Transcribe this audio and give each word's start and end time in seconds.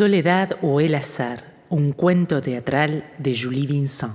Soledad 0.00 0.56
o 0.62 0.80
el 0.80 0.94
azar, 0.94 1.66
un 1.68 1.92
cuento 1.92 2.40
teatral 2.40 3.12
de 3.18 3.38
Julie 3.38 3.66
Vincent. 3.66 4.14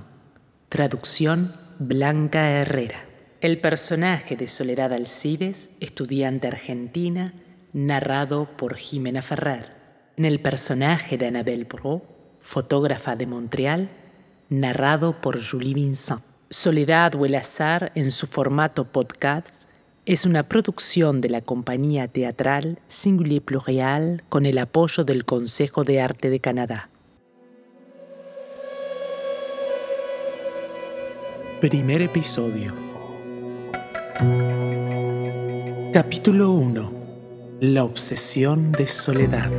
Traducción 0.68 1.54
Blanca 1.78 2.50
Herrera. 2.50 3.06
El 3.40 3.62
personaje 3.62 4.36
de 4.36 4.48
Soledad 4.48 4.94
Alcides, 4.94 5.70
estudiante 5.80 6.48
argentina, 6.48 7.36
narrado 7.72 8.50
por 8.58 8.78
Jimena 8.78 9.22
Ferrer. 9.22 9.74
En 10.18 10.26
el 10.26 10.42
personaje 10.42 11.20
de 11.20 11.28
Annabelle 11.28 11.66
Bro, 11.66 12.02
fotógrafa 12.42 13.16
de 13.16 13.28
Montreal, 13.28 13.92
narrado 14.50 15.22
por 15.22 15.40
Julie 15.40 15.76
Vincent. 15.76 16.24
Soledad 16.50 17.14
o 17.14 17.28
el 17.28 17.36
azar 17.36 17.92
en 17.94 18.10
su 18.10 18.26
formato 18.26 18.86
podcast 18.86 19.70
es 20.06 20.26
una 20.26 20.44
producción 20.48 21.20
de 21.20 21.30
la 21.30 21.42
compañía 21.42 22.08
teatral 22.08 22.80
Singulier 22.88 23.42
Plurial 23.42 24.24
con 24.30 24.46
el 24.46 24.60
apoyo 24.60 25.04
del 25.04 25.26
Consejo 25.26 25.84
de 25.84 26.00
Arte 26.00 26.30
de 26.30 26.40
Canadá. 26.40 26.90
Primer 31.60 32.04
episodio. 32.04 32.74
Capítulo 35.92 36.52
1. 36.52 36.92
La 37.62 37.84
obsesión 37.84 38.72
de 38.74 38.88
soledad. 38.88 39.52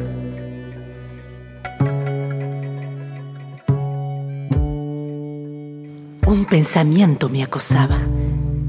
Un 6.27 6.45
pensamiento 6.45 7.29
me 7.29 7.43
acosaba 7.43 7.99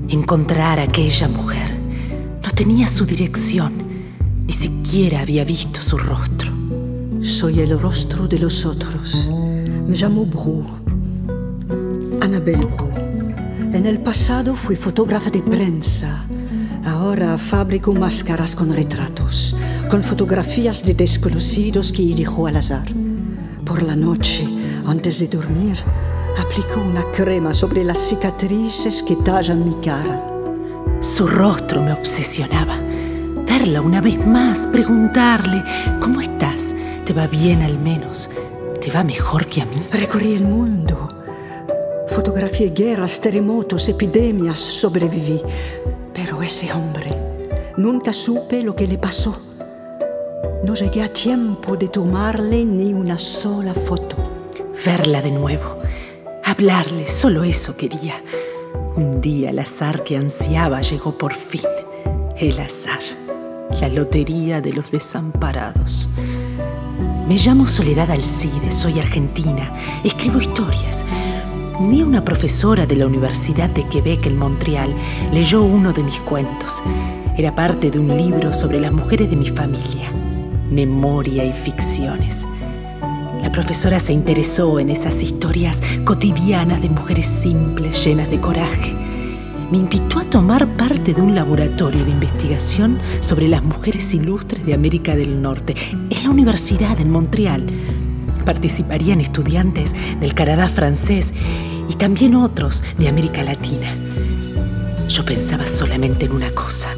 encontrar 0.09 0.79
a 0.79 0.83
aquella 0.83 1.27
mujer. 1.27 1.77
No 2.43 2.49
tenía 2.51 2.87
su 2.87 3.05
dirección, 3.05 3.73
ni 4.45 4.53
siquiera 4.53 5.21
había 5.21 5.43
visto 5.43 5.81
su 5.81 5.97
rostro. 5.97 6.51
Soy 7.21 7.59
el 7.59 7.79
rostro 7.79 8.27
de 8.27 8.39
los 8.39 8.65
otros. 8.65 9.31
Me 9.87 9.95
llamo 9.95 10.25
Bru, 10.25 10.65
Annabelle 12.21 12.65
Bru. 12.65 12.89
En 13.73 13.85
el 13.85 13.99
pasado 13.99 14.55
fui 14.55 14.75
fotógrafa 14.75 15.29
de 15.29 15.41
prensa. 15.41 16.25
Ahora 16.85 17.37
fabrico 17.37 17.93
máscaras 17.93 18.55
con 18.55 18.71
retratos, 18.73 19.55
con 19.89 20.03
fotografías 20.03 20.85
de 20.85 20.93
desconocidos 20.93 21.91
que 21.91 22.01
elijo 22.01 22.47
al 22.47 22.55
azar. 22.55 22.87
Por 23.65 23.83
la 23.83 23.95
noche, 23.97 24.47
antes 24.85 25.19
de 25.19 25.27
dormir, 25.27 25.77
Aplicó 26.37 26.81
una 26.81 27.03
crema 27.11 27.51
sobre 27.51 27.83
las 27.83 27.97
cicatrices 27.97 29.01
que 29.01 29.15
tallan 29.15 29.65
mi 29.65 29.73
cara. 29.81 30.23
Su 30.99 31.25
rostro 31.25 31.81
me 31.81 31.91
obsesionaba. 31.91 32.77
Verla 33.47 33.81
una 33.81 34.01
vez 34.01 34.23
más, 34.23 34.67
preguntarle, 34.67 35.63
¿cómo 35.99 36.21
estás? 36.21 36.75
¿Te 37.05 37.13
va 37.13 37.25
bien 37.25 37.63
al 37.63 37.79
menos? 37.79 38.29
¿Te 38.79 38.91
va 38.91 39.03
mejor 39.03 39.47
que 39.47 39.61
a 39.61 39.65
mí? 39.65 39.81
Recorrí 39.91 40.35
el 40.35 40.45
mundo. 40.45 41.09
Fotografié 42.07 42.69
guerras, 42.69 43.19
terremotos, 43.19 43.89
epidemias, 43.89 44.59
sobreviví. 44.59 45.41
Pero 46.13 46.43
ese 46.43 46.71
hombre, 46.71 47.09
nunca 47.77 48.13
supe 48.13 48.61
lo 48.61 48.75
que 48.75 48.85
le 48.85 48.99
pasó. 48.99 49.35
No 50.63 50.75
llegué 50.75 51.01
a 51.01 51.11
tiempo 51.11 51.75
de 51.75 51.87
tomarle 51.87 52.63
ni 52.63 52.93
una 52.93 53.17
sola 53.17 53.73
foto. 53.73 54.15
Verla 54.85 55.21
de 55.23 55.31
nuevo 55.31 55.76
Hablarle, 56.49 57.07
solo 57.07 57.43
eso 57.43 57.75
quería. 57.75 58.23
Un 58.95 59.19
día 59.19 59.49
el 59.49 59.59
azar 59.59 60.05
que 60.05 60.15
ansiaba 60.15 60.79
llegó 60.79 61.17
por 61.17 61.33
fin. 61.33 61.65
El 62.37 62.57
azar, 62.61 63.01
la 63.81 63.89
lotería 63.89 64.61
de 64.61 64.71
los 64.71 64.89
desamparados. 64.89 66.09
Me 67.27 67.35
llamo 67.35 67.67
Soledad 67.67 68.11
Alcide, 68.11 68.71
soy 68.71 68.97
argentina, 68.97 69.73
escribo 70.05 70.39
historias. 70.39 71.03
Día 71.81 72.05
una 72.05 72.23
profesora 72.23 72.85
de 72.85 72.95
la 72.95 73.07
Universidad 73.07 73.69
de 73.69 73.85
Quebec 73.89 74.25
en 74.27 74.37
Montreal 74.37 74.95
leyó 75.33 75.63
uno 75.63 75.91
de 75.91 76.03
mis 76.03 76.21
cuentos. 76.21 76.81
Era 77.37 77.53
parte 77.55 77.91
de 77.91 77.99
un 77.99 78.15
libro 78.15 78.53
sobre 78.53 78.79
las 78.79 78.93
mujeres 78.93 79.29
de 79.29 79.35
mi 79.35 79.49
familia, 79.49 80.13
memoria 80.71 81.43
y 81.43 81.51
ficciones. 81.51 82.47
La 83.47 83.53
profesora 83.53 83.97
se 84.01 84.11
interesó 84.11 84.77
en 84.77 84.89
esas 84.89 85.23
historias 85.23 85.81
cotidianas 86.03 86.81
de 86.81 86.89
mujeres 86.89 87.27
simples, 87.27 88.03
llenas 88.03 88.29
de 88.29 88.41
coraje. 88.41 88.93
Me 89.71 89.77
invitó 89.77 90.19
a 90.19 90.25
tomar 90.25 90.75
parte 90.75 91.13
de 91.13 91.21
un 91.21 91.33
laboratorio 91.33 92.03
de 92.03 92.11
investigación 92.11 92.99
sobre 93.21 93.47
las 93.47 93.63
mujeres 93.63 94.13
ilustres 94.13 94.65
de 94.65 94.73
América 94.73 95.15
del 95.15 95.41
Norte 95.41 95.75
en 96.09 96.23
la 96.23 96.29
Universidad 96.29 96.99
en 96.99 97.09
Montreal. 97.09 97.65
Participarían 98.43 99.21
estudiantes 99.21 99.95
del 100.19 100.33
Canadá 100.33 100.67
francés 100.67 101.33
y 101.89 101.93
también 101.93 102.35
otros 102.35 102.83
de 102.97 103.07
América 103.07 103.43
Latina. 103.43 103.87
Yo 105.07 105.23
pensaba 105.23 105.65
solamente 105.65 106.25
en 106.25 106.33
una 106.33 106.51
cosa, 106.51 106.89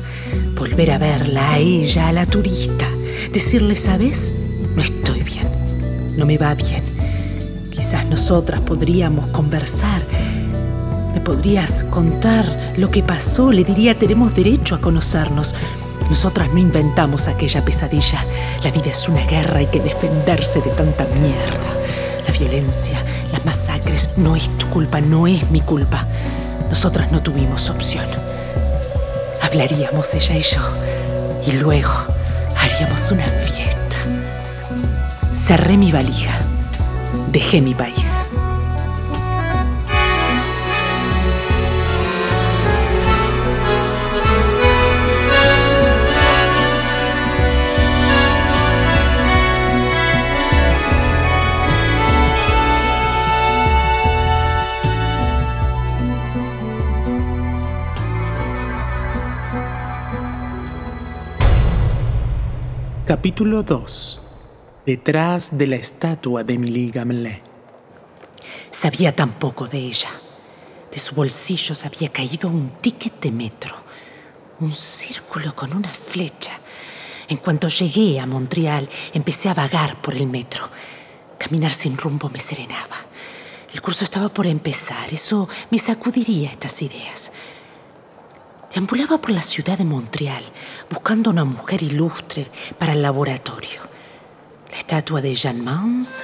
volver 0.56 0.90
a 0.90 0.98
verla 0.98 1.52
a 1.52 1.60
ella, 1.60 2.08
a 2.08 2.12
la 2.12 2.26
turista, 2.26 2.88
decirle, 3.32 3.76
¿sabes? 3.76 4.34
No 4.76 4.82
estoy 4.82 5.22
bien 5.22 5.59
no 6.20 6.26
me 6.26 6.38
va 6.38 6.54
bien. 6.54 6.84
Quizás 7.72 8.06
nosotras 8.06 8.60
podríamos 8.60 9.28
conversar. 9.28 10.02
¿Me 11.14 11.22
podrías 11.22 11.86
contar 11.86 12.74
lo 12.76 12.92
que 12.92 13.02
pasó? 13.02 13.52
Le 13.52 13.64
diría, 13.64 13.98
tenemos 13.98 14.36
derecho 14.36 14.76
a 14.76 14.82
conocernos. 14.82 15.56
Nosotras 16.10 16.50
no 16.52 16.60
inventamos 16.60 17.28
aquella 17.30 17.64
pesadilla. 17.64 18.24
La 18.64 18.72
vida 18.72 18.92
es 18.92 19.08
una 19.08 19.26
guerra, 19.26 19.60
hay 19.60 19.68
que 19.68 19.80
defenderse 19.80 20.60
de 20.60 20.70
tanta 20.72 21.06
mierda. 21.06 22.28
La 22.28 22.38
violencia, 22.38 23.02
las 23.32 23.46
masacres, 23.46 24.10
no 24.18 24.36
es 24.36 24.50
tu 24.58 24.68
culpa, 24.68 25.00
no 25.00 25.26
es 25.26 25.50
mi 25.50 25.62
culpa. 25.62 26.06
Nosotras 26.68 27.12
no 27.14 27.24
tuvimos 27.24 27.70
opción. 27.70 28.06
Hablaríamos 29.42 30.14
ella 30.14 30.36
y 30.36 30.42
yo. 30.42 30.62
Y 31.48 31.54
luego 31.54 31.92
haríamos 32.58 33.10
una 33.12 33.24
fiesta. 33.24 33.69
Cerré 35.32 35.78
mi 35.78 35.92
valija. 35.92 36.32
Dejé 37.32 37.62
mi 37.62 37.74
país. 37.74 38.26
Capítulo 63.06 63.64
2 63.64 64.29
detrás 64.90 65.56
de 65.56 65.68
la 65.68 65.76
estatua 65.76 66.44
de 66.44 66.56
Emilie 66.56 66.90
Gamelin. 66.90 67.40
Sabía 68.72 69.16
tan 69.16 69.34
poco 69.34 69.68
de 69.68 69.78
ella. 69.78 70.10
De 70.92 70.98
su 70.98 71.14
bolsillo 71.14 71.76
se 71.76 71.86
había 71.86 72.10
caído 72.12 72.50
un 72.50 72.72
ticket 72.82 73.20
de 73.22 73.30
metro, 73.30 73.76
un 74.60 74.72
círculo 74.72 75.56
con 75.56 75.76
una 75.76 75.94
flecha. 75.94 76.54
En 77.28 77.38
cuanto 77.38 77.68
llegué 77.68 78.20
a 78.20 78.26
Montreal, 78.26 78.90
empecé 79.14 79.50
a 79.50 79.54
vagar 79.54 80.02
por 80.02 80.16
el 80.16 80.26
metro. 80.26 80.68
Caminar 81.38 81.72
sin 81.72 81.96
rumbo 81.96 82.28
me 82.32 82.40
serenaba. 82.40 82.98
El 83.72 83.84
curso 83.84 84.04
estaba 84.04 84.30
por 84.30 84.48
empezar, 84.48 85.14
eso 85.14 85.48
me 85.70 85.78
sacudiría 85.78 86.50
estas 86.50 86.82
ideas. 86.82 87.32
Deambulaba 88.74 89.22
por 89.22 89.30
la 89.30 89.44
ciudad 89.44 89.78
de 89.78 89.86
Montreal 89.86 90.44
buscando 90.90 91.30
una 91.30 91.46
mujer 91.46 91.84
ilustre 91.84 92.50
para 92.80 92.94
el 92.94 93.04
laboratorio 93.04 93.89
la 94.72 94.78
estatua 94.78 95.22
de 95.22 95.36
Jeanne 95.36 95.62
Mans, 95.62 96.24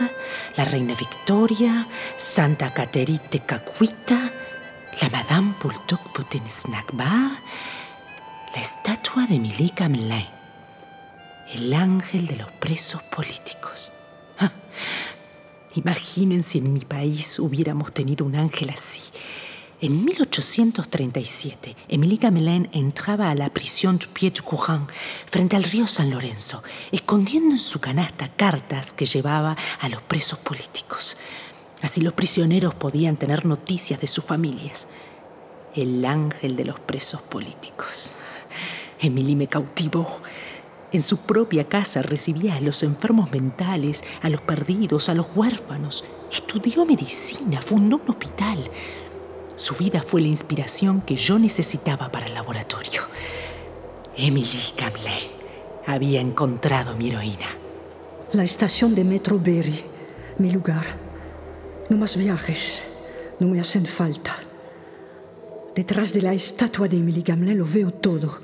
la 0.55 0.65
reina 0.65 0.95
Victoria, 0.95 1.87
Santa 2.17 2.73
Caterite 2.73 3.39
Cacuita, 3.39 4.31
la 5.01 5.09
Madame 5.09 5.55
Pultuk 5.59 6.13
Putin 6.13 6.43
Snack 6.49 6.93
Bar, 6.93 7.31
la 8.53 8.61
estatua 8.61 9.25
de 9.27 9.39
Milika 9.39 9.89
Mlay, 9.89 10.29
el 11.53 11.73
ángel 11.73 12.27
de 12.27 12.37
los 12.37 12.51
presos 12.51 13.01
políticos. 13.03 13.91
Ah, 14.39 14.51
imaginen 15.75 16.43
si 16.43 16.59
en 16.59 16.71
mi 16.71 16.81
país 16.81 17.39
hubiéramos 17.39 17.93
tenido 17.93 18.25
un 18.25 18.35
ángel 18.35 18.69
así. 18.69 19.01
En 19.81 20.05
1837, 20.05 21.75
Émilie 21.89 22.17
Gamelin 22.17 22.69
entraba 22.71 23.29
a 23.29 23.35
la 23.35 23.49
prisión 23.49 23.97
du 23.97 24.07
Pied 24.07 24.33
Courant 24.37 24.89
frente 25.25 25.57
al 25.57 25.65
río 25.65 25.85
San 25.85 26.11
Lorenzo, 26.11 26.63
escondiendo 26.93 27.55
en 27.55 27.59
su 27.59 27.81
canasta 27.81 28.29
cartas 28.29 28.93
que 28.93 29.05
llevaba 29.05 29.57
a 29.81 29.89
los 29.89 30.01
presos 30.01 30.39
políticos. 30.39 31.17
Así 31.81 31.99
los 31.99 32.13
prisioneros 32.13 32.73
podían 32.73 33.17
tener 33.17 33.45
noticias 33.45 33.99
de 33.99 34.07
sus 34.07 34.23
familias. 34.23 34.87
El 35.75 36.05
ángel 36.05 36.55
de 36.55 36.63
los 36.63 36.79
presos 36.79 37.21
políticos. 37.21 38.15
Émilie 39.01 39.35
me 39.35 39.47
cautivó. 39.47 40.21
En 40.93 41.01
su 41.01 41.17
propia 41.17 41.67
casa 41.67 42.01
recibía 42.01 42.55
a 42.55 42.61
los 42.61 42.81
enfermos 42.81 43.29
mentales, 43.29 44.05
a 44.21 44.29
los 44.29 44.39
perdidos, 44.39 45.09
a 45.09 45.13
los 45.13 45.27
huérfanos. 45.35 46.05
Estudió 46.31 46.85
medicina, 46.85 47.61
fundó 47.61 47.97
un 47.97 48.09
hospital. 48.09 48.71
Su 49.55 49.73
vida 49.75 50.03
fue 50.03 50.21
la 50.21 50.27
inspiración 50.27 51.01
que 51.01 51.15
yo 51.15 51.39
necesitaba 51.39 52.11
para 52.11 52.27
el 52.27 52.33
laboratorio. 52.33 53.03
Emily 54.17 54.73
Gamelin 54.77 55.31
había 55.85 56.19
encontrado 56.19 56.95
mi 56.97 57.09
heroína. 57.09 57.47
La 58.33 58.43
estación 58.43 58.95
de 58.95 59.03
Metro 59.03 59.39
Berry, 59.39 59.85
mi 60.39 60.51
lugar. 60.51 60.85
No 61.89 61.97
más 61.97 62.17
viajes, 62.17 62.85
no 63.39 63.47
me 63.47 63.59
hacen 63.59 63.85
falta. 63.85 64.35
Detrás 65.73 66.13
de 66.13 66.21
la 66.21 66.33
estatua 66.33 66.87
de 66.87 66.97
Emily 66.97 67.21
Gamelin 67.21 67.57
lo 67.57 67.65
veo 67.65 67.91
todo. 67.91 68.41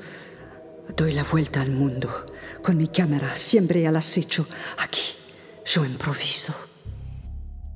Doy 0.96 1.14
la 1.14 1.24
vuelta 1.24 1.62
al 1.62 1.72
mundo, 1.72 2.10
con 2.62 2.78
mi 2.78 2.88
cámara 2.88 3.36
siempre 3.36 3.86
al 3.88 3.96
acecho. 3.96 4.46
Aquí, 4.78 5.16
yo 5.66 5.84
improviso. 5.84 6.54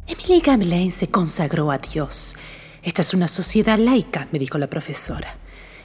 Emily 0.07 0.39
Gamelin 0.39 0.91
se 0.91 1.07
consagró 1.07 1.71
a 1.71 1.77
Dios. 1.77 2.35
Esta 2.85 3.01
es 3.01 3.15
una 3.15 3.27
sociedad 3.27 3.79
laica, 3.79 4.27
me 4.31 4.37
dijo 4.37 4.59
la 4.59 4.67
profesora. 4.67 5.35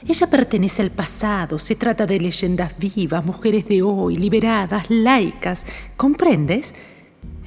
Ella 0.07 0.29
pertenece 0.29 0.83
al 0.83 0.91
pasado, 0.91 1.57
se 1.57 1.75
trata 1.75 2.05
de 2.05 2.19
leyendas 2.19 2.77
vivas, 2.77 3.25
mujeres 3.25 3.67
de 3.67 3.81
hoy, 3.81 4.15
liberadas, 4.15 4.87
laicas. 4.89 5.65
¿Comprendes? 5.97 6.75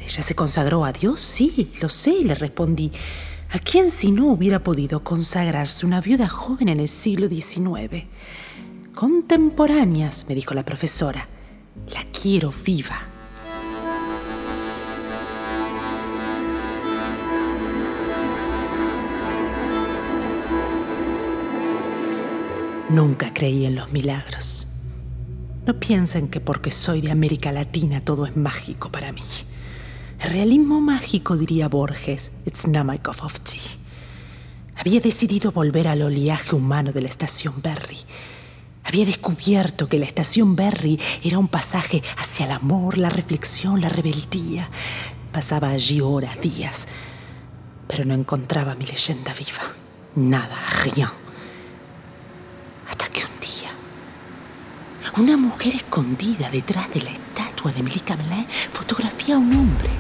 Ella 0.05 0.23
se 0.23 0.35
consagró 0.35 0.85
a 0.85 0.93
Dios, 0.93 1.21
sí, 1.21 1.71
lo 1.81 1.89
sé, 1.89 2.25
le 2.25 2.35
respondí. 2.35 2.91
¿A 3.53 3.61
quién 3.61 3.91
si 3.91 4.11
no 4.11 4.27
hubiera 4.27 4.61
podido 4.61 5.05
consagrarse 5.05 5.87
una 5.87 6.01
viuda 6.01 6.29
joven 6.29 6.69
en 6.69 6.81
el 6.81 6.89
siglo 6.89 7.29
XIX? 7.29 8.07
Contemporáneas, 8.93 10.27
me 10.29 10.35
dijo 10.35 10.53
la 10.55 10.65
profesora. 10.65 11.29
La 11.93 12.05
quiero 12.11 12.53
viva. 12.65 13.14
Nunca 22.91 23.33
creí 23.33 23.65
en 23.67 23.75
los 23.75 23.93
milagros. 23.93 24.67
No 25.67 25.81
piensen 25.81 26.29
que 26.29 26.41
porque 26.41 26.71
soy 26.71 27.01
de 27.01 27.11
América 27.11 27.51
Latina 27.53 28.01
todo 28.01 28.27
es 28.27 28.37
mágico 28.37 28.93
para 28.93 29.13
mí. 29.13 29.23
Realismo 30.21 30.81
mágico, 30.81 31.37
diría 31.37 31.69
Borges, 31.69 32.33
it's 32.47 32.67
not 32.67 32.85
my 32.85 32.99
cup 32.99 33.23
of 33.23 33.41
tea. 33.41 33.61
Había 34.77 35.01
decidido 35.01 35.53
volver 35.53 35.89
al 35.89 36.03
oleaje 36.03 36.55
humano 36.55 36.93
de 36.93 37.03
la 37.03 37.09
estación 37.09 37.55
Berry. 37.63 37.99
Había 38.85 39.07
descubierto 39.07 39.89
que 39.89 39.99
la 39.99 40.05
estación 40.05 40.57
Berry 40.57 41.01
era 41.23 41.39
un 41.39 41.49
pasaje 41.49 42.03
hacia 42.19 42.47
el 42.47 42.53
amor, 42.53 42.99
la 42.99 43.09
reflexión, 43.09 43.81
la 43.81 43.89
rebeldía. 43.89 44.69
Pasaba 45.33 45.71
allí 45.71 46.01
horas, 46.01 46.39
días, 46.41 46.87
pero 47.89 48.05
no 48.05 48.15
encontraba 48.15 48.75
mi 48.75 48.85
leyenda 48.85 49.33
viva. 49.35 49.73
Nada, 50.17 50.57
rien. 50.85 51.09
Hasta 52.89 53.09
que 53.09 53.21
un 53.21 53.41
día, 53.41 53.71
una 55.17 55.37
mujer 55.37 55.77
escondida 55.77 56.51
detrás 56.51 56.91
de 56.93 57.03
la 57.03 57.11
estatua 57.11 57.71
de 57.71 57.81
Emily 57.81 58.03
Gamelin 58.05 58.47
fotografía 58.73 59.37
a 59.37 59.39
un 59.39 59.53
hombre. 59.53 59.91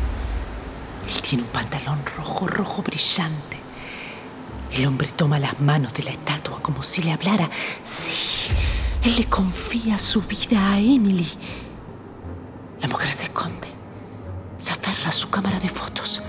Él 1.08 1.22
tiene 1.22 1.44
un 1.44 1.50
pantalón 1.50 2.00
rojo, 2.16 2.48
rojo 2.48 2.82
brillante. 2.82 3.58
El 4.72 4.86
hombre 4.86 5.08
toma 5.14 5.38
las 5.38 5.60
manos 5.60 5.92
de 5.94 6.02
la 6.02 6.10
estatua 6.10 6.60
como 6.60 6.82
si 6.82 7.02
le 7.02 7.12
hablara. 7.12 7.48
Sí, 7.84 8.52
él 9.02 9.14
le 9.16 9.24
confía 9.26 9.98
su 10.00 10.22
vida 10.22 10.72
a 10.72 10.80
Emily. 10.80 11.28
La 12.80 12.88
mujer 12.88 13.12
se 13.12 13.24
esconde. 13.24 13.68
Se 14.56 14.72
aferra 14.72 15.10
a 15.10 15.12
su 15.12 15.30
cámara 15.30 15.60
de 15.60 15.68
fotos. 15.68 16.22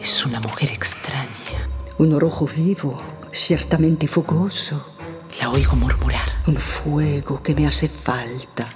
Es 0.00 0.24
una 0.24 0.38
mujer 0.40 0.70
extraña. 0.70 1.68
Un 1.98 2.18
rojo 2.20 2.46
vivo, 2.46 3.00
ciertamente 3.32 4.06
fogoso. 4.06 4.89
La 5.40 5.48
oigo 5.48 5.74
murmurar. 5.74 6.42
Un 6.46 6.56
fuego 6.56 7.42
que 7.42 7.54
me 7.54 7.66
hace 7.66 7.88
falta. 7.88 8.66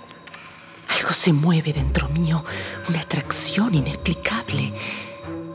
Algo 0.97 1.13
se 1.13 1.33
mueve 1.33 1.75
dentro 1.75 2.09
mío, 2.09 2.43
una 2.89 3.01
atracción 3.01 3.75
inexplicable. 3.75 4.73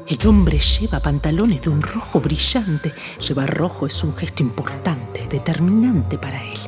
El 0.08 0.28
hombre 0.28 0.60
lleva 0.60 1.00
pantalones 1.00 1.62
de 1.62 1.70
un 1.70 1.82
rojo 1.82 2.20
brillante. 2.20 2.94
Llevar 3.28 3.56
rojo 3.56 3.88
es 3.88 4.04
un 4.04 4.16
gesto 4.16 4.44
importante, 4.44 5.28
determinante 5.28 6.20
para 6.20 6.44
él. 6.44 6.60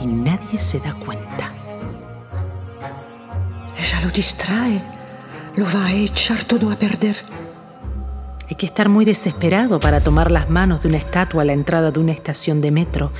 Y 0.00 0.06
nadie 0.06 0.58
se 0.58 0.78
da 0.78 0.92
cuenta. 0.92 1.50
Ella 3.78 4.00
lo 4.02 4.10
distrae. 4.10 4.82
Lo 5.56 5.64
va 5.64 5.86
a 5.86 5.92
echar 5.92 6.44
todo 6.44 6.70
a 6.70 6.76
perder. 6.78 7.41
Hay 8.52 8.56
que 8.56 8.66
estar 8.66 8.90
muy 8.90 9.06
desesperado 9.06 9.80
para 9.80 10.02
tomar 10.02 10.30
las 10.30 10.50
manos 10.50 10.82
de 10.82 10.88
una 10.88 10.98
estatua 10.98 11.40
a 11.40 11.44
la 11.46 11.54
entrada 11.54 11.90
de 11.90 11.98
una 11.98 12.12
estación 12.12 12.60
de 12.60 12.70
metro. 12.70 13.10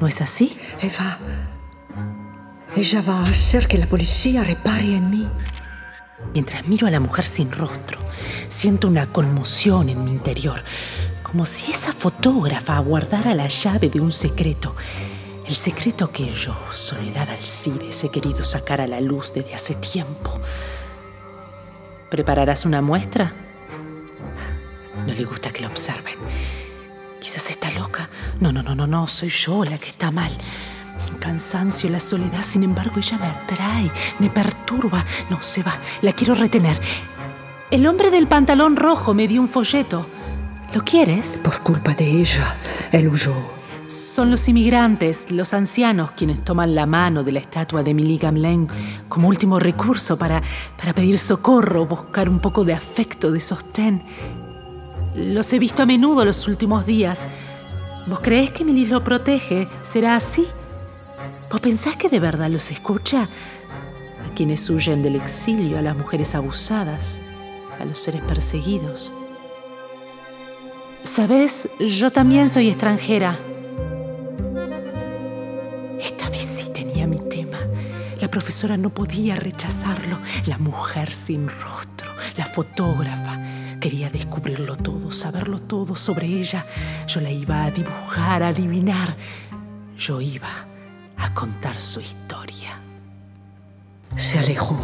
¿No 0.00 0.08
es 0.08 0.20
así? 0.20 0.58
Eva, 0.82 1.20
ella 2.74 3.00
va 3.00 3.20
a 3.20 3.30
hacer 3.30 3.68
que 3.68 3.78
la 3.78 3.86
policía 3.86 4.42
repare 4.42 4.96
en 4.96 5.08
mí. 5.08 5.28
Mientras 6.34 6.66
miro 6.66 6.88
a 6.88 6.90
la 6.90 6.98
mujer 6.98 7.24
sin 7.24 7.52
rostro, 7.52 8.00
siento 8.48 8.88
una 8.88 9.06
conmoción 9.06 9.90
en 9.90 10.04
mi 10.04 10.10
interior, 10.10 10.64
como 11.22 11.46
si 11.46 11.70
esa 11.70 11.92
fotógrafa 11.92 12.74
aguardara 12.74 13.32
la 13.36 13.46
llave 13.46 13.90
de 13.90 14.00
un 14.00 14.10
secreto. 14.10 14.74
El 15.46 15.54
secreto 15.54 16.10
que 16.10 16.28
yo, 16.30 16.58
Soledad 16.72 17.30
Alcides, 17.30 18.02
he 18.02 18.08
querido 18.08 18.42
sacar 18.42 18.80
a 18.80 18.88
la 18.88 19.00
luz 19.00 19.32
desde 19.32 19.54
hace 19.54 19.76
tiempo. 19.76 20.40
¿Prepararás 22.10 22.64
una 22.64 22.82
muestra? 22.82 23.49
No 25.06 25.14
le 25.14 25.24
gusta 25.24 25.50
que 25.50 25.62
lo 25.62 25.68
observen. 25.68 26.14
Quizás 27.20 27.50
está 27.50 27.70
loca. 27.72 28.08
No, 28.40 28.52
no, 28.52 28.62
no, 28.62 28.74
no, 28.74 28.86
no, 28.86 29.06
soy 29.06 29.28
yo 29.28 29.64
la 29.64 29.78
que 29.78 29.88
está 29.88 30.10
mal. 30.10 30.30
El 31.10 31.18
cansancio, 31.18 31.88
la 31.90 32.00
soledad, 32.00 32.42
sin 32.42 32.62
embargo, 32.62 32.94
ella 32.96 33.18
me 33.18 33.26
atrae, 33.26 33.90
me 34.18 34.30
perturba. 34.30 35.04
No, 35.28 35.42
se 35.42 35.62
va, 35.62 35.76
la 36.02 36.12
quiero 36.12 36.34
retener. 36.34 36.80
El 37.70 37.86
hombre 37.86 38.10
del 38.10 38.26
pantalón 38.26 38.76
rojo 38.76 39.14
me 39.14 39.28
dio 39.28 39.40
un 39.40 39.48
folleto. 39.48 40.06
¿Lo 40.74 40.84
quieres? 40.84 41.40
Por 41.42 41.60
culpa 41.60 41.94
de 41.94 42.08
ella, 42.08 42.56
él 42.92 43.08
huyó. 43.08 43.34
Son 43.86 44.30
los 44.30 44.48
inmigrantes, 44.48 45.32
los 45.32 45.52
ancianos, 45.52 46.12
quienes 46.12 46.44
toman 46.44 46.76
la 46.76 46.86
mano 46.86 47.24
de 47.24 47.32
la 47.32 47.40
estatua 47.40 47.82
de 47.82 47.90
Emily 47.90 48.18
Gamelin 48.18 48.68
como 49.08 49.26
último 49.26 49.58
recurso 49.58 50.16
para, 50.16 50.42
para 50.78 50.94
pedir 50.94 51.18
socorro, 51.18 51.86
buscar 51.86 52.28
un 52.28 52.38
poco 52.38 52.64
de 52.64 52.72
afecto, 52.72 53.32
de 53.32 53.40
sostén. 53.40 54.04
Los 55.14 55.52
he 55.52 55.58
visto 55.58 55.82
a 55.82 55.86
menudo 55.86 56.24
los 56.24 56.46
últimos 56.46 56.86
días. 56.86 57.26
¿Vos 58.06 58.20
creés 58.20 58.50
que 58.50 58.62
Emily 58.62 58.86
lo 58.86 59.02
protege? 59.02 59.68
¿Será 59.82 60.14
así? 60.14 60.46
¿Vos 61.50 61.60
pensás 61.60 61.96
que 61.96 62.08
de 62.08 62.20
verdad 62.20 62.48
los 62.48 62.70
escucha? 62.70 63.22
A 63.24 64.34
quienes 64.34 64.68
huyen 64.70 65.02
del 65.02 65.16
exilio, 65.16 65.78
a 65.78 65.82
las 65.82 65.96
mujeres 65.96 66.34
abusadas, 66.34 67.20
a 67.80 67.84
los 67.84 67.98
seres 67.98 68.22
perseguidos. 68.22 69.12
Sabes, 71.02 71.68
yo 71.80 72.10
también 72.10 72.48
soy 72.48 72.68
extranjera. 72.68 73.36
Esta 75.98 76.30
vez 76.30 76.44
sí 76.44 76.70
tenía 76.72 77.06
mi 77.08 77.18
tema. 77.18 77.58
La 78.20 78.28
profesora 78.28 78.76
no 78.76 78.90
podía 78.90 79.34
rechazarlo. 79.34 80.18
La 80.46 80.58
mujer 80.58 81.12
sin 81.12 81.48
rostro, 81.48 82.10
la 82.36 82.46
fotógrafa. 82.46 83.49
Quería 83.80 84.10
descubrirlo 84.10 84.76
todo, 84.76 85.10
saberlo 85.10 85.58
todo 85.58 85.96
sobre 85.96 86.26
ella. 86.26 86.66
Yo 87.06 87.22
la 87.22 87.30
iba 87.30 87.64
a 87.64 87.70
dibujar, 87.70 88.42
a 88.42 88.48
adivinar. 88.48 89.16
Yo 89.96 90.20
iba 90.20 90.66
a 91.16 91.32
contar 91.32 91.80
su 91.80 92.00
historia. 92.00 92.78
Se 94.16 94.38
alejó. 94.38 94.78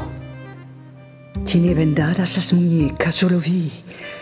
Tiene 1.45 1.75
vendadas 1.75 2.37
las 2.37 2.53
muñecas, 2.55 3.17
yo 3.21 3.29
lo 3.29 3.39
vi. 3.39 3.71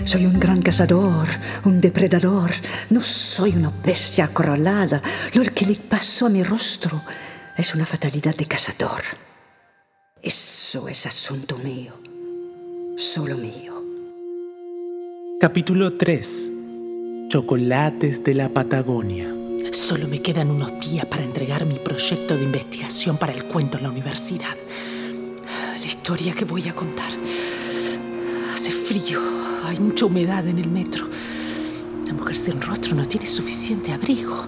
Soy 0.02 0.26
un 0.26 0.40
gran 0.40 0.60
cazador, 0.60 1.28
un 1.64 1.80
depredador. 1.80 2.50
No 2.90 3.00
soy 3.00 3.54
una 3.54 3.70
bestia 3.84 4.24
acorralada. 4.24 5.00
Lo 5.34 5.44
que 5.54 5.66
le 5.66 5.76
pasó 5.76 6.26
a 6.26 6.30
mi 6.30 6.42
rostro 6.42 7.00
es 7.56 7.74
una 7.76 7.86
fatalidad 7.86 8.34
de 8.34 8.46
cazador. 8.46 9.02
Eso 10.20 10.88
es 10.88 11.06
asunto 11.06 11.58
mío, 11.58 11.92
solo 12.96 13.36
mío. 13.36 13.63
Capítulo 15.40 15.94
3. 15.94 16.52
Chocolates 17.28 18.22
de 18.22 18.34
la 18.34 18.48
Patagonia. 18.48 19.28
Solo 19.72 20.06
me 20.06 20.22
quedan 20.22 20.48
unos 20.48 20.78
días 20.78 21.04
para 21.06 21.24
entregar 21.24 21.66
mi 21.66 21.74
proyecto 21.74 22.36
de 22.36 22.44
investigación 22.44 23.18
para 23.18 23.32
el 23.32 23.44
cuento 23.44 23.76
en 23.76 23.82
la 23.82 23.90
universidad. 23.90 24.56
La 25.78 25.84
historia 25.84 26.34
que 26.34 26.44
voy 26.44 26.68
a 26.68 26.74
contar. 26.74 27.10
Hace 28.54 28.70
frío, 28.70 29.20
hay 29.64 29.78
mucha 29.80 30.06
humedad 30.06 30.46
en 30.46 30.58
el 30.58 30.70
metro. 30.70 31.08
La 32.06 32.14
mujer 32.14 32.36
sin 32.36 32.62
rostro 32.62 32.94
no 32.94 33.04
tiene 33.04 33.26
suficiente 33.26 33.92
abrigo. 33.92 34.46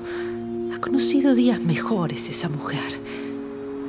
Ha 0.73 0.79
conocido 0.81 1.35
días 1.35 1.61
mejores 1.61 2.31
esa 2.31 2.49
mujer. 2.49 2.81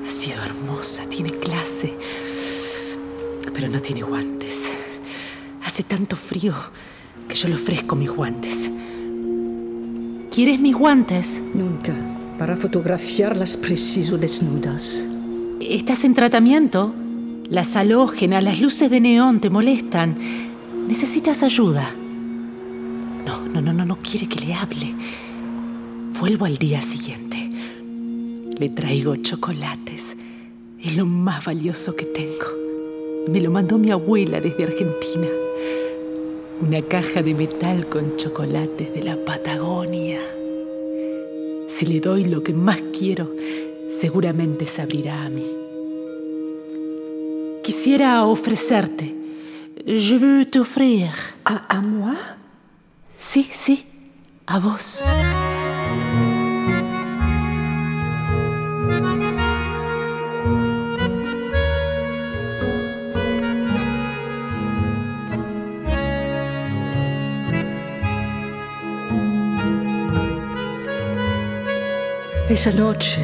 Así 0.06 0.32
demasiado 0.32 0.46
hermosa, 0.46 1.04
tiene 1.08 1.32
clase, 1.38 1.94
pero 3.54 3.70
no 3.70 3.80
tiene 3.80 4.02
guantes. 4.02 4.77
Hace 5.68 5.84
tanto 5.84 6.16
frío 6.16 6.56
que 7.28 7.36
yo 7.36 7.50
le 7.50 7.56
ofrezco 7.56 7.98
mis 7.98 8.10
guantes. 8.10 8.72
¿Quieres 10.34 10.62
mis 10.62 10.74
guantes? 10.74 11.42
Nunca. 11.54 11.94
Para 12.40 12.56
fotografiarlas 12.56 13.58
preciso 13.58 14.18
desnudas. 14.18 15.06
¿Estás 15.60 16.06
en 16.06 16.14
tratamiento? 16.14 16.96
Las 17.50 17.76
halógenas, 17.76 18.46
las 18.46 18.62
luces 18.62 18.90
de 18.90 19.02
neón 19.02 19.42
te 19.42 19.50
molestan. 19.50 20.16
Necesitas 20.88 21.44
ayuda. 21.44 21.94
No, 23.26 23.42
no, 23.42 23.62
no, 23.62 23.74
no, 23.74 23.84
no 23.84 23.98
quiere 23.98 24.30
que 24.30 24.40
le 24.40 24.54
hable. 24.54 24.96
Vuelvo 26.18 26.46
al 26.46 26.58
día 26.58 26.82
siguiente. 26.82 27.50
Le 28.58 28.70
traigo 28.70 29.18
chocolates. 29.18 30.16
Es 30.82 30.96
lo 30.96 31.06
más 31.06 31.44
valioso 31.44 31.94
que 31.94 32.06
tengo. 32.06 33.28
Me 33.28 33.42
lo 33.42 33.52
mandó 33.52 33.78
mi 33.78 33.92
abuela 33.92 34.40
desde 34.40 34.64
Argentina. 34.64 35.28
Una 36.60 36.82
caja 36.82 37.22
de 37.22 37.34
metal 37.34 37.88
con 37.88 38.18
chocolates 38.18 38.94
de 38.94 39.04
la 39.04 39.16
Patagonia. 39.16 40.20
Si 41.68 41.86
le 41.86 42.00
doy 42.00 42.26
lo 42.26 42.42
que 42.42 42.54
más 42.54 42.80
quiero, 42.98 43.32
seguramente 43.88 44.66
se 44.66 44.82
abrirá 44.82 45.24
a 45.24 45.30
mí. 45.30 45.46
Quisiera 47.64 48.26
ofrecerte. 48.26 49.16
Je 49.86 50.18
veux 50.18 50.46
t'offrir. 50.46 51.12
¿A, 51.46 51.78
¿A 51.78 51.82
moi? 51.82 52.16
Sí, 53.16 53.48
sí, 53.52 53.86
a 54.46 54.60
vos. 54.60 55.04
Esa 72.58 72.72
noche 72.72 73.20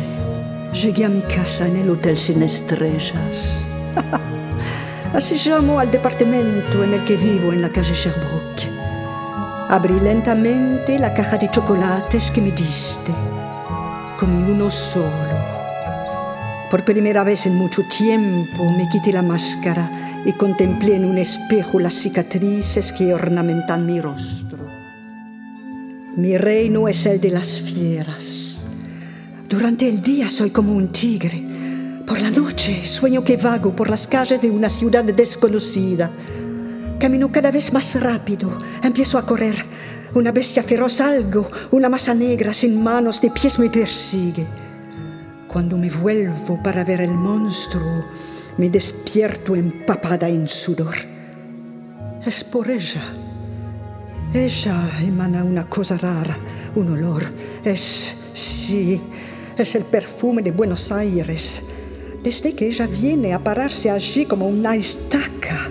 llegué 0.79 1.05
a 1.05 1.09
mi 1.09 1.21
casa 1.21 1.67
en 1.67 1.77
el 1.77 1.89
Hotel 1.89 2.19
Sin 2.19 2.43
Estrellas. 2.43 3.57
Así 5.13 5.49
llamo 5.49 5.79
al 5.79 5.89
departamento 5.89 6.83
en 6.83 6.93
el 6.93 7.03
que 7.03 7.17
vivo 7.17 7.51
en 7.51 7.63
la 7.63 7.69
calle 7.69 7.95
Sherbrooke. 7.95 8.69
Abrí 9.69 9.99
lentamente 10.01 10.99
la 10.99 11.15
caja 11.15 11.39
de 11.39 11.49
chocolates 11.49 12.29
que 12.29 12.41
me 12.41 12.51
diste. 12.51 13.11
Comí 14.19 14.51
uno 14.51 14.69
solo. 14.69 15.07
Por 16.69 16.85
primera 16.85 17.23
vez 17.23 17.47
en 17.47 17.55
mucho 17.55 17.81
tiempo 17.87 18.71
me 18.71 18.87
quité 18.87 19.11
la 19.11 19.23
máscara 19.23 20.21
y 20.23 20.33
contemplé 20.33 20.97
en 20.97 21.05
un 21.05 21.17
espejo 21.17 21.79
las 21.79 21.95
cicatrices 21.95 22.93
que 22.93 23.15
ornamentan 23.15 23.83
mi 23.83 23.99
rostro. 23.99 24.67
Mi 26.17 26.37
reino 26.37 26.87
es 26.87 27.07
el 27.07 27.19
de 27.19 27.31
las 27.31 27.59
fieras. 27.59 28.42
Durante 29.53 29.87
el 29.87 30.01
día 30.01 30.29
soy 30.29 30.49
como 30.49 30.73
un 30.73 30.87
tigre. 30.87 31.43
Por 32.07 32.19
la 32.19 32.31
noche 32.31 32.83
sueño 32.87 33.23
que 33.23 33.37
vago 33.37 33.75
por 33.75 33.87
las 33.87 34.07
calles 34.07 34.41
de 34.41 34.49
una 34.49 34.67
ciudad 34.67 35.03
desconocida. 35.03 36.09
Camino 36.99 37.31
cada 37.31 37.51
vez 37.51 37.71
más 37.71 38.01
rápido. 38.01 38.57
Empiezo 38.81 39.19
a 39.19 39.27
correr. 39.27 39.63
Una 40.15 40.31
bestia 40.31 40.63
feroz 40.63 40.99
algo, 41.01 41.51
una 41.69 41.87
masa 41.87 42.15
negra 42.15 42.51
sin 42.51 42.81
manos 42.81 43.21
ni 43.21 43.29
pies 43.29 43.59
me 43.59 43.69
persigue. 43.69 44.43
Cuando 45.47 45.77
me 45.77 45.91
vuelvo 45.91 46.59
para 46.63 46.83
ver 46.83 47.01
el 47.01 47.13
monstruo, 47.13 48.05
me 48.57 48.69
despierto 48.69 49.55
empapada 49.55 50.29
en 50.29 50.47
sudor. 50.47 50.95
Es 52.25 52.43
por 52.43 52.71
ella. 52.71 53.03
Ella 54.33 54.89
emana 55.05 55.43
una 55.43 55.69
cosa 55.69 55.95
rara, 55.99 56.39
un 56.73 56.93
olor. 56.93 57.31
Es, 57.63 58.15
sí, 58.33 58.99
es 59.61 59.75
el 59.75 59.83
perfume 59.83 60.41
de 60.41 60.51
Buenos 60.51 60.91
Aires. 60.91 61.63
Desde 62.23 62.53
que 62.55 62.67
ella 62.67 62.87
viene 62.87 63.33
a 63.33 63.43
pararse 63.43 63.91
allí 63.91 64.25
como 64.25 64.47
una 64.47 64.75
estaca. 64.75 65.69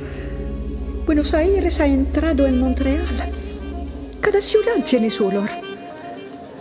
Buenos 1.06 1.34
Aires 1.34 1.80
ha 1.80 1.86
entrado 1.86 2.46
en 2.46 2.60
Montreal. 2.60 3.32
Cada 4.20 4.40
ciudad 4.40 4.84
tiene 4.84 5.10
su 5.10 5.26
olor. 5.26 5.48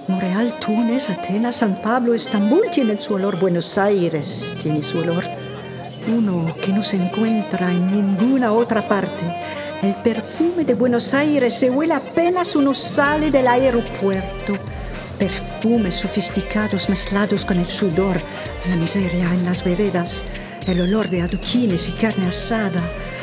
Montreal, 0.07 0.57
Túnez, 0.59 1.09
Atenas, 1.09 1.57
San 1.57 1.81
Pablo, 1.81 2.13
Estambul 2.13 2.71
tienen 2.71 3.01
su 3.01 3.13
olor. 3.13 3.39
Buenos 3.39 3.77
Aires 3.77 4.55
tiene 4.61 4.81
su 4.81 4.99
olor. 4.99 5.23
Uno 6.07 6.55
que 6.61 6.73
no 6.73 6.81
se 6.81 6.95
encuentra 6.95 7.71
en 7.71 7.91
ninguna 7.91 8.53
otra 8.53 8.87
parte. 8.87 9.23
El 9.83 9.95
perfume 10.01 10.65
de 10.65 10.73
Buenos 10.73 11.13
Aires 11.13 11.53
se 11.53 11.69
huele 11.69 11.93
apenas 11.93 12.55
uno 12.55 12.73
sale 12.73 13.29
del 13.29 13.47
aeropuerto 13.47 14.57
perfumes 15.21 15.93
sofisticados 15.93 16.89
mezclados 16.89 17.45
con 17.45 17.59
el 17.59 17.67
sudor, 17.67 18.19
la 18.67 18.75
miseria 18.75 19.31
en 19.31 19.45
las 19.45 19.63
veredas, 19.63 20.23
el 20.65 20.81
olor 20.81 21.11
de 21.11 21.21
adoquines 21.21 21.89
y 21.89 21.91
carne 21.91 22.25
asada, 22.25 22.81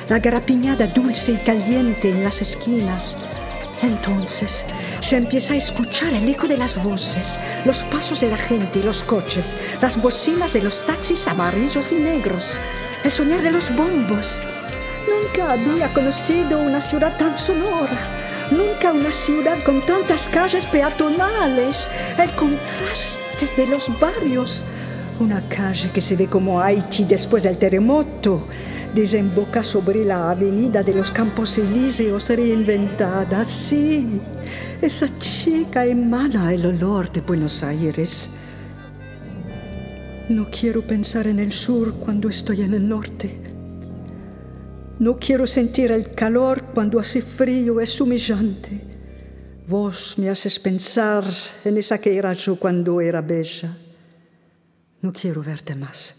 la 0.09 0.21
garapiñada 0.21 0.87
dulce 0.87 1.33
y 1.33 1.37
caliente 1.39 2.11
en 2.11 2.23
las 2.23 2.41
esquinas. 2.41 3.17
Entonces 3.83 4.65
se 5.01 5.17
empieza 5.17 5.55
a 5.55 5.57
escuchar 5.57 6.15
el 6.15 6.29
eco 6.29 6.47
de 6.47 6.57
las 6.57 6.81
voces, 6.85 7.41
los 7.65 7.79
pasos 7.83 8.21
de 8.21 8.31
la 8.31 8.37
gente 8.37 8.79
y 8.79 8.85
los 8.85 9.03
coches, 9.03 9.57
las 9.83 10.01
bocinas 10.01 10.53
de 10.53 10.63
los 10.63 10.87
taxis 10.87 11.27
amarillos 11.27 11.91
y 11.91 11.97
negros, 11.97 12.61
el 13.03 13.11
sonido 13.11 13.43
de 13.43 13.51
los 13.51 13.75
bombos. 13.75 14.41
Nunca 15.09 15.51
había 15.51 15.93
conocido 15.93 16.61
una 16.61 16.81
ciudad 16.81 17.17
tan 17.19 17.37
sonora. 17.37 18.28
Nunca 18.51 18.93
una 18.93 19.13
ciudad 19.13 19.63
con 19.63 19.85
tantas 19.85 20.29
calles 20.29 20.65
peatonales. 20.65 21.87
El 22.19 22.31
contraste 22.33 23.47
de 23.57 23.67
los 23.67 23.91
barrios. 24.01 24.65
Una 25.21 25.47
calle 25.49 25.91
que 25.91 26.01
se 26.01 26.17
ve 26.17 26.29
como 26.29 26.61
Haití 26.61 27.05
después 27.05 27.43
del 27.43 27.59
terremoto. 27.59 28.47
Desemboca 28.95 29.63
sobre 29.63 30.03
la 30.03 30.31
avenida 30.31 30.83
de 30.83 30.95
los 30.95 31.13
Campos 31.13 31.59
Elíseos 31.59 32.27
reinventada. 32.31 33.45
Sí, 33.45 34.21
esa 34.81 35.09
chica 35.19 35.85
emana 35.85 36.53
el 36.53 36.65
olor 36.65 37.13
de 37.13 37.21
Buenos 37.21 37.63
Aires. 37.63 38.31
No 40.31 40.49
quiero 40.51 40.87
pensar 40.87 41.27
en 41.27 41.39
el 41.39 41.53
sur 41.53 41.95
cuando 41.95 42.31
estoy 42.31 42.63
en 42.63 42.73
el 42.73 42.89
norte. 42.89 43.48
No 44.99 45.17
quiero 45.17 45.47
sentir 45.47 45.93
el 45.93 46.13
calor 46.13 46.65
cuando 46.75 46.99
hace 46.99 47.23
frío, 47.23 47.81
es 47.81 48.01
humillante. 48.01 48.81
Vos 49.69 50.19
me 50.19 50.29
haces 50.29 50.59
pensar 50.59 51.25
en 51.65 51.77
esa 51.77 52.01
que 52.01 52.17
era 52.17 52.33
yo 52.33 52.57
cuando 52.57 53.01
era 53.01 53.21
bella. 53.21 53.77
No 55.01 55.13
quiero 55.13 55.43
verte 55.43 55.77
más. 55.77 56.17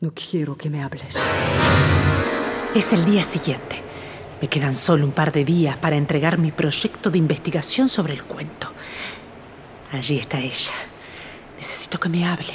No 0.00 0.14
quiero 0.14 0.56
que 0.56 0.70
me 0.70 0.82
hables. 0.82 1.16
Es 2.74 2.92
el 2.94 3.04
día 3.04 3.22
siguiente. 3.22 3.82
Me 4.40 4.48
quedan 4.48 4.74
solo 4.74 5.04
un 5.04 5.12
par 5.12 5.30
de 5.32 5.44
días 5.44 5.76
para 5.76 5.96
entregar 5.96 6.38
mi 6.38 6.52
proyecto 6.52 7.10
de 7.10 7.18
investigación 7.18 7.90
sobre 7.90 8.14
el 8.14 8.22
cuento. 8.22 8.72
Allí 9.92 10.16
está 10.16 10.38
ella. 10.38 10.72
Necesito 11.56 12.00
que 12.00 12.08
me 12.08 12.24
hable. 12.24 12.54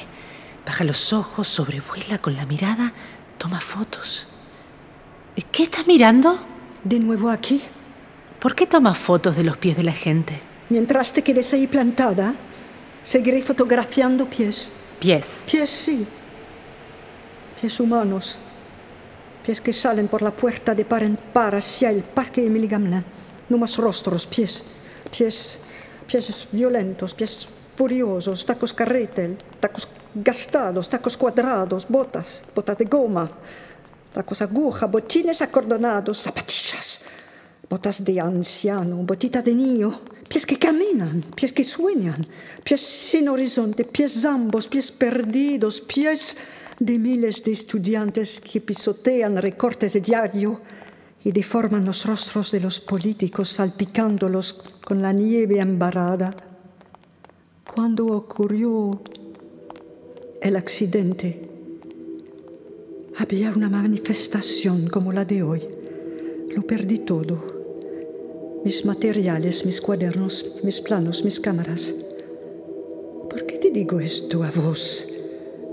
Baja 0.66 0.84
los 0.86 1.14
ojos, 1.14 1.48
sobrevuela 1.48 2.18
con 2.18 2.36
la 2.36 2.46
mirada, 2.48 2.94
toma 3.38 3.60
fotos. 3.62 4.28
¿Qué 5.36 5.64
estás 5.64 5.88
mirando? 5.88 6.38
De 6.84 7.00
nuevo 7.00 7.30
aquí. 7.30 7.60
¿Por 8.40 8.54
qué 8.54 8.68
tomas 8.68 9.00
fotos 9.00 9.36
de 9.36 9.44
los 9.44 9.58
pies 9.58 9.76
de 9.76 9.82
la 9.82 9.92
gente? 9.92 10.40
Mientras 10.70 11.12
te 11.12 11.24
quedes 11.24 11.52
ahí 11.54 11.66
plantada, 11.66 12.36
seguiré 13.04 13.42
fotografiando 13.42 14.30
pies. 14.30 14.72
Pies. 15.00 15.46
Pies, 15.50 15.70
sí. 15.70 16.06
Pies 17.60 17.80
humanos. 17.80 18.38
Pies 19.44 19.60
que 19.60 19.74
salen 19.74 20.08
por 20.08 20.22
la 20.22 20.32
puerta 20.32 20.76
de 20.76 20.86
par 20.86 21.02
en 21.02 21.18
par 21.18 21.56
hacia 21.56 21.90
el 21.90 22.04
parque 22.04 22.46
Emily 22.46 22.68
Gamelin. 22.68 23.04
No 23.50 23.58
más 23.58 23.78
rostros, 23.78 24.28
pies. 24.28 24.64
Pies. 25.16 25.60
Pies 26.06 26.48
violentos, 26.52 27.16
pies 27.16 27.48
furiosos, 27.76 28.46
tacos 28.46 28.72
carretel, 28.72 29.38
tacos 29.60 29.88
gastados, 30.14 30.88
tacos 30.88 31.18
cuadrados, 31.18 31.88
botas, 31.90 32.44
botas 32.54 32.78
de 32.78 32.86
goma 32.86 33.32
tacos 34.14 34.42
aguja, 34.42 34.86
botines 34.86 35.42
acordonados, 35.42 36.20
zapatillas, 36.20 37.02
botas 37.68 38.04
de 38.06 38.20
anciano, 38.20 38.98
botitas 38.98 39.44
de 39.44 39.56
niño, 39.56 40.02
pies 40.30 40.46
que 40.46 40.58
caminan, 40.58 41.24
pies 41.36 41.52
que 41.52 41.64
sueñan, 41.64 42.26
pies 42.64 42.82
sin 42.82 43.28
horizonte, 43.28 43.84
pies 43.84 44.24
ambos, 44.24 44.68
pies 44.68 44.92
perdidos, 44.92 45.82
pies 45.82 46.38
de 46.80 47.00
miles 47.00 47.44
de 47.44 47.54
estudiantes 47.54 48.40
que 48.40 48.62
pisotean 48.62 49.38
recortes 49.38 49.94
de 49.94 50.02
diario 50.02 50.62
y 51.24 51.32
deforman 51.32 51.86
los 51.86 52.06
rostros 52.06 52.52
de 52.52 52.60
los 52.60 52.80
políticos 52.80 53.50
salpicándolos 53.50 54.54
con 54.86 55.02
la 55.02 55.12
nieve 55.14 55.60
embarrada. 55.60 56.36
Cuando 57.74 58.08
ocurrió 58.08 59.02
el 60.42 60.56
accidente, 60.56 61.43
Había 63.16 63.52
una 63.52 63.70
manifestación 63.70 64.88
como 64.88 65.14
la 65.14 65.24
de 65.24 65.44
hoy. 65.44 65.62
Lo 66.56 66.64
perdí 66.64 66.98
todo. 66.98 67.44
Mis 68.66 68.86
materiales, 68.86 69.68
mis 69.68 69.82
cuadernos, 69.82 70.56
mis 70.64 70.82
planos, 70.82 71.24
mis 71.24 71.40
cámaras. 71.40 71.94
¿Por 73.30 73.46
qué 73.46 73.60
te 73.60 73.70
digo 73.70 74.00
esto 74.00 74.44
a 74.44 74.50
vos? 74.50 75.08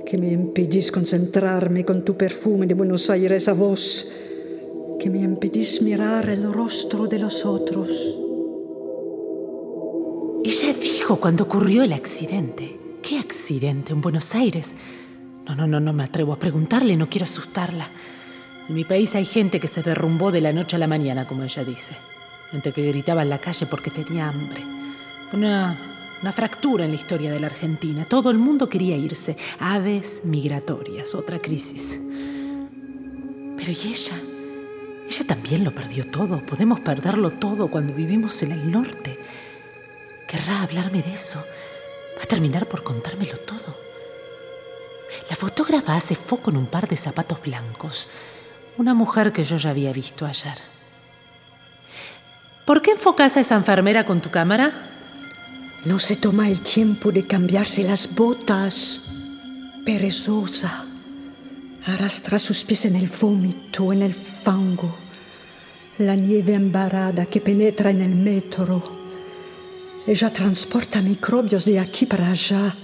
Que 0.05 0.19
me 0.19 0.31
impedís 0.31 0.93
concentrarme 0.93 1.83
con 1.83 2.05
tu 2.05 2.15
perfume 2.15 2.67
de 2.67 2.75
Buenos 2.75 3.09
Aires 3.09 3.49
a 3.49 3.55
vos. 3.55 4.07
Que 4.99 5.09
me 5.09 5.21
impedís 5.21 5.81
mirar 5.81 6.29
el 6.29 6.53
rostro 6.53 7.07
de 7.07 7.21
los 7.21 7.47
otros. 7.47 7.89
Ella 10.45 10.75
dijo 10.75 11.19
cuando 11.19 11.45
ocurrió 11.45 11.85
el 11.85 11.95
accidente. 11.95 12.79
¿Qué 13.01 13.19
accidente 13.19 13.95
en 13.95 14.03
Buenos 14.03 14.35
Aires? 14.35 14.77
No, 15.47 15.55
no, 15.55 15.67
no, 15.67 15.81
no 15.81 15.93
me 15.93 16.05
atrevo 16.05 16.33
a 16.33 16.39
preguntarle, 16.39 16.97
no 16.97 17.09
quiero 17.09 17.25
asustarla. 17.25 17.89
En 18.69 18.75
mi 18.75 18.85
país 18.85 19.15
hay 19.15 19.25
gente 19.25 19.59
que 19.59 19.67
se 19.67 19.83
derrumbó 19.83 20.31
de 20.31 20.41
la 20.41 20.53
noche 20.53 20.77
a 20.77 20.79
la 20.79 20.87
mañana, 20.87 21.27
como 21.27 21.43
ella 21.43 21.65
dice. 21.65 21.97
Gente 22.51 22.73
que 22.73 22.83
gritaba 22.83 23.23
en 23.23 23.31
la 23.31 23.41
calle 23.41 23.67
porque 23.67 23.91
tenía 23.91 24.29
hambre. 24.29 24.63
Fue 25.29 25.39
una, 25.39 26.19
una 26.23 26.33
fractura 26.33 26.85
en 26.85 26.91
la 26.91 26.97
historia 26.97 27.33
de 27.33 27.41
la 27.41 27.47
Argentina. 27.47 28.05
Todo 28.05 28.31
el 28.31 28.39
mundo 28.39 28.69
quería 28.69 28.97
irse. 28.97 29.37
Aves 29.59 30.23
migratorias, 30.25 31.15
otra 31.15 31.41
crisis. 31.41 31.99
Pero 33.57 33.73
¿y 33.73 33.89
ella? 33.89 34.15
Ella 35.09 35.27
también 35.27 35.65
lo 35.65 35.75
perdió 35.75 36.09
todo. 36.09 36.45
Podemos 36.47 36.81
perderlo 36.81 37.33
todo 37.33 37.69
cuando 37.71 37.95
vivimos 37.95 38.43
en 38.43 38.53
el 38.53 38.71
norte. 38.71 39.19
¿Querrá 40.29 40.63
hablarme 40.63 41.03
de 41.03 41.15
eso? 41.15 41.45
Va 42.17 42.23
a 42.23 42.27
terminar 42.27 42.69
por 42.69 42.85
contármelo 42.85 43.37
todo. 43.39 43.90
La 45.29 45.37
fotógrafa 45.37 45.95
hace 45.95 46.15
foco 46.15 46.51
en 46.51 46.57
un 46.57 46.67
par 46.67 46.89
de 46.89 46.97
zapatos 46.97 47.41
blancos, 47.43 48.09
una 48.77 48.95
mujer 48.95 49.33
que 49.33 49.45
yo 49.45 49.57
ya 49.57 49.71
había 49.71 49.93
visto 49.93 50.27
ayer. 50.27 50.57
¿Por 52.65 52.83
qué 52.83 52.93
enfocas 52.93 53.37
a 53.37 53.41
esa 53.41 53.57
enfermera 53.57 54.07
con 54.07 54.21
tu 54.21 54.31
cámara? 54.31 54.91
No 55.85 55.99
se 55.99 56.17
toma 56.17 56.49
el 56.49 56.61
tiempo 56.61 57.11
de 57.11 57.27
cambiarse 57.27 57.83
las 57.83 58.15
botas. 58.15 59.03
Perezosa. 59.85 60.85
Arrastra 61.87 62.39
sus 62.39 62.65
pies 62.65 62.85
en 62.85 62.97
el 62.97 63.09
vómito, 63.09 63.93
en 63.93 64.03
el 64.03 64.15
fango. 64.15 64.97
La 65.99 66.15
nieve 66.15 66.55
embarada 66.55 67.27
que 67.27 67.41
penetra 67.41 67.91
en 67.91 68.03
el 68.03 68.15
metro. 68.15 68.83
Ella 70.07 70.33
transporta 70.33 71.03
microbios 71.03 71.65
de 71.65 71.81
aquí 71.81 72.07
para 72.07 72.31
allá 72.31 72.77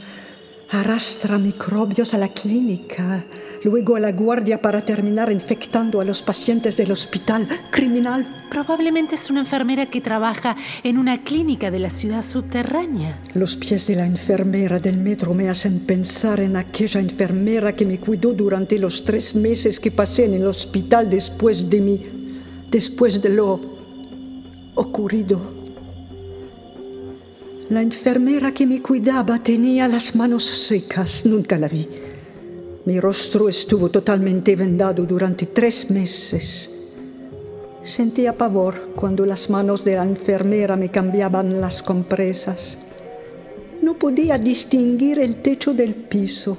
arrastra 0.71 1.39
microbios 1.39 2.13
a 2.15 2.19
la 2.19 2.29
clínica, 2.29 3.25
luego 3.63 3.97
a 3.97 4.01
la 4.01 4.13
guardia 4.13 4.61
para 4.61 4.85
terminar 4.85 5.31
infectando 5.31 6.01
a 6.01 6.05
los 6.05 6.23
pacientes 6.23 6.77
del 6.77 6.91
hospital 6.91 7.47
criminal. 7.71 8.47
Probablemente 8.51 9.15
es 9.15 9.31
una 9.31 9.41
enfermera 9.41 9.87
que 9.87 10.01
trabaja 10.01 10.57
en 10.83 10.99
una 10.99 11.23
clínica 11.23 11.71
de 11.71 11.79
la 11.79 11.91
ciudad 11.91 12.23
subterránea. 12.23 13.21
Los 13.35 13.57
pies 13.57 13.87
de 13.87 13.97
la 13.97 14.07
enfermera 14.07 14.79
del 14.81 14.99
metro 14.99 15.35
me 15.35 15.49
hacen 15.49 15.81
pensar 15.81 16.41
en 16.41 16.57
aquella 16.57 17.01
enfermera 17.01 17.77
que 17.77 17.87
me 17.87 17.99
cuidó 17.99 18.33
durante 18.33 18.79
los 18.79 19.05
tres 19.05 19.35
meses 19.35 19.79
que 19.79 19.91
pasé 19.91 20.25
en 20.25 20.35
el 20.35 20.47
hospital 20.47 21.09
después 21.09 21.69
de 21.71 21.81
mi... 21.81 22.03
después 22.71 23.23
de 23.23 23.29
lo 23.29 23.61
ocurrido. 24.75 25.66
La 27.69 27.83
enfermera 27.83 28.55
que 28.55 28.65
me 28.65 28.81
cuidaba 28.81 29.43
tenía 29.43 29.89
las 29.89 30.15
manos 30.15 30.45
secas, 30.45 31.27
nunca 31.27 31.59
la 31.59 31.67
vi. 31.67 31.89
Mi 32.85 33.01
rostro 33.01 33.49
estuvo 33.49 33.91
totalmente 33.91 34.55
vendado 34.55 35.05
durante 35.05 35.47
tres 35.47 35.91
meses. 35.91 36.71
Sentía 37.83 38.39
pavor 38.39 38.93
cuando 38.95 39.27
las 39.27 39.51
manos 39.51 39.85
de 39.85 39.97
la 39.97 40.05
enfermera 40.05 40.77
me 40.77 40.91
cambiaban 40.91 41.61
las 41.61 41.83
compresas. 41.83 42.79
No 43.83 43.99
podía 43.99 44.39
distinguir 44.39 45.19
el 45.19 45.43
techo 45.43 45.75
del 45.75 45.97
piso. 45.97 46.57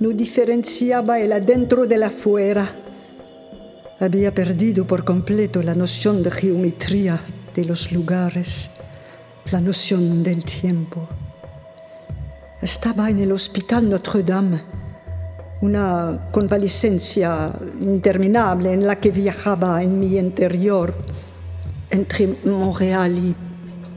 No 0.00 0.08
diferenciaba 0.08 1.20
el 1.20 1.32
adentro 1.32 1.86
del 1.86 2.02
afuera. 2.02 2.74
Había 4.00 4.34
perdido 4.34 4.84
por 4.84 5.04
completo 5.04 5.62
la 5.62 5.76
noción 5.76 6.24
de 6.24 6.32
geometría 6.32 7.22
de 7.54 7.64
los 7.66 7.92
lugares 7.92 8.72
la 9.52 9.60
noción 9.60 10.22
del 10.22 10.44
tiempo. 10.44 11.08
Estaba 12.62 13.10
en 13.10 13.18
el 13.18 13.32
Hospital 13.32 13.88
Notre-Dame, 13.88 14.62
una 15.60 16.28
convalescencia 16.30 17.52
interminable 17.80 18.72
en 18.72 18.86
la 18.86 18.96
que 19.00 19.10
viajaba 19.10 19.82
en 19.82 19.98
mi 19.98 20.16
interior 20.16 20.94
entre 21.90 22.38
Montreal 22.44 23.18
y 23.18 23.34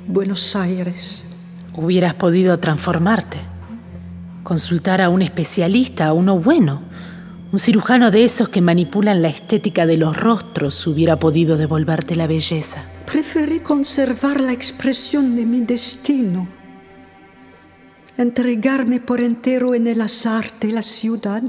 Buenos 0.08 0.56
Aires. 0.56 1.28
Hubieras 1.76 2.16
podido 2.16 2.58
transformarte, 2.60 3.38
consultar 4.44 5.02
a 5.02 5.10
un 5.10 5.22
especialista, 5.22 6.08
a 6.08 6.14
uno 6.14 6.40
bueno. 6.40 6.82
Un 7.52 7.60
cirujano 7.60 8.10
de 8.10 8.24
esos 8.24 8.50
que 8.50 8.62
manipulan 8.62 9.22
la 9.22 9.28
estética 9.28 9.86
de 9.86 9.98
los 9.98 10.18
rostros 10.18 10.88
hubiera 10.88 11.20
podido 11.20 11.58
devolverte 11.58 12.16
la 12.16 12.26
belleza. 12.26 12.86
Preferí 13.14 13.60
conservar 13.60 14.42
la 14.42 14.54
expresión 14.54 15.36
de 15.36 15.46
mi 15.46 15.62
destino, 15.62 16.48
entregarme 18.18 19.00
por 19.00 19.22
entero 19.22 19.76
en 19.76 19.86
el 19.86 20.02
azar 20.02 20.52
de 20.60 20.70
la 20.70 20.82
ciudad, 20.82 21.44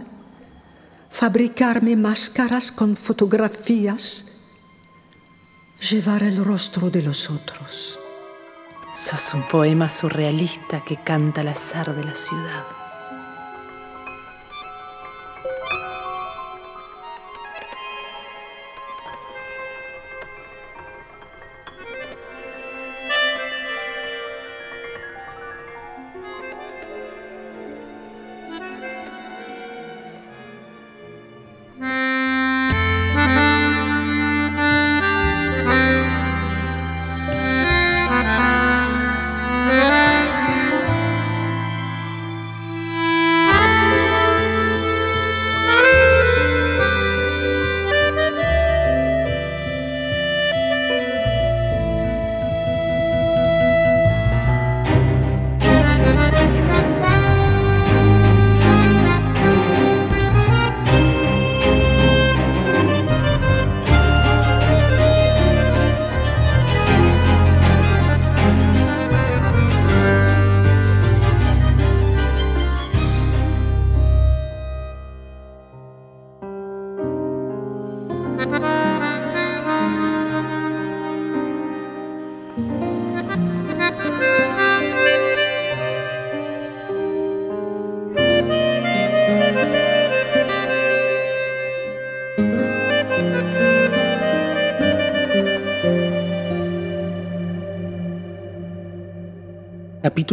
fabricarme 1.08 1.96
máscaras 1.96 2.70
con 2.70 2.98
fotografías, 2.98 4.42
llevar 5.80 6.22
el 6.22 6.44
rostro 6.44 6.90
de 6.90 7.02
los 7.02 7.30
otros. 7.30 7.98
Sos 8.94 9.32
un 9.32 9.48
poema 9.48 9.88
surrealista 9.88 10.82
que 10.82 10.98
canta 10.98 11.40
el 11.40 11.48
azar 11.48 11.96
de 11.96 12.04
la 12.04 12.14
ciudad. 12.14 12.83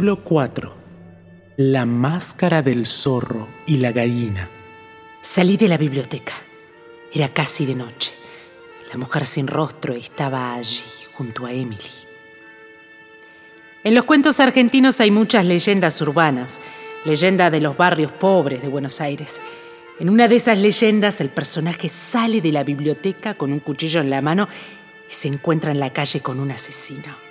Capítulo 0.01 0.23
4. 0.23 0.73
La 1.57 1.85
máscara 1.85 2.63
del 2.63 2.87
zorro 2.87 3.47
y 3.67 3.77
la 3.77 3.91
gallina. 3.91 4.49
Salí 5.21 5.57
de 5.57 5.67
la 5.67 5.77
biblioteca. 5.77 6.33
Era 7.13 7.31
casi 7.31 7.67
de 7.67 7.75
noche. 7.75 8.11
La 8.91 8.97
mujer 8.97 9.27
sin 9.27 9.45
rostro 9.45 9.93
estaba 9.93 10.55
allí 10.55 10.81
junto 11.13 11.45
a 11.45 11.51
Emily. 11.51 11.77
En 13.83 13.93
los 13.93 14.05
cuentos 14.05 14.39
argentinos 14.39 14.99
hay 15.01 15.11
muchas 15.11 15.45
leyendas 15.45 16.01
urbanas, 16.01 16.61
leyenda 17.05 17.51
de 17.51 17.61
los 17.61 17.77
barrios 17.77 18.11
pobres 18.11 18.63
de 18.63 18.69
Buenos 18.69 19.01
Aires. 19.01 19.39
En 19.99 20.09
una 20.09 20.27
de 20.27 20.37
esas 20.37 20.57
leyendas, 20.57 21.21
el 21.21 21.29
personaje 21.29 21.89
sale 21.89 22.41
de 22.41 22.51
la 22.51 22.63
biblioteca 22.63 23.35
con 23.35 23.53
un 23.53 23.59
cuchillo 23.59 24.01
en 24.01 24.09
la 24.09 24.23
mano 24.23 24.47
y 25.07 25.13
se 25.13 25.27
encuentra 25.27 25.69
en 25.69 25.79
la 25.79 25.93
calle 25.93 26.21
con 26.21 26.39
un 26.39 26.49
asesino. 26.49 27.30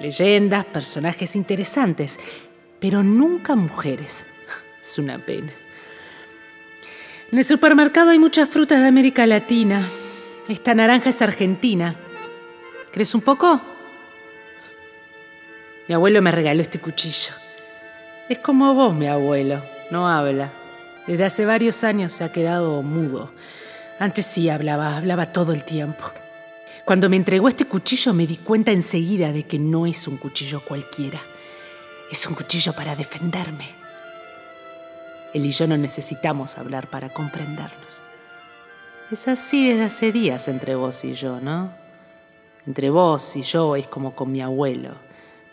Leyendas, 0.00 0.64
personajes 0.64 1.34
interesantes, 1.36 2.20
pero 2.80 3.02
nunca 3.02 3.56
mujeres. 3.56 4.26
Es 4.80 4.98
una 4.98 5.18
pena. 5.18 5.52
En 7.30 7.38
el 7.38 7.44
supermercado 7.44 8.10
hay 8.10 8.18
muchas 8.18 8.48
frutas 8.48 8.80
de 8.80 8.88
América 8.88 9.26
Latina. 9.26 9.86
Esta 10.48 10.74
naranja 10.74 11.10
es 11.10 11.20
argentina. 11.20 11.94
¿Crees 12.90 13.14
un 13.14 13.20
poco? 13.20 13.60
Mi 15.88 15.94
abuelo 15.94 16.22
me 16.22 16.30
regaló 16.32 16.62
este 16.62 16.78
cuchillo. 16.78 17.32
Es 18.28 18.38
como 18.38 18.72
vos, 18.74 18.94
mi 18.94 19.08
abuelo. 19.08 19.62
No 19.90 20.08
habla. 20.08 20.52
Desde 21.06 21.24
hace 21.24 21.44
varios 21.44 21.84
años 21.84 22.12
se 22.12 22.24
ha 22.24 22.32
quedado 22.32 22.82
mudo. 22.82 23.32
Antes 23.98 24.26
sí 24.26 24.48
hablaba, 24.48 24.96
hablaba 24.98 25.32
todo 25.32 25.52
el 25.52 25.64
tiempo. 25.64 26.12
Cuando 26.88 27.10
me 27.10 27.16
entregó 27.16 27.48
este 27.48 27.66
cuchillo 27.66 28.14
me 28.14 28.26
di 28.26 28.38
cuenta 28.38 28.72
enseguida 28.72 29.30
de 29.30 29.42
que 29.42 29.58
no 29.58 29.84
es 29.84 30.08
un 30.08 30.16
cuchillo 30.16 30.62
cualquiera. 30.64 31.20
Es 32.10 32.26
un 32.26 32.34
cuchillo 32.34 32.72
para 32.72 32.96
defenderme. 32.96 33.68
Él 35.34 35.44
y 35.44 35.50
yo 35.50 35.66
no 35.66 35.76
necesitamos 35.76 36.56
hablar 36.56 36.88
para 36.88 37.10
comprendernos. 37.10 38.02
Es 39.10 39.28
así 39.28 39.68
desde 39.68 39.84
hace 39.84 40.12
días 40.12 40.48
entre 40.48 40.76
vos 40.76 41.04
y 41.04 41.12
yo, 41.12 41.42
¿no? 41.42 41.74
Entre 42.66 42.88
vos 42.88 43.36
y 43.36 43.42
yo 43.42 43.76
es 43.76 43.86
como 43.86 44.16
con 44.16 44.32
mi 44.32 44.40
abuelo. 44.40 44.94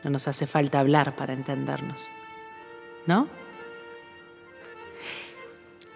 No 0.05 0.11
nos 0.11 0.29
hace 0.29 0.47
falta 0.47 0.79
hablar 0.79 1.17
para 1.17 1.33
entendernos. 1.33 2.07
¿No? 3.07 3.27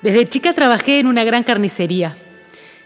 Desde 0.01 0.27
chica 0.27 0.53
trabajé 0.53 0.99
en 0.99 1.07
una 1.07 1.23
gran 1.23 1.45
carnicería. 1.45 2.17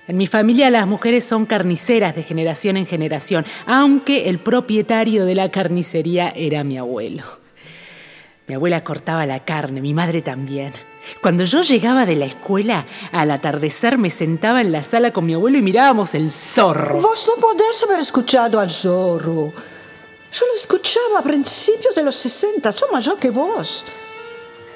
En 0.05 0.17
mi 0.17 0.27
familia 0.27 0.69
las 0.69 0.85
mujeres 0.85 1.23
son 1.23 1.45
carniceras 1.45 2.13
de 2.13 2.23
generación 2.23 2.75
en 2.75 2.85
generación, 2.85 3.45
aunque 3.65 4.29
el 4.29 4.37
propietario 4.39 5.23
de 5.25 5.33
la 5.33 5.49
carnicería 5.49 6.29
era 6.35 6.65
mi 6.65 6.77
abuelo. 6.77 7.23
Mi 8.45 8.55
abuela 8.55 8.83
cortaba 8.83 9.25
la 9.25 9.45
carne, 9.45 9.79
mi 9.79 9.93
madre 9.93 10.21
también. 10.21 10.73
Cuando 11.21 11.45
yo 11.45 11.61
llegaba 11.61 12.05
de 12.05 12.17
la 12.17 12.25
escuela, 12.25 12.85
al 13.13 13.31
atardecer 13.31 13.97
me 13.97 14.09
sentaba 14.09 14.59
en 14.59 14.73
la 14.73 14.83
sala 14.83 15.11
con 15.13 15.25
mi 15.25 15.35
abuelo 15.35 15.57
y 15.57 15.61
mirábamos 15.61 16.15
el 16.15 16.31
zorro. 16.31 16.99
Vos 16.99 17.25
no 17.25 17.41
podés 17.41 17.81
haber 17.83 18.01
escuchado 18.01 18.59
al 18.59 18.69
zorro. 18.69 19.53
Yo 20.33 20.45
lo 20.47 20.55
escuchaba 20.57 21.19
a 21.19 21.23
principios 21.23 21.95
de 21.95 22.03
los 22.03 22.15
60, 22.15 22.73
soy 22.73 22.91
mayor 22.91 23.17
que 23.17 23.29
vos. 23.29 23.85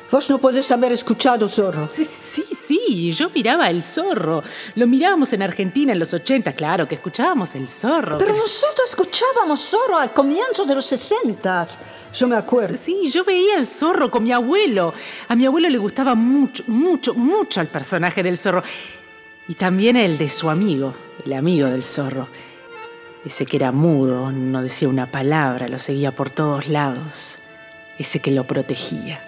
Vos 0.10 0.30
no 0.30 0.38
podés 0.38 0.72
haber 0.72 0.93
escuchado 0.93 1.50
Zorro. 1.50 1.89
Sí, 1.91 2.06
sí, 2.06 2.43
sí, 2.56 3.12
yo 3.12 3.30
miraba 3.30 3.70
el 3.70 3.84
zorro. 3.84 4.41
Lo 4.76 4.88
mirábamos 4.88 5.34
en 5.34 5.41
Argentina 5.41 5.91
en 5.91 6.00
los 6.00 6.13
80, 6.13 6.54
claro, 6.54 6.88
que 6.88 6.96
escuchábamos 6.96 7.56
el 7.56 7.67
zorro. 7.67 8.17
Pero 8.17 8.34
nosotros 8.34 8.89
escuchábamos 8.89 9.60
Zorro 9.60 9.98
al 9.98 10.13
comienzo 10.13 10.65
de 10.65 10.76
los 10.76 10.86
60. 10.86 11.67
Yo 12.13 12.28
me 12.28 12.38
acuerdo. 12.38 12.78
Sí, 12.82 13.10
yo 13.12 13.26
veía 13.26 13.58
el 13.58 13.67
zorro 13.67 14.10
con 14.10 14.24
mi 14.24 14.32
abuelo. 14.32 14.93
A 15.28 15.36
mi 15.36 15.46
abuelo 15.46 15.70
le 15.70 15.78
gustaba 15.78 16.15
mucho, 16.15 16.63
mucho, 16.67 17.13
mucho 17.13 17.60
el 17.60 17.67
personaje 17.67 18.24
del 18.24 18.38
zorro. 18.38 18.63
Y 19.50 19.56
también 19.56 19.98
el 19.98 20.17
de 20.17 20.30
su 20.30 20.50
amigo, 20.50 20.96
el 21.26 21.34
amigo 21.34 21.67
del 21.67 21.84
zorro. 21.84 22.30
Ese 23.26 23.46
que 23.46 23.58
era 23.58 23.74
mudo, 23.74 24.32
no 24.32 24.62
decía 24.62 24.88
una 24.88 25.12
palabra, 25.12 25.67
lo 25.67 25.80
seguía 25.80 26.13
por 26.13 26.32
todos 26.32 26.70
lados. 26.70 27.39
Ese 28.00 28.22
que 28.22 28.32
lo 28.32 28.46
protegía. 28.46 29.22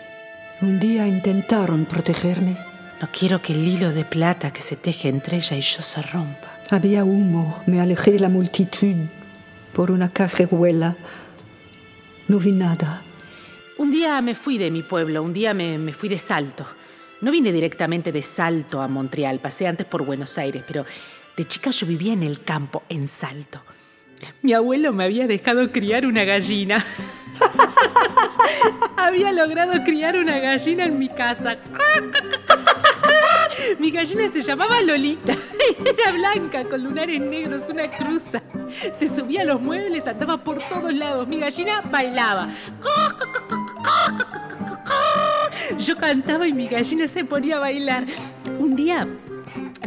Un 0.62 0.78
día 0.78 1.08
intentaron 1.08 1.86
protegerme. 1.86 2.58
No 3.02 3.08
quiero 3.18 3.42
que 3.42 3.54
el 3.54 3.66
hilo 3.66 3.94
de 3.94 4.04
plata 4.04 4.52
que 4.52 4.60
se 4.60 4.76
teje 4.76 5.08
entre 5.08 5.38
ella 5.38 5.56
y 5.56 5.62
yo 5.62 5.82
se 5.82 6.02
rompa. 6.02 6.60
Había 6.70 7.06
humo, 7.06 7.64
me 7.66 7.80
alejé 7.80 8.12
de 8.12 8.20
la 8.20 8.28
multitud 8.28 9.08
por 9.72 9.90
una 9.90 10.10
cajeruela. 10.10 10.98
No 12.28 12.40
vi 12.40 12.52
nada. 12.52 13.04
Un 13.78 13.90
día 13.90 14.22
me 14.22 14.36
fui 14.36 14.58
de 14.58 14.70
mi 14.70 14.84
pueblo, 14.84 15.24
un 15.24 15.32
día 15.32 15.54
me, 15.54 15.78
me 15.78 15.94
fui 15.94 16.10
de 16.10 16.18
Salto. 16.18 16.66
No 17.22 17.32
vine 17.32 17.54
directamente 17.54 18.12
de 18.12 18.22
Salto 18.22 18.82
a 18.82 18.90
Montreal, 18.90 19.40
pasé 19.40 19.66
antes 19.66 19.88
por 19.88 20.04
Buenos 20.04 20.38
Aires, 20.38 20.66
pero 20.68 20.86
de 21.38 21.48
chica 21.48 21.72
yo 21.72 21.88
vivía 21.88 22.12
en 22.12 22.24
el 22.24 22.42
campo, 22.42 22.84
en 22.90 23.08
Salto. 23.08 23.62
Mi 24.42 24.54
abuelo 24.54 24.94
me 24.94 25.04
había 25.04 25.28
dejado 25.28 25.72
criar 25.72 26.06
una 26.06 26.24
gallina. 26.24 26.84
había 28.98 29.32
logrado 29.32 29.84
criar 29.84 30.18
una 30.18 30.40
gallina 30.40 30.86
en 30.86 30.98
mi 30.98 31.10
casa. 31.10 31.58
mi 33.80 33.92
gallina 33.92 34.30
se 34.30 34.42
llamaba 34.42 34.82
Lolita. 34.82 35.34
Era 35.86 36.12
blanca, 36.12 36.64
con 36.66 36.84
lunares 36.84 37.20
negros, 37.20 37.70
una 37.70 37.90
cruza. 37.90 38.42
Se 38.92 39.08
subía 39.08 39.42
a 39.42 39.46
los 39.46 39.62
muebles, 39.62 40.08
andaba 40.08 40.44
por 40.44 40.60
todos 40.68 40.94
lados. 40.94 41.28
Mi 41.28 41.40
gallina 41.40 41.82
bailaba. 41.82 42.50
Yo 45.78 45.96
cantaba 45.98 46.48
y 46.48 46.54
mi 46.54 46.68
gallina 46.68 47.08
se 47.08 47.24
ponía 47.24 47.58
a 47.58 47.60
bailar. 47.60 48.06
Un 48.60 48.76
día 48.76 49.08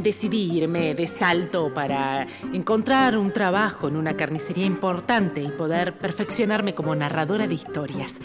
decidí 0.01 0.59
irme 0.59 0.95
de 0.95 1.07
salto 1.07 1.73
para 1.73 2.27
encontrar 2.53 3.17
un 3.17 3.33
trabajo 3.33 3.89
en 3.89 3.97
una 3.97 4.17
carnicería 4.17 4.65
importante 4.65 5.43
y 5.43 5.49
poder 5.49 5.99
perfeccionarme 5.99 6.75
como 6.75 6.95
narradora 6.95 7.47
de 7.47 7.55
historias. 7.55 8.21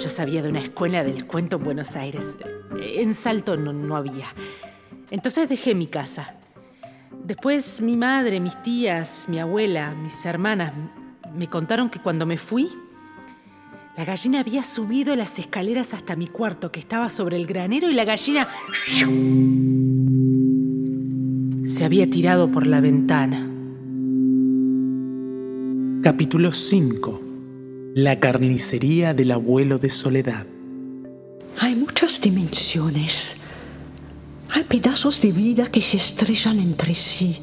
Yo 0.00 0.08
sabía 0.08 0.42
de 0.42 0.48
una 0.48 0.60
escuela 0.60 1.04
del 1.04 1.26
cuento 1.26 1.56
en 1.56 1.64
Buenos 1.64 1.96
Aires. 1.96 2.36
En 2.78 3.14
Salto 3.14 3.56
no, 3.56 3.96
había. 3.96 4.26
Entonces 5.10 5.48
dejé 5.48 5.74
mi 5.74 5.86
casa. 5.86 6.36
Después 7.24 7.80
mi 7.80 7.96
madre, 7.96 8.40
mis 8.40 8.60
tías, 8.62 9.26
mi 9.28 9.38
abuela, 9.38 9.94
mis 9.94 10.26
hermanas 10.26 10.72
me 11.34 11.48
contaron 11.48 11.90
que 11.90 12.00
cuando 12.00 12.26
me 12.26 12.36
fui, 12.36 12.70
la 13.96 14.04
gallina 14.04 14.40
había 14.40 14.62
subido 14.62 15.14
las 15.14 15.38
escaleras 15.38 15.94
hasta 15.94 16.16
mi 16.16 16.26
cuarto, 16.26 16.72
que 16.72 16.80
estaba 16.80 17.08
sobre 17.08 17.36
el 17.36 17.46
granero, 17.46 17.88
y 17.88 17.92
la 17.92 18.04
gallina 18.04 18.48
se 21.64 21.84
había 21.84 22.08
tirado 22.08 22.50
por 22.50 22.66
la 22.66 22.80
ventana. 22.80 23.50
Capítulo 26.02 26.52
5. 26.52 27.20
La 27.94 28.20
carnicería 28.20 29.14
del 29.14 29.30
abuelo 29.32 29.78
de 29.78 29.88
Soledad. 29.88 30.46
Hay 31.60 31.74
muchas 31.74 32.20
dimensiones. 32.20 33.36
Hay 34.50 34.64
pedazos 34.64 35.22
de 35.22 35.32
vida 35.32 35.66
que 35.66 35.80
se 35.80 35.96
estrellan 35.96 36.58
entre 36.58 36.94
sí. 36.94 37.38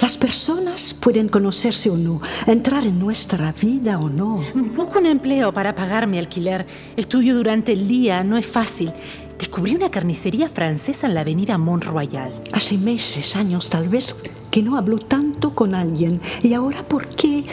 Las 0.00 0.16
personas 0.18 0.94
pueden 0.94 1.28
conocerse 1.28 1.90
o 1.90 1.96
no, 1.96 2.20
entrar 2.46 2.86
en 2.86 2.98
nuestra 2.98 3.52
vida 3.52 3.98
o 3.98 4.08
no. 4.08 4.42
Busco 4.54 5.00
un 5.00 5.06
empleo 5.06 5.52
para 5.52 5.74
pagar 5.74 6.06
mi 6.06 6.18
alquiler. 6.18 6.64
Estudio 6.96 7.34
durante 7.34 7.72
el 7.72 7.88
día, 7.88 8.22
no 8.22 8.36
es 8.36 8.46
fácil. 8.46 8.92
Descubrí 9.38 9.74
una 9.74 9.90
carnicería 9.90 10.48
francesa 10.48 11.06
en 11.06 11.14
la 11.14 11.22
avenida 11.22 11.58
Mont 11.58 11.84
Royal. 11.84 12.32
Hace 12.52 12.78
meses, 12.78 13.36
años 13.36 13.70
tal 13.70 13.88
vez, 13.88 14.14
que 14.50 14.62
no 14.62 14.76
hablo 14.76 14.98
tanto 14.98 15.54
con 15.54 15.74
alguien. 15.74 16.20
¿Y 16.42 16.54
ahora 16.54 16.82
por 16.82 17.08
qué? 17.08 17.44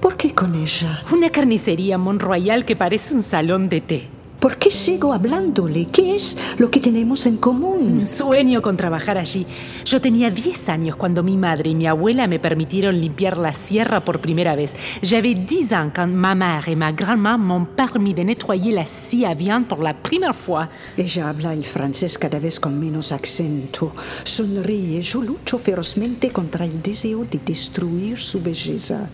¿Por 0.00 0.16
qué 0.16 0.34
con 0.34 0.54
ella? 0.54 1.04
Una 1.12 1.30
carnicería 1.30 1.98
Mont 1.98 2.22
Royal 2.22 2.64
que 2.64 2.76
parece 2.76 3.14
un 3.14 3.22
salón 3.22 3.68
de 3.68 3.80
té. 3.80 4.19
¿Por 4.40 4.56
qué 4.56 4.70
sigo 4.70 5.12
hablándole? 5.12 5.88
¿Qué 5.92 6.14
es 6.14 6.34
lo 6.56 6.70
que 6.70 6.80
tenemos 6.80 7.26
en 7.26 7.36
común? 7.36 8.06
Sueño 8.06 8.62
con 8.62 8.74
trabajar 8.74 9.18
allí. 9.18 9.46
Yo 9.84 10.00
tenía 10.00 10.30
10 10.30 10.70
años 10.70 10.96
cuando 10.96 11.22
mi 11.22 11.36
madre 11.36 11.68
y 11.68 11.74
mi 11.74 11.86
abuela 11.86 12.26
me 12.26 12.38
permitieron 12.38 12.98
limpiar 12.98 13.36
la 13.36 13.52
sierra 13.52 14.00
por 14.02 14.22
primera 14.22 14.56
vez. 14.56 14.74
J'avais 15.02 15.34
10 15.34 15.74
ans 15.74 15.90
quand 15.94 16.10
ma 16.10 16.34
mère 16.34 16.70
et 16.70 16.74
ma 16.74 16.90
grand-mère 16.90 17.36
m'ont 17.36 17.66
permis 17.66 18.14
de 18.14 18.22
nettoyer 18.22 18.72
la 18.72 18.86
scie 18.86 19.26
à 19.26 19.34
viande 19.34 19.66
pour 19.66 19.82
la 19.82 19.92
première 19.92 20.34
fois. 20.34 20.70
Ella 20.96 21.28
habla 21.28 21.52
el 21.52 21.64
francés 21.64 22.16
cada 22.16 22.38
vez 22.38 22.58
con 22.58 22.80
menos 22.80 23.12
acento. 23.12 23.92
Sonríe. 24.24 25.02
Yo 25.02 25.20
lucho 25.20 25.58
ferozmente 25.58 26.30
contra 26.30 26.64
el 26.64 26.80
deseo 26.80 27.26
de 27.30 27.38
destruir 27.44 28.16
su 28.16 28.40
belleza. 28.40 29.06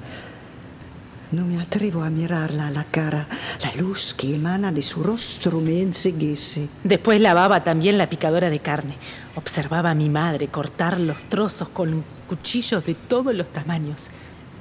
No 1.33 1.45
me 1.45 1.61
atrevo 1.61 2.05
a 2.05 2.11
mirarla 2.11 2.69
a 2.69 2.71
la 2.71 2.85
cara. 2.85 3.27
La 3.63 3.73
luz 3.81 4.15
que 4.15 4.37
emana 4.37 4.71
de 4.71 4.83
su 4.83 5.03
rostro 5.03 5.61
me 5.61 5.81
enseguece. 5.81 6.69
Después 6.85 7.21
lavaba 7.21 7.65
también 7.65 7.99
la 7.99 8.09
picadora 8.09 8.49
de 8.49 8.61
carne. 8.61 8.95
Observaba 9.35 9.91
a 9.91 9.95
mi 9.95 10.09
madre 10.09 10.47
cortar 10.49 11.01
los 11.01 11.25
trozos 11.25 11.69
con 11.69 12.05
cuchillos 12.29 12.87
de 12.87 12.95
todos 12.95 13.35
los 13.35 13.49
tamaños. 13.49 14.11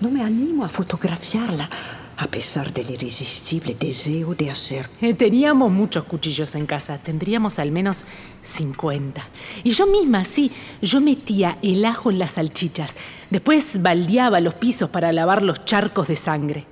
No 0.01 0.09
me 0.09 0.23
animo 0.23 0.65
a 0.65 0.69
fotografiarla 0.69 1.69
a 2.17 2.27
pesar 2.27 2.73
del 2.73 2.91
irresistible 2.91 3.75
deseo 3.75 4.35
de 4.35 4.49
hacer. 4.49 4.89
Eh, 5.01 5.13
teníamos 5.13 5.71
muchos 5.71 6.05
cuchillos 6.05 6.55
en 6.55 6.65
casa, 6.65 6.97
tendríamos 6.97 7.59
al 7.59 7.71
menos 7.71 8.05
50. 8.41 9.27
Y 9.63 9.71
yo 9.71 9.87
misma, 9.87 10.23
sí, 10.23 10.51
yo 10.81 11.01
metía 11.01 11.57
el 11.61 11.83
ajo 11.85 12.11
en 12.11 12.19
las 12.19 12.31
salchichas, 12.31 12.95
después 13.29 13.81
baldeaba 13.81 14.39
los 14.39 14.53
pisos 14.53 14.89
para 14.89 15.11
lavar 15.11 15.41
los 15.41 15.65
charcos 15.65 16.07
de 16.07 16.15
sangre. 16.15 16.65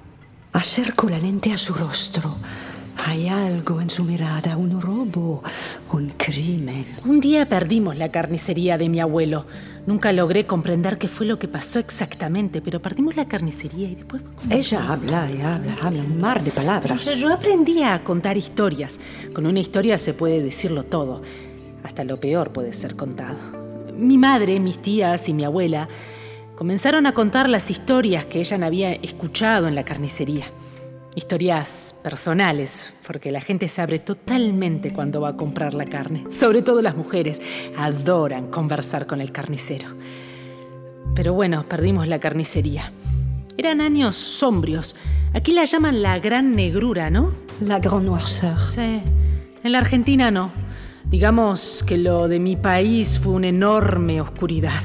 Acerco 0.54 1.10
la 1.10 1.18
lente 1.18 1.52
a 1.52 1.58
su 1.58 1.74
rostro. 1.74 2.36
Hay 3.06 3.28
algo 3.28 3.82
en 3.82 3.90
su 3.90 4.04
mirada, 4.06 4.56
un 4.56 4.82
robo, 4.82 5.44
un 5.92 6.10
crimen. 6.16 6.86
Un 7.06 7.20
día 7.20 7.46
perdimos 7.46 7.98
la 7.98 8.10
carnicería 8.10 8.78
de 8.78 8.88
mi 8.88 9.02
abuelo. 9.02 9.46
Nunca 9.86 10.14
logré 10.14 10.46
comprender 10.46 10.98
qué 10.98 11.10
fue 11.10 11.26
lo 11.26 11.38
que 11.38 11.50
pasó 11.50 11.80
exactamente, 11.80 12.62
pero 12.62 12.82
perdimos 12.82 13.18
la 13.18 13.26
carnicería 13.26 13.90
y 13.90 13.96
después... 13.96 14.24
Ella 14.50 14.92
habla 14.92 15.30
y 15.30 15.42
habla, 15.42 15.76
habla 15.82 16.04
un 16.04 16.22
mar 16.22 16.44
de 16.44 16.52
palabras. 16.52 17.04
Yo 17.18 17.34
aprendí 17.34 17.84
a 17.84 18.02
contar 18.04 18.38
historias. 18.38 19.00
Con 19.34 19.46
una 19.48 19.60
historia 19.60 19.98
se 19.98 20.14
puede 20.14 20.42
decirlo 20.42 20.84
todo. 20.84 21.22
Hasta 21.84 22.06
lo 22.06 22.18
peor 22.22 22.54
puede 22.54 22.72
ser 22.72 22.96
contado. 22.96 23.38
Mi 23.98 24.18
madre, 24.18 24.60
mis 24.62 24.82
tías 24.82 25.28
y 25.28 25.34
mi 25.34 25.44
abuela 25.44 25.90
comenzaron 26.56 27.06
a 27.06 27.14
contar 27.14 27.50
las 27.50 27.70
historias 27.70 28.26
que 28.26 28.40
ella 28.40 28.66
había 28.66 28.94
escuchado 28.94 29.68
en 29.68 29.76
la 29.76 29.84
carnicería. 29.84 30.46
Historias 31.16 31.96
personales, 32.02 32.92
porque 33.06 33.32
la 33.32 33.40
gente 33.40 33.68
se 33.68 33.84
abre 33.84 34.00
totalmente 34.00 34.92
cuando 34.92 35.22
va 35.22 35.30
a 35.30 35.38
comprar 35.38 35.76
la 35.76 35.86
carne. 35.86 36.24
Sobre 36.30 36.64
todo 36.64 36.82
las 36.82 36.96
mujeres 36.96 37.40
adoran 37.78 38.50
conversar 38.50 39.06
con 39.06 39.22
el 39.22 39.32
carnicero. 39.32 39.90
Pero 41.14 41.34
bueno, 41.34 41.70
perdimos 41.70 42.08
la 42.08 42.20
carnicería. 42.20 42.92
Eran 43.58 43.80
años 43.80 44.16
sombrios. 44.16 44.96
Aquí 45.36 45.52
la 45.52 45.66
llaman 45.66 46.02
la 46.02 46.18
gran 46.18 46.56
negrura, 46.56 47.12
¿no? 47.12 47.36
La 47.62 47.78
grande 47.78 48.08
noirceur. 48.08 48.60
Sí. 48.60 49.02
En 49.64 49.72
la 49.72 49.78
Argentina 49.78 50.32
no. 50.32 50.52
Digamos 51.06 51.84
que 51.86 52.00
lo 52.00 52.28
de 52.28 52.40
mi 52.40 52.56
país 52.56 53.20
fue 53.20 53.34
una 53.34 53.50
enorme 53.50 54.20
oscuridad. 54.20 54.82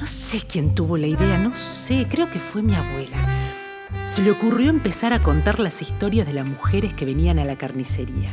No 0.00 0.04
sé 0.04 0.40
quién 0.50 0.74
tuvo 0.74 0.96
la 0.96 1.06
idea, 1.06 1.38
no 1.38 1.54
sé, 1.54 2.08
creo 2.10 2.28
que 2.28 2.40
fue 2.40 2.60
mi 2.60 2.74
abuela 2.74 3.31
se 4.04 4.22
le 4.22 4.30
ocurrió 4.30 4.68
empezar 4.68 5.12
a 5.12 5.22
contar 5.22 5.60
las 5.60 5.80
historias 5.80 6.26
de 6.26 6.32
las 6.32 6.46
mujeres 6.46 6.92
que 6.92 7.04
venían 7.04 7.38
a 7.38 7.44
la 7.44 7.56
carnicería. 7.56 8.30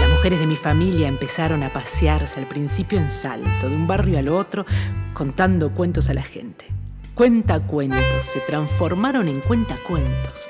Las 0.00 0.10
mujeres 0.10 0.40
de 0.40 0.46
mi 0.46 0.56
familia 0.56 1.08
empezaron 1.08 1.62
a 1.62 1.72
pasearse 1.72 2.40
al 2.40 2.46
principio 2.46 2.98
en 2.98 3.08
salto, 3.08 3.68
de 3.68 3.74
un 3.74 3.86
barrio 3.86 4.18
al 4.18 4.28
otro, 4.28 4.66
contando 5.14 5.70
cuentos 5.70 6.08
a 6.08 6.14
la 6.14 6.22
gente. 6.22 6.66
Cuentacuentos 7.14 8.26
se 8.26 8.40
transformaron 8.40 9.28
en 9.28 9.40
cuentacuentos. 9.40 10.48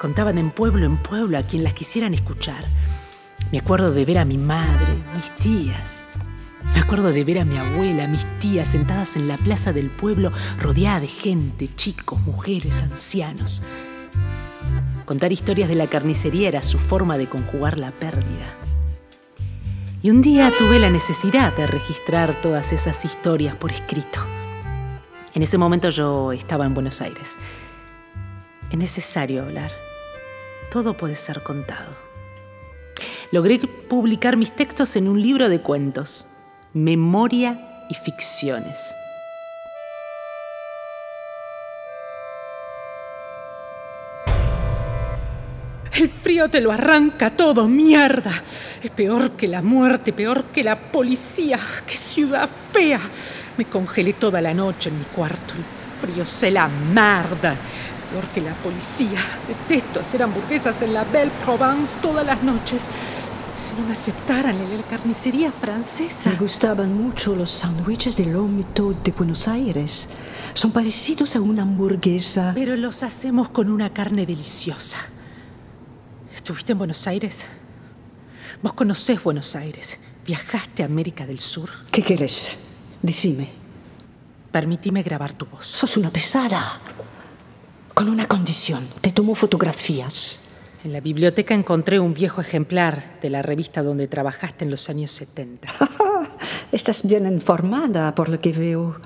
Contaban 0.00 0.38
en 0.38 0.50
pueblo 0.50 0.86
en 0.86 0.96
pueblo 0.96 1.38
a 1.38 1.42
quien 1.42 1.64
las 1.64 1.74
quisieran 1.74 2.14
escuchar. 2.14 2.64
Me 3.50 3.58
acuerdo 3.58 3.92
de 3.92 4.04
ver 4.04 4.18
a 4.18 4.24
mi 4.24 4.38
madre, 4.38 4.94
mis 5.14 5.30
tías, 5.36 6.04
me 6.64 6.80
acuerdo 6.80 7.12
de 7.12 7.24
ver 7.24 7.40
a 7.40 7.44
mi 7.44 7.56
abuela, 7.56 8.04
a 8.04 8.08
mis 8.08 8.24
tías 8.38 8.68
sentadas 8.68 9.16
en 9.16 9.28
la 9.28 9.36
plaza 9.36 9.72
del 9.72 9.90
pueblo, 9.90 10.32
rodeada 10.58 11.00
de 11.00 11.08
gente, 11.08 11.68
chicos, 11.74 12.20
mujeres, 12.20 12.80
ancianos. 12.80 13.62
Contar 15.04 15.32
historias 15.32 15.68
de 15.68 15.74
la 15.74 15.88
carnicería 15.88 16.48
era 16.48 16.62
su 16.62 16.78
forma 16.78 17.18
de 17.18 17.28
conjugar 17.28 17.78
la 17.78 17.90
pérdida. 17.90 18.56
Y 20.02 20.10
un 20.10 20.22
día 20.22 20.52
tuve 20.56 20.78
la 20.78 20.90
necesidad 20.90 21.54
de 21.56 21.66
registrar 21.66 22.40
todas 22.40 22.72
esas 22.72 23.04
historias 23.04 23.54
por 23.56 23.70
escrito. 23.70 24.20
En 25.34 25.42
ese 25.42 25.58
momento 25.58 25.88
yo 25.90 26.32
estaba 26.32 26.66
en 26.66 26.74
Buenos 26.74 27.00
Aires. 27.00 27.36
Es 28.70 28.78
necesario 28.78 29.42
hablar. 29.42 29.70
Todo 30.70 30.96
puede 30.96 31.14
ser 31.14 31.42
contado. 31.42 31.90
Logré 33.30 33.58
publicar 33.58 34.36
mis 34.36 34.54
textos 34.54 34.96
en 34.96 35.08
un 35.08 35.20
libro 35.20 35.48
de 35.48 35.60
cuentos 35.60 36.26
memoria 36.74 37.58
y 37.88 37.94
ficciones. 37.94 38.96
El 45.94 46.08
frío 46.08 46.48
te 46.48 46.62
lo 46.62 46.72
arranca 46.72 47.30
todo, 47.36 47.68
mierda. 47.68 48.32
Es 48.82 48.90
peor 48.90 49.32
que 49.32 49.46
la 49.46 49.60
muerte, 49.60 50.12
peor 50.14 50.44
que 50.44 50.64
la 50.64 50.90
policía. 50.90 51.58
¡Qué 51.86 51.96
ciudad 51.96 52.48
fea! 52.72 53.00
Me 53.58 53.66
congelé 53.66 54.14
toda 54.14 54.40
la 54.40 54.54
noche 54.54 54.88
en 54.88 54.98
mi 54.98 55.04
cuarto. 55.04 55.54
El 55.54 56.08
frío 56.08 56.24
se 56.24 56.50
la 56.50 56.68
marda. 56.68 57.54
Peor 58.10 58.24
que 58.34 58.40
la 58.40 58.54
policía. 58.54 59.20
Detesto 59.46 60.00
hacer 60.00 60.22
hamburguesas 60.22 60.80
en 60.80 60.94
la 60.94 61.04
Belle 61.04 61.30
Provence 61.44 61.98
todas 62.00 62.24
las 62.24 62.42
noches. 62.42 62.88
Si 63.56 63.74
no 63.74 63.86
me 63.86 63.92
aceptaran 63.92 64.56
en 64.56 64.76
la 64.76 64.82
carnicería 64.82 65.52
francesa. 65.52 66.30
Me 66.30 66.36
gustaban 66.36 66.94
mucho 66.94 67.36
los 67.36 67.50
sándwiches 67.50 68.16
de 68.16 68.26
lomito 68.26 68.94
de 69.04 69.12
Buenos 69.12 69.46
Aires. 69.46 70.08
Son 70.54 70.72
parecidos 70.72 71.36
a 71.36 71.40
una 71.40 71.62
hamburguesa. 71.62 72.52
Pero 72.54 72.76
los 72.76 73.02
hacemos 73.02 73.48
con 73.48 73.70
una 73.70 73.92
carne 73.92 74.26
deliciosa. 74.26 74.98
¿Estuviste 76.34 76.72
en 76.72 76.78
Buenos 76.78 77.06
Aires? 77.06 77.44
Vos 78.62 78.72
conocés 78.72 79.22
Buenos 79.22 79.54
Aires. 79.54 79.98
¿Viajaste 80.26 80.82
a 80.82 80.86
América 80.86 81.26
del 81.26 81.40
Sur? 81.40 81.70
¿Qué 81.90 82.02
querés? 82.02 82.56
Decime. 83.00 83.48
Permitime 84.50 85.02
grabar 85.02 85.34
tu 85.34 85.46
voz. 85.46 85.66
Sos 85.66 85.96
una 85.96 86.10
pesada. 86.10 86.80
Con 87.94 88.08
una 88.08 88.26
condición. 88.26 88.86
Te 89.00 89.12
tomo 89.12 89.34
fotografías. 89.34 90.41
En 90.84 90.92
la 90.92 91.00
biblioteca 91.00 91.54
encontré 91.54 92.00
un 92.00 92.12
viejo 92.12 92.40
ejemplar 92.40 93.20
de 93.22 93.30
la 93.30 93.40
revista 93.40 93.84
donde 93.84 94.08
trabajaste 94.08 94.64
en 94.64 94.70
los 94.72 94.90
años 94.90 95.12
70. 95.12 95.68
Estás 96.72 97.06
bien 97.06 97.24
informada 97.26 98.12
por 98.16 98.28
lo 98.28 98.40
que 98.40 98.52
veo. 98.52 98.96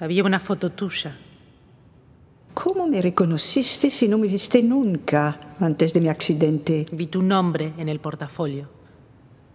Había 0.00 0.24
una 0.24 0.40
foto 0.40 0.70
tuya. 0.70 1.16
¿Cómo 2.52 2.88
me 2.88 3.00
reconociste 3.00 3.90
si 3.90 4.08
no 4.08 4.18
me 4.18 4.26
viste 4.26 4.60
nunca 4.60 5.38
antes 5.60 5.92
de 5.92 6.00
mi 6.00 6.08
accidente? 6.08 6.86
Vi 6.90 7.06
tu 7.06 7.22
nombre 7.22 7.74
en 7.78 7.88
el 7.88 8.00
portafolio. 8.00 8.68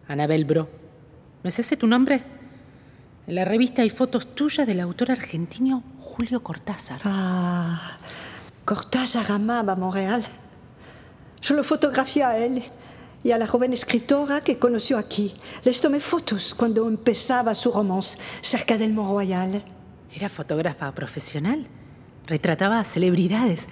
Anabel 0.08 0.45
Bro. 0.45 0.69
¿No 1.43 1.50
es 1.50 1.60
ese 1.60 1.76
tu 1.76 1.88
nombre? 1.88 2.24
En 3.28 3.36
la 3.36 3.43
revista 3.43 3.82
hay 3.82 3.89
fotos 3.89 4.34
tuyas 4.34 4.65
del 4.65 4.80
autor 4.80 5.12
argentino 5.12 5.84
Julio 6.00 6.41
Cortázar. 6.41 7.02
Ah, 7.04 7.98
Cortázar 8.63 9.30
amaba 9.30 9.76
Montreal. 9.76 10.24
Yo 11.41 11.56
lo 11.56 11.63
fotografié 11.63 12.23
a 12.23 12.38
él 12.38 12.63
y 13.23 13.32
a 13.32 13.38
la 13.38 13.47
joven 13.47 13.73
escritora 13.73 14.41
que 14.41 14.60
conoció 14.60 14.97
aquí. 14.97 15.34
Les 15.63 15.82
tomé 15.82 15.99
fotos 15.99 16.54
cuando 16.54 16.88
empezaba 16.88 17.56
su 17.56 17.71
romance 17.71 18.17
cerca 18.41 18.78
del 18.78 18.93
Mont 18.93 19.12
Royal. 19.12 19.63
¿Era 20.13 20.30
fotógrafa 20.30 20.91
profesional? 20.93 21.67
¿Retrataba 22.25 22.80
a 22.80 22.84
celebridades? 22.84 23.67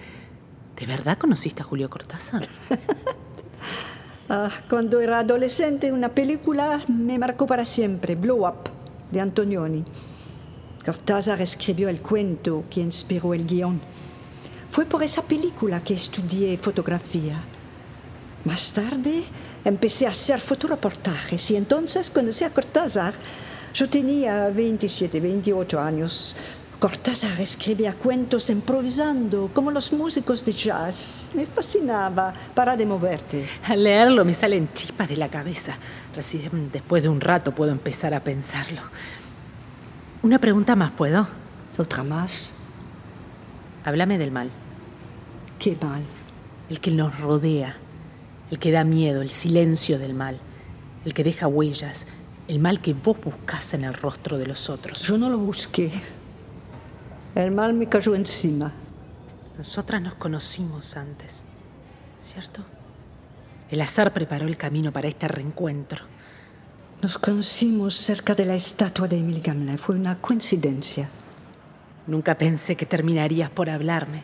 ¿De 0.76 0.86
verdad 0.86 1.18
conociste 1.18 1.62
a 1.62 1.66
Julio 1.66 1.90
Cortázar? 1.90 2.48
ah, 4.30 4.50
cuando 4.70 5.00
era 5.00 5.20
adolescente, 5.20 5.92
una 5.92 6.10
película 6.10 6.82
me 6.88 7.18
marcó 7.18 7.46
para 7.46 7.66
siempre, 7.66 8.16
Blow 8.16 8.48
Up, 8.48 8.70
de 9.12 9.20
Antonioni. 9.20 9.84
Cortázar 10.86 11.42
escribió 11.42 11.90
el 11.90 12.02
cuento 12.02 12.66
que 12.70 12.82
inspiró 12.82 13.34
el 13.34 13.46
guion. 13.46 13.82
Fue 14.70 14.86
por 14.86 15.04
esa 15.04 15.22
película 15.22 15.84
que 15.84 15.96
estudié 15.96 16.58
fotografía. 16.58 17.42
Más 18.48 18.72
tarde 18.72 19.26
empecé 19.66 20.08
a 20.08 20.12
hacer 20.12 20.40
fotoreportajes 20.40 21.52
y 21.52 21.58
entonces 21.58 22.10
conocí 22.10 22.46
a 22.46 22.50
Cortázar. 22.50 23.14
Yo 23.74 23.90
tenía 23.90 24.48
27, 24.52 25.20
28 25.20 25.78
años. 25.78 26.34
Cortázar 26.80 27.42
escribía 27.42 27.92
cuentos 27.92 28.50
improvisando, 28.50 29.52
como 29.54 29.70
los 29.70 29.92
músicos 29.92 30.46
de 30.46 30.54
jazz. 30.54 31.26
Me 31.34 31.46
fascinaba. 31.46 32.34
Para 32.56 32.78
de 32.78 32.86
moverte. 32.86 33.46
Al 33.66 33.84
leerlo 33.84 34.24
me 34.24 34.34
salen 34.34 34.70
chispas 34.74 35.10
de 35.10 35.18
la 35.18 35.28
cabeza. 35.28 35.74
Recién 36.16 36.72
después 36.72 37.04
de 37.04 37.10
un 37.10 37.20
rato 37.20 37.54
puedo 37.54 37.74
empezar 37.74 38.14
a 38.14 38.22
pensarlo. 38.22 38.80
Una 40.24 40.40
pregunta 40.40 40.74
más, 40.78 40.92
¿puedo? 40.92 41.28
¿Otra 41.78 42.02
más? 42.02 42.54
Háblame 43.84 44.18
del 44.18 44.32
mal. 44.32 44.50
¿Qué 45.60 45.78
mal? 45.82 46.02
El 46.70 46.80
que 46.80 46.92
nos 46.92 47.20
rodea 47.20 47.76
el 48.52 48.60
que 48.60 48.72
da 48.72 48.84
miedo, 48.84 49.22
el 49.22 49.30
silencio 49.30 50.00
del 50.00 50.14
mal, 50.14 50.40
el 51.06 51.14
que 51.14 51.24
deja 51.24 51.48
huellas, 51.48 52.08
el 52.48 52.60
mal 52.60 52.80
que 52.82 52.94
vos 52.94 53.18
buscás 53.22 53.74
en 53.74 53.84
el 53.84 53.94
rostro 53.94 54.38
de 54.38 54.46
los 54.46 54.70
otros. 54.70 55.02
Yo 55.02 55.18
no 55.18 55.30
lo 55.30 55.38
busqué. 55.38 55.92
El 57.36 57.52
mal 57.52 57.74
me 57.74 57.88
cayó 57.88 58.16
encima. 58.16 58.72
Nosotras 59.58 60.02
nos 60.02 60.16
conocimos 60.16 60.96
antes, 60.96 61.44
¿cierto? 62.22 62.64
El 63.70 63.82
azar 63.82 64.14
preparó 64.14 64.48
el 64.48 64.56
camino 64.56 64.94
para 64.94 65.08
este 65.08 65.28
reencuentro. 65.28 66.06
Nos 67.02 67.18
conocimos 67.18 67.96
cerca 67.96 68.34
de 68.34 68.46
la 68.46 68.56
estatua 68.56 69.08
de 69.08 69.18
Emile 69.18 69.42
Gamelin. 69.42 69.78
Fue 69.78 69.96
una 69.96 70.20
coincidencia. 70.20 71.10
Nunca 72.08 72.38
pensé 72.38 72.76
que 72.76 72.86
terminarías 72.86 73.50
por 73.50 73.70
hablarme 73.70 74.24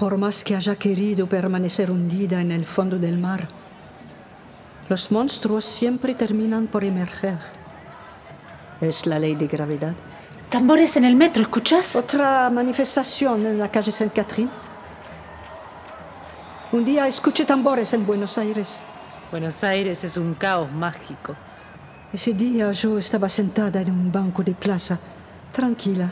por 0.00 0.16
más 0.16 0.42
que 0.44 0.56
haya 0.56 0.76
querido 0.76 1.26
permanecer 1.26 1.90
hundida 1.90 2.40
en 2.40 2.52
el 2.52 2.64
fondo 2.64 2.96
del 2.96 3.18
mar. 3.18 3.46
Los 4.88 5.12
monstruos 5.12 5.66
siempre 5.66 6.14
terminan 6.14 6.68
por 6.68 6.84
emerger. 6.84 7.38
Es 8.80 9.04
la 9.04 9.18
ley 9.18 9.34
de 9.34 9.46
gravedad. 9.46 9.94
Tambores 10.48 10.96
en 10.96 11.04
el 11.04 11.16
metro, 11.16 11.42
¿escuchas? 11.42 11.96
Otra 11.96 12.48
manifestación 12.48 13.44
en 13.44 13.58
la 13.58 13.70
calle 13.70 13.92
Saint-Catherine. 13.92 14.50
Un 16.72 16.82
día 16.82 17.06
escuché 17.06 17.44
tambores 17.44 17.92
en 17.92 18.06
Buenos 18.06 18.38
Aires. 18.38 18.80
Buenos 19.30 19.62
Aires 19.64 20.02
es 20.02 20.16
un 20.16 20.32
caos 20.32 20.72
mágico. 20.72 21.36
Ese 22.10 22.32
día 22.32 22.72
yo 22.72 22.96
estaba 22.96 23.28
sentada 23.28 23.82
en 23.82 23.90
un 23.90 24.10
banco 24.10 24.42
de 24.42 24.54
plaza, 24.54 24.98
tranquila. 25.52 26.10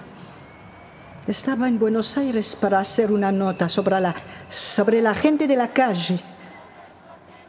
Estaba 1.29 1.69
en 1.69 1.79
Buenos 1.79 2.17
Aires 2.17 2.57
para 2.57 2.79
hacer 2.79 3.13
una 3.13 3.31
nota 3.31 3.69
sobre 3.69 4.01
la, 4.01 4.15
sobre 4.49 5.03
la 5.03 5.15
gente 5.15 5.47
de 5.47 5.57
la 5.57 5.69
calle. 5.69 6.19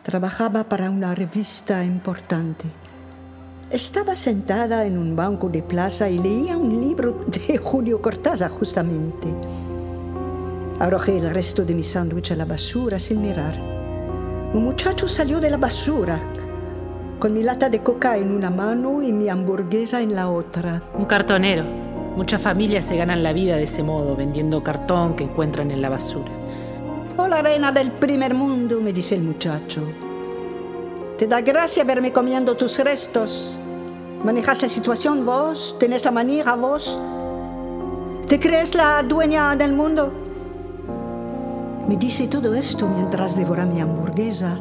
Trabajaba 0.03 0.65
para 0.65 0.89
una 0.89 1.15
revista 1.15 1.85
importante. 1.85 2.65
Estaba 3.71 4.17
sentada 4.17 4.83
en 4.83 4.97
un 4.97 5.15
banco 5.15 5.47
de 5.47 5.63
plaza 5.63 6.09
y 6.09 6.19
leía 6.19 6.57
un 6.57 6.81
libro 6.81 7.25
de 7.27 7.57
Julio 7.63 8.01
Cortázar 8.01 8.51
justamente. 8.51 9.33
Arrojé 10.77 11.15
el 11.15 11.29
resto 11.29 11.63
de 11.63 11.73
mi 11.73 11.83
sándwich 11.83 12.31
a 12.33 12.35
la 12.35 12.43
basura 12.43 12.99
sin 12.99 13.21
mirar. 13.21 13.57
Un 14.53 14.65
muchacho 14.65 15.07
salió 15.07 15.39
de 15.39 15.51
la 15.51 15.57
basura 15.57 16.19
con 17.17 17.33
mi 17.33 17.43
lata 17.43 17.69
de 17.69 17.79
coca 17.79 18.17
en 18.17 18.31
una 18.31 18.49
mano 18.49 19.01
y 19.01 19.13
mi 19.13 19.29
hamburguesa 19.29 20.01
en 20.01 20.15
la 20.15 20.29
otra. 20.29 20.83
Un 20.97 21.05
cartonero. 21.05 21.88
Muchas 22.15 22.41
familias 22.41 22.85
se 22.85 22.97
ganan 22.97 23.23
la 23.23 23.33
vida 23.33 23.55
de 23.55 23.63
ese 23.63 23.83
modo, 23.83 24.15
vendiendo 24.15 24.63
cartón 24.63 25.15
que 25.15 25.23
encuentran 25.23 25.71
en 25.71 25.81
la 25.81 25.89
basura. 25.89 26.31
Hola, 27.17 27.41
reina 27.41 27.71
del 27.71 27.91
primer 27.91 28.33
mundo, 28.33 28.81
me 28.81 28.93
dice 28.93 29.15
el 29.15 29.21
muchacho. 29.21 29.81
¿Te 31.17 31.27
da 31.27 31.41
gracia 31.41 31.83
verme 31.83 32.11
comiendo 32.11 32.55
tus 32.55 32.79
restos? 32.79 33.59
¿Manejas 34.23 34.61
la 34.61 34.69
situación 34.69 35.25
vos? 35.25 35.75
¿Tenés 35.79 36.05
la 36.05 36.11
manera 36.11 36.55
vos? 36.55 36.99
¿Te 38.27 38.39
crees 38.39 38.75
la 38.75 39.03
dueña 39.03 39.55
del 39.55 39.73
mundo? 39.73 40.13
Me 41.87 41.97
dice 41.97 42.27
todo 42.27 42.53
esto 42.53 42.87
mientras 42.87 43.35
devora 43.35 43.65
mi 43.65 43.81
hamburguesa, 43.81 44.59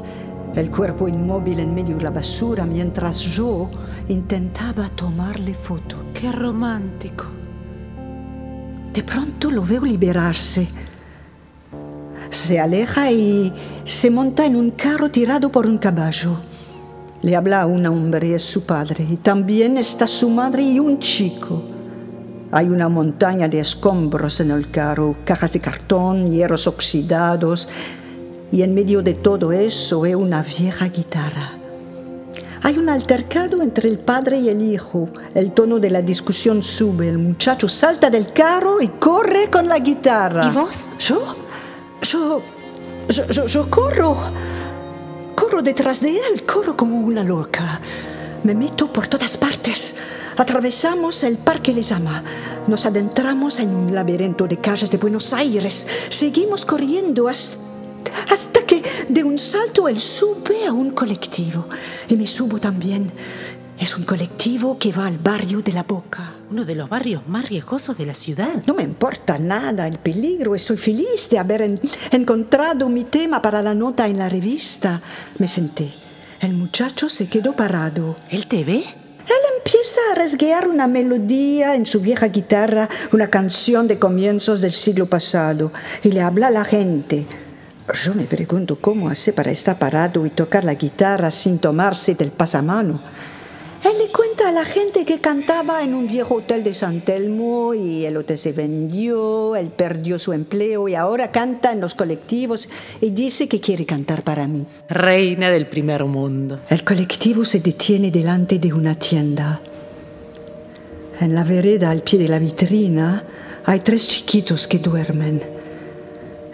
el 0.54 0.70
cuerpo 0.70 1.08
inmóvil 1.08 1.60
en 1.60 1.74
medio 1.74 1.96
de 1.96 2.04
la 2.04 2.10
basura, 2.10 2.64
mientras 2.64 3.20
yo 3.20 3.68
intentaba 4.08 4.88
tomarle 4.88 5.54
foto. 5.54 5.96
Qué 6.12 6.32
romántico. 6.32 7.37
De 8.98 9.04
pronto 9.04 9.48
lo 9.48 9.62
veo 9.62 9.82
liberarse. 9.82 10.66
Se 12.30 12.58
aleja 12.58 13.12
y 13.12 13.52
se 13.84 14.10
monta 14.10 14.44
en 14.44 14.56
un 14.56 14.72
carro 14.72 15.08
tirado 15.08 15.52
por 15.52 15.68
un 15.68 15.78
caballo. 15.78 16.40
Le 17.22 17.36
habla 17.36 17.62
a 17.62 17.66
un 17.66 17.86
hombre, 17.86 18.34
es 18.34 18.42
su 18.42 18.66
padre, 18.66 19.06
y 19.08 19.18
también 19.18 19.78
está 19.78 20.04
su 20.04 20.28
madre 20.28 20.64
y 20.64 20.80
un 20.80 20.98
chico. 20.98 21.62
Hay 22.50 22.70
una 22.70 22.88
montaña 22.88 23.46
de 23.46 23.60
escombros 23.60 24.40
en 24.40 24.50
el 24.50 24.68
carro, 24.68 25.14
cajas 25.24 25.52
de 25.52 25.60
cartón, 25.60 26.28
hierros 26.28 26.66
oxidados, 26.66 27.68
y 28.50 28.62
en 28.62 28.74
medio 28.74 29.00
de 29.00 29.14
todo 29.14 29.52
eso 29.52 30.00
ve 30.00 30.16
una 30.16 30.42
vieja 30.42 30.88
guitarra. 30.88 31.57
Hay 32.68 32.76
un 32.76 32.90
altercado 32.90 33.62
entre 33.62 33.88
el 33.88 33.98
padre 33.98 34.40
y 34.40 34.50
el 34.50 34.60
hijo. 34.60 35.08
El 35.34 35.52
tono 35.52 35.78
de 35.78 35.88
la 35.88 36.02
discusión 36.02 36.62
sube. 36.62 37.08
El 37.08 37.16
muchacho 37.16 37.66
salta 37.66 38.10
del 38.10 38.30
carro 38.30 38.82
y 38.82 38.88
corre 38.88 39.48
con 39.48 39.66
la 39.66 39.78
guitarra. 39.78 40.46
¿Y 40.46 40.50
vos? 40.50 40.90
¿Yo? 40.98 41.34
Yo, 42.02 42.42
yo, 43.08 43.46
yo, 43.46 43.70
corro. 43.70 44.18
Corro 45.34 45.62
detrás 45.62 46.02
de 46.02 46.10
él, 46.10 46.44
corro 46.44 46.76
como 46.76 47.00
una 47.00 47.24
loca. 47.24 47.80
Me 48.44 48.54
meto 48.54 48.92
por 48.92 49.06
todas 49.06 49.38
partes. 49.38 49.94
Atravesamos 50.36 51.24
el 51.24 51.38
Parque 51.38 51.72
Les 51.72 51.90
Ama. 51.90 52.22
Nos 52.66 52.84
adentramos 52.84 53.60
en 53.60 53.74
un 53.74 53.94
laberinto 53.94 54.46
de 54.46 54.58
calles 54.58 54.90
de 54.90 54.98
Buenos 54.98 55.32
Aires. 55.32 55.86
Seguimos 56.10 56.66
corriendo 56.66 57.28
hasta 57.28 57.67
hasta 58.30 58.64
que 58.66 58.82
de 59.08 59.24
un 59.24 59.38
salto 59.38 59.88
él 59.88 60.00
sube 60.00 60.66
a 60.66 60.72
un 60.72 60.90
colectivo. 60.90 61.66
Y 62.08 62.16
me 62.16 62.26
subo 62.26 62.58
también. 62.58 63.12
Es 63.78 63.96
un 63.96 64.02
colectivo 64.04 64.76
que 64.76 64.90
va 64.92 65.06
al 65.06 65.18
barrio 65.18 65.62
de 65.62 65.72
la 65.72 65.84
Boca. 65.84 66.34
Uno 66.50 66.64
de 66.64 66.74
los 66.74 66.88
barrios 66.88 67.22
más 67.28 67.48
riesgosos 67.48 67.96
de 67.96 68.06
la 68.06 68.14
ciudad. 68.14 68.62
No 68.66 68.74
me 68.74 68.82
importa 68.82 69.38
nada 69.38 69.86
el 69.86 69.98
peligro 69.98 70.56
y 70.56 70.58
soy 70.58 70.76
feliz 70.76 71.28
de 71.30 71.38
haber 71.38 71.62
en- 71.62 71.80
encontrado 72.10 72.88
mi 72.88 73.04
tema 73.04 73.40
para 73.40 73.62
la 73.62 73.74
nota 73.74 74.08
en 74.08 74.18
la 74.18 74.28
revista. 74.28 75.00
Me 75.38 75.46
senté. 75.46 75.90
El 76.40 76.54
muchacho 76.54 77.08
se 77.08 77.28
quedó 77.28 77.54
parado. 77.54 78.16
¿Él 78.30 78.46
te 78.48 78.64
ve? 78.64 78.78
Él 78.78 79.42
empieza 79.58 80.00
a 80.10 80.14
rasguear 80.16 80.68
una 80.68 80.88
melodía 80.88 81.74
en 81.74 81.84
su 81.86 82.00
vieja 82.00 82.28
guitarra, 82.28 82.88
una 83.12 83.28
canción 83.28 83.86
de 83.86 83.98
comienzos 83.98 84.60
del 84.60 84.72
siglo 84.72 85.06
pasado, 85.06 85.70
y 86.02 86.10
le 86.12 86.22
habla 86.22 86.46
a 86.46 86.50
la 86.50 86.64
gente. 86.64 87.26
Yo 87.94 88.14
me 88.14 88.24
pregunto 88.24 88.76
cómo 88.80 89.08
hace 89.08 89.32
para 89.32 89.50
estar 89.50 89.78
parado 89.78 90.26
y 90.26 90.30
tocar 90.30 90.64
la 90.64 90.74
guitarra 90.74 91.30
sin 91.30 91.58
tomarse 91.58 92.14
del 92.14 92.30
pasamano. 92.30 93.00
Él 93.84 93.92
le 93.96 94.12
cuenta 94.12 94.48
a 94.48 94.52
la 94.52 94.64
gente 94.64 95.04
que 95.04 95.20
cantaba 95.20 95.82
en 95.82 95.94
un 95.94 96.08
viejo 96.08 96.36
hotel 96.36 96.64
de 96.64 96.74
San 96.74 97.00
Telmo 97.00 97.74
y 97.74 98.04
el 98.04 98.16
hotel 98.16 98.36
se 98.36 98.52
vendió, 98.52 99.54
él 99.56 99.68
perdió 99.68 100.18
su 100.18 100.32
empleo 100.32 100.88
y 100.88 100.96
ahora 100.96 101.30
canta 101.30 101.72
en 101.72 101.80
los 101.80 101.94
colectivos 101.94 102.68
y 103.00 103.10
dice 103.10 103.48
que 103.48 103.60
quiere 103.60 103.86
cantar 103.86 104.24
para 104.24 104.48
mí. 104.48 104.66
Reina 104.88 105.50
del 105.50 105.68
primer 105.68 106.04
mundo. 106.04 106.58
El 106.68 106.82
colectivo 106.82 107.44
se 107.44 107.60
detiene 107.60 108.10
delante 108.10 108.58
de 108.58 108.72
una 108.72 108.96
tienda. 108.96 109.60
En 111.20 111.34
la 111.34 111.44
vereda 111.44 111.90
al 111.90 112.02
pie 112.02 112.18
de 112.18 112.28
la 112.28 112.38
vitrina 112.38 113.24
hay 113.64 113.80
tres 113.80 114.08
chiquitos 114.08 114.66
que 114.66 114.78
duermen. 114.78 115.57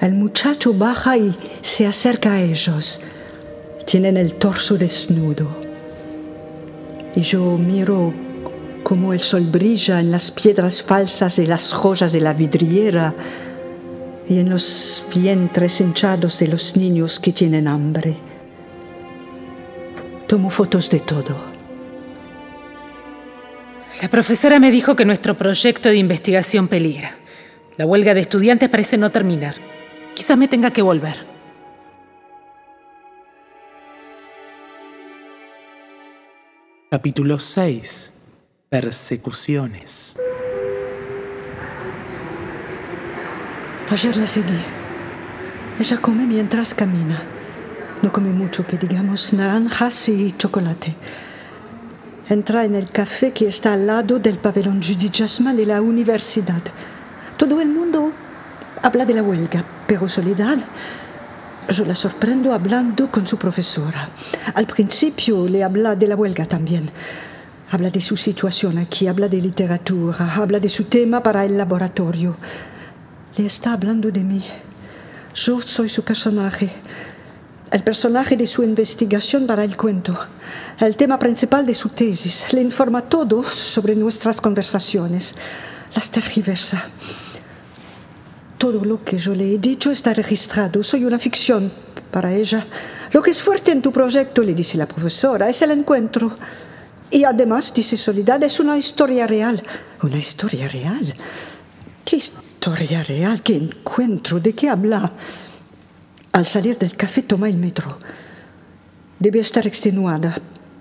El 0.04 0.12
muchacho 0.12 0.74
baja 0.74 1.16
y 1.16 1.34
se 1.62 1.86
acerca 1.86 2.34
a 2.34 2.42
ellos. 2.42 3.00
Tienen 3.86 4.18
el 4.18 4.34
torso 4.34 4.76
desnudo. 4.76 5.48
Y 7.16 7.22
yo 7.22 7.56
miro 7.56 8.12
cómo 8.82 9.14
el 9.14 9.20
sol 9.20 9.44
brilla 9.50 10.00
en 10.00 10.10
las 10.10 10.30
piedras 10.30 10.82
falsas 10.82 11.38
y 11.38 11.46
las 11.46 11.72
joyas 11.72 12.12
de 12.12 12.20
la 12.20 12.34
vidriera 12.34 13.14
y 14.28 14.40
en 14.40 14.50
los 14.50 15.02
vientres 15.14 15.80
hinchados 15.80 16.38
de 16.38 16.48
los 16.48 16.76
niños 16.76 17.18
que 17.18 17.32
tienen 17.32 17.66
hambre. 17.66 18.14
Tomo 20.26 20.50
fotos 20.50 20.90
de 20.90 21.00
todo. 21.00 21.34
La 24.02 24.10
profesora 24.10 24.60
me 24.60 24.70
dijo 24.70 24.96
que 24.96 25.06
nuestro 25.06 25.34
proyecto 25.34 25.88
de 25.88 25.96
investigación 25.96 26.68
peligra. 26.68 27.16
La 27.78 27.86
huelga 27.86 28.12
de 28.12 28.20
estudiantes 28.20 28.68
parece 28.68 28.98
no 28.98 29.10
terminar. 29.10 29.72
Quizás 30.14 30.38
me 30.38 30.48
tenga 30.48 30.70
que 30.70 30.83
volver. 30.83 31.27
Capítulo 36.90 37.38
6. 37.40 38.12
Persecuciones. 38.68 40.16
Ayer 43.90 44.16
la 44.16 44.27
seguí. 44.27 44.59
Ella 45.79 45.98
come 45.98 46.27
mientras 46.27 46.72
camina. 46.74 47.20
No 48.03 48.12
come 48.12 48.31
mucho, 48.31 48.66
que 48.66 48.77
digamos, 48.77 49.33
naranjas 49.33 50.09
y 50.09 50.33
chocolate. 50.33 50.94
Entra 52.29 52.64
en 52.64 52.77
el 52.77 52.90
café 52.90 53.33
que 53.33 53.48
está 53.48 53.74
al 53.74 53.87
lado 53.87 54.18
del 54.18 54.38
pabellón 54.38 54.81
Judy 54.81 55.11
Jasmin 55.12 55.57
de 55.57 55.66
la 55.66 55.83
universidad. 55.83 56.62
Todo 57.37 57.61
el 57.61 57.68
mundo 57.68 58.12
habla 58.85 59.07
de 59.07 59.14
la 59.14 59.23
huelga, 59.23 59.64
pero 59.87 60.07
Soledad, 60.11 60.59
yo 61.70 61.87
la 61.87 61.94
sorprendo 61.94 62.53
hablando 62.53 63.11
con 63.11 63.27
su 63.27 63.38
profesora. 63.38 64.11
Al 64.53 64.66
principio 64.66 65.49
le 65.49 65.64
habla 65.64 65.97
de 65.97 66.07
la 66.07 66.14
huelga 66.14 66.44
también. 66.44 66.90
Habla 67.70 67.88
de 67.88 68.03
su 68.03 68.18
situación 68.18 68.77
aquí, 68.77 69.07
habla 69.07 69.27
de 69.27 69.38
literatura, 69.40 70.35
habla 70.35 70.61
de 70.61 70.68
su 70.68 70.85
tema 70.85 71.23
para 71.23 71.47
el 71.47 71.57
laboratorio. 71.57 72.37
Le 73.38 73.47
está 73.47 73.73
hablando 73.73 74.11
de 74.11 74.23
mí. 74.23 74.44
Yo 75.35 75.62
soy 75.62 75.88
su 75.88 76.05
personaje. 76.05 76.70
El 77.70 77.83
personaje 77.83 78.37
de 78.37 78.47
su 78.47 78.62
investigación 78.62 79.47
para 79.47 79.64
el 79.64 79.79
cuento. 79.79 80.14
El 80.78 80.95
tema 80.99 81.18
principal 81.18 81.64
de 81.64 81.72
su 81.72 81.89
tesis. 81.89 82.53
Le 82.53 82.61
informa 82.61 83.01
todo 83.01 83.45
sobre 83.45 83.97
nuestras 83.97 84.43
conversaciones. 84.43 85.35
Las 85.95 86.11
tergiversa. 86.11 86.87
Todo 88.64 88.82
lo 88.82 89.04
que 89.04 89.18
yo 89.18 89.34
le 89.34 89.52
he 89.52 89.58
dicho 89.58 89.90
está 89.90 90.14
registrado. 90.14 90.82
Soy 90.82 91.04
una 91.04 91.18
ficción 91.18 91.70
para 92.10 92.32
ella. 92.32 92.64
Lo 93.12 93.20
que 93.20 93.30
es 93.30 93.42
fuerte 93.42 93.70
en 93.72 93.82
tu 93.82 93.92
proyecto, 93.92 94.42
le 94.42 94.54
dice 94.54 94.78
la 94.78 94.86
profesora, 94.86 95.50
es 95.50 95.60
el 95.60 95.72
encuentro. 95.72 96.34
Y 97.10 97.24
además, 97.24 97.74
dice 97.74 97.98
Soledad, 97.98 98.42
es 98.42 98.58
una 98.60 98.78
historia 98.78 99.26
real. 99.26 99.62
¿Una 100.00 100.16
historia 100.16 100.66
real? 100.66 101.12
¿Qué 102.06 102.16
historia 102.16 103.04
real? 103.04 103.42
¿Qué 103.42 103.54
encuentro? 103.54 104.40
¿De 104.40 104.54
qué 104.54 104.70
habla? 104.70 105.12
Al 106.32 106.46
salir 106.46 106.78
del 106.78 106.96
café 106.96 107.20
toma 107.20 107.50
el 107.50 107.58
metro. 107.58 107.98
Debe 109.18 109.40
estar 109.40 109.66
extenuada 109.66 110.38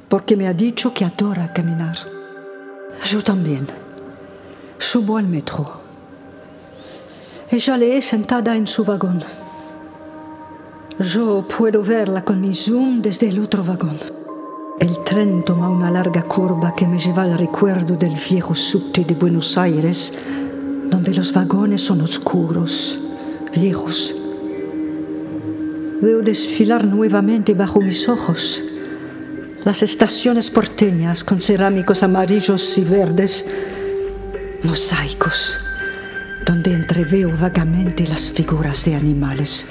porque 0.08 0.38
me 0.38 0.48
ha 0.48 0.54
dicho 0.54 0.94
que 0.94 1.04
adora 1.04 1.52
caminar. 1.52 1.98
Yo 3.12 3.22
también. 3.22 3.68
Subo 4.78 5.18
al 5.18 5.28
metro. 5.28 5.83
Ella 7.54 7.78
lee 7.78 8.02
sentada 8.02 8.56
en 8.56 8.66
su 8.66 8.84
vagón. 8.84 9.24
Yo 10.98 11.46
puedo 11.48 11.84
verla 11.84 12.26
con 12.26 12.42
mi 12.42 12.56
zoom 12.56 13.00
desde 13.00 13.30
el 13.30 13.40
otro 13.40 13.64
vagón. 13.64 13.96
El 14.80 15.04
tren 15.04 15.44
toma 15.44 15.70
una 15.70 15.92
larga 15.92 16.24
curva 16.24 16.74
que 16.74 16.88
me 16.88 16.98
lleva 16.98 17.22
al 17.22 17.38
recuerdo 17.38 17.96
del 17.96 18.16
viejo 18.16 18.56
subte 18.56 19.06
de 19.06 19.14
Buenos 19.14 19.56
Aires, 19.60 20.12
donde 20.90 21.14
los 21.14 21.32
vagones 21.32 21.82
son 21.82 22.02
oscuros, 22.02 23.00
viejos. 23.56 24.16
Veo 26.02 26.24
desfilar 26.24 26.86
nuevamente 26.86 27.54
bajo 27.54 27.80
mis 27.82 28.10
ojos 28.10 28.64
las 29.64 29.84
estaciones 29.84 30.50
porteñas 30.50 31.24
con 31.24 31.40
cerámicos 31.40 32.02
amarillos 32.02 32.80
y 32.80 32.84
verdes, 32.84 33.46
mosaicos, 34.64 35.63
donde 36.46 36.74
entreveo 36.74 37.36
vagamente 37.38 38.08
las 38.08 38.32
figuras 38.32 38.86
de 38.86 38.96
animales, 38.96 39.68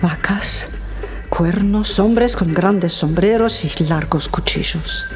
vacas, 0.00 0.68
cuernos, 1.28 1.98
hombres 1.98 2.36
con 2.36 2.52
grandes 2.52 2.92
sombreros 2.92 3.64
y 3.64 3.84
largos 3.84 4.28
cuchillos. 4.28 5.06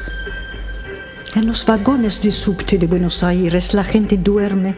En 1.35 1.47
los 1.47 1.65
vagones 1.65 2.21
de 2.21 2.31
subte 2.31 2.77
de 2.77 2.87
Buenos 2.87 3.23
Aires 3.23 3.73
la 3.73 3.83
gente 3.83 4.17
duerme. 4.17 4.75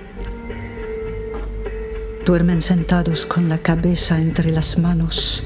Duermen 2.25 2.61
sentados 2.61 3.25
con 3.25 3.49
la 3.49 3.57
cabeza 3.57 4.19
entre 4.19 4.51
las 4.51 4.77
manos 4.77 5.43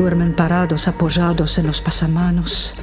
Duermen 0.00 0.34
parados 0.34 0.88
apoyados 0.88 1.58
en 1.58 1.66
los 1.66 1.82
pasamanos. 1.82 2.74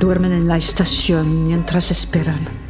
Duermen 0.00 0.32
en 0.32 0.48
la 0.48 0.56
estación 0.56 1.46
mientras 1.46 1.90
esperan. 1.90 2.61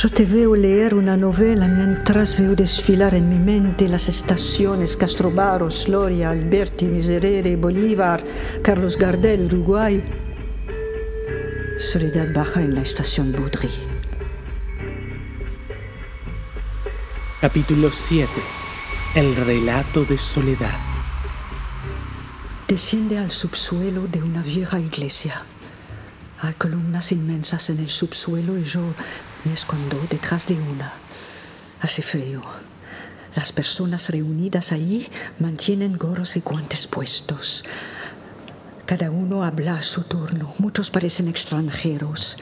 Yo 0.00 0.08
te 0.08 0.24
veo 0.24 0.54
leer 0.54 0.94
una 0.94 1.16
novela 1.16 1.66
mientras 1.66 2.38
veo 2.38 2.54
desfilar 2.54 3.16
en 3.16 3.28
mi 3.28 3.38
mente 3.40 3.88
las 3.88 4.08
estaciones 4.08 4.96
Castrobaros, 4.96 5.88
Loria, 5.88 6.30
Alberti, 6.30 6.84
Miserere, 6.84 7.56
Bolívar, 7.56 8.22
Carlos 8.62 8.96
Gardel, 8.96 9.46
Uruguay. 9.46 10.00
Soledad 11.78 12.32
baja 12.32 12.62
en 12.62 12.76
la 12.76 12.82
estación 12.82 13.32
Boudry. 13.32 13.70
Capítulo 17.40 17.90
7 17.90 18.30
el 19.14 19.34
relato 19.34 20.04
de 20.04 20.16
soledad. 20.16 20.78
Desciende 22.68 23.18
al 23.18 23.30
subsuelo 23.30 24.06
de 24.06 24.22
una 24.22 24.42
vieja 24.42 24.78
iglesia. 24.78 25.42
Hay 26.40 26.52
columnas 26.54 27.10
inmensas 27.10 27.70
en 27.70 27.78
el 27.78 27.88
subsuelo 27.88 28.58
y 28.58 28.64
yo 28.64 28.94
me 29.44 29.52
escondo 29.52 29.98
detrás 30.10 30.46
de 30.46 30.54
una. 30.54 30.92
Hace 31.80 32.02
frío. 32.02 32.42
Las 33.34 33.52
personas 33.52 34.08
reunidas 34.08 34.72
allí 34.72 35.08
mantienen 35.38 35.96
gorros 35.96 36.36
y 36.36 36.40
guantes 36.40 36.86
puestos. 36.86 37.64
Cada 38.84 39.10
uno 39.10 39.44
habla 39.44 39.74
a 39.76 39.82
su 39.82 40.02
turno. 40.02 40.54
Muchos 40.58 40.90
parecen 40.90 41.28
extranjeros. 41.28 42.36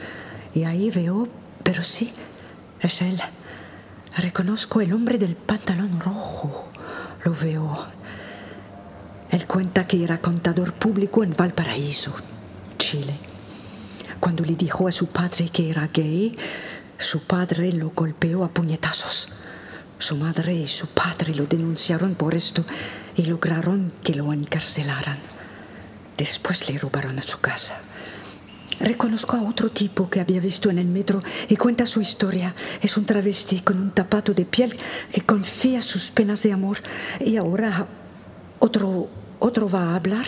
Y 0.53 0.63
ahí 0.63 0.89
veo, 0.89 1.27
pero 1.61 1.83
sí, 1.83 2.13
es 2.79 3.01
él. 3.01 3.21
Reconozco 4.15 4.81
el 4.81 4.93
hombre 4.93 5.17
del 5.17 5.35
pantalón 5.35 5.99
rojo. 5.99 6.69
Lo 7.23 7.33
veo. 7.33 7.85
Él 9.29 9.45
cuenta 9.45 9.85
que 9.85 10.03
era 10.03 10.19
contador 10.19 10.73
público 10.73 11.23
en 11.23 11.35
Valparaíso, 11.35 12.15
Chile. 12.79 13.17
Cuando 14.19 14.43
le 14.43 14.55
dijo 14.55 14.87
a 14.87 14.91
su 14.91 15.07
padre 15.07 15.49
que 15.49 15.69
era 15.69 15.87
gay, 15.93 16.35
su 16.97 17.21
padre 17.21 17.71
lo 17.73 17.91
golpeó 17.91 18.43
a 18.43 18.49
puñetazos. 18.49 19.29
Su 19.99 20.15
madre 20.15 20.53
y 20.53 20.67
su 20.67 20.87
padre 20.87 21.33
lo 21.35 21.45
denunciaron 21.45 22.15
por 22.15 22.33
esto 22.33 22.63
y 23.15 23.23
lograron 23.23 23.93
que 24.03 24.15
lo 24.15 24.33
encarcelaran. 24.33 25.17
Después 26.17 26.69
le 26.69 26.77
robaron 26.77 27.19
a 27.19 27.21
su 27.21 27.39
casa. 27.39 27.79
Reconozco 28.79 29.35
a 29.35 29.43
otro 29.43 29.71
tipo 29.71 30.09
que 30.09 30.19
había 30.19 30.39
visto 30.39 30.69
en 30.69 30.77
el 30.77 30.87
metro 30.87 31.23
y 31.47 31.55
cuenta 31.55 31.85
su 31.85 32.01
historia. 32.01 32.53
Es 32.81 32.97
un 32.97 33.05
travesti 33.05 33.61
con 33.61 33.79
un 33.79 33.91
tapato 33.91 34.33
de 34.33 34.45
piel 34.45 34.75
que 35.11 35.21
confía 35.21 35.81
sus 35.81 36.11
penas 36.11 36.43
de 36.43 36.53
amor. 36.53 36.77
Y 37.19 37.37
ahora 37.37 37.87
otro, 38.59 39.09
otro 39.39 39.69
va 39.69 39.91
a 39.91 39.95
hablar. 39.95 40.25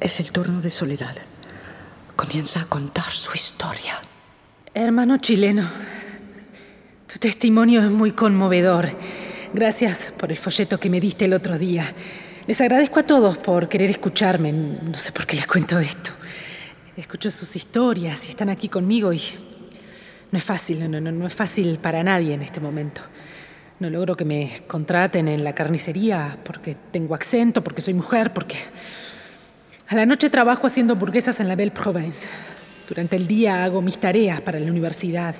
Es 0.00 0.20
el 0.20 0.30
turno 0.30 0.60
de 0.60 0.70
Soledad. 0.70 1.16
Comienza 2.16 2.60
a 2.60 2.66
contar 2.66 3.10
su 3.10 3.34
historia. 3.34 4.00
Hermano 4.78 5.16
chileno, 5.16 5.66
tu 7.06 7.18
testimonio 7.18 7.80
es 7.80 7.90
muy 7.90 8.12
conmovedor. 8.12 8.90
Gracias 9.54 10.12
por 10.18 10.30
el 10.30 10.36
folleto 10.36 10.78
que 10.78 10.90
me 10.90 11.00
diste 11.00 11.24
el 11.24 11.32
otro 11.32 11.56
día. 11.56 11.94
Les 12.46 12.60
agradezco 12.60 13.00
a 13.00 13.06
todos 13.06 13.38
por 13.38 13.70
querer 13.70 13.88
escucharme. 13.88 14.52
No 14.52 14.92
sé 14.92 15.12
por 15.12 15.24
qué 15.24 15.36
les 15.36 15.46
cuento 15.46 15.78
esto 15.78 16.10
escucho 16.94 17.30
sus 17.30 17.56
historias 17.56 18.26
y 18.26 18.32
están 18.32 18.50
aquí 18.50 18.68
conmigo 18.68 19.14
y 19.14 19.22
no 20.30 20.36
es 20.36 20.44
fácil, 20.44 20.90
no, 20.90 21.00
no, 21.00 21.10
no 21.10 21.26
es 21.26 21.32
fácil 21.32 21.78
para 21.78 22.02
nadie 22.02 22.34
en 22.34 22.42
este 22.42 22.60
momento. 22.60 23.00
No 23.80 23.88
logro 23.88 24.14
que 24.14 24.26
me 24.26 24.62
contraten 24.66 25.26
en 25.26 25.42
la 25.42 25.54
carnicería 25.54 26.36
porque 26.44 26.76
tengo 26.90 27.14
acento, 27.14 27.64
porque 27.64 27.80
soy 27.80 27.94
mujer, 27.94 28.34
porque 28.34 28.56
a 29.88 29.94
la 29.94 30.04
noche 30.04 30.28
trabajo 30.28 30.66
haciendo 30.66 30.92
hamburguesas 30.92 31.40
en 31.40 31.48
la 31.48 31.56
Belle 31.56 31.70
Province. 31.70 32.28
Durante 32.86 33.16
el 33.16 33.26
día 33.26 33.64
hago 33.64 33.82
mis 33.82 33.98
tareas 33.98 34.40
para 34.40 34.60
la 34.60 34.70
universidad. 34.70 35.34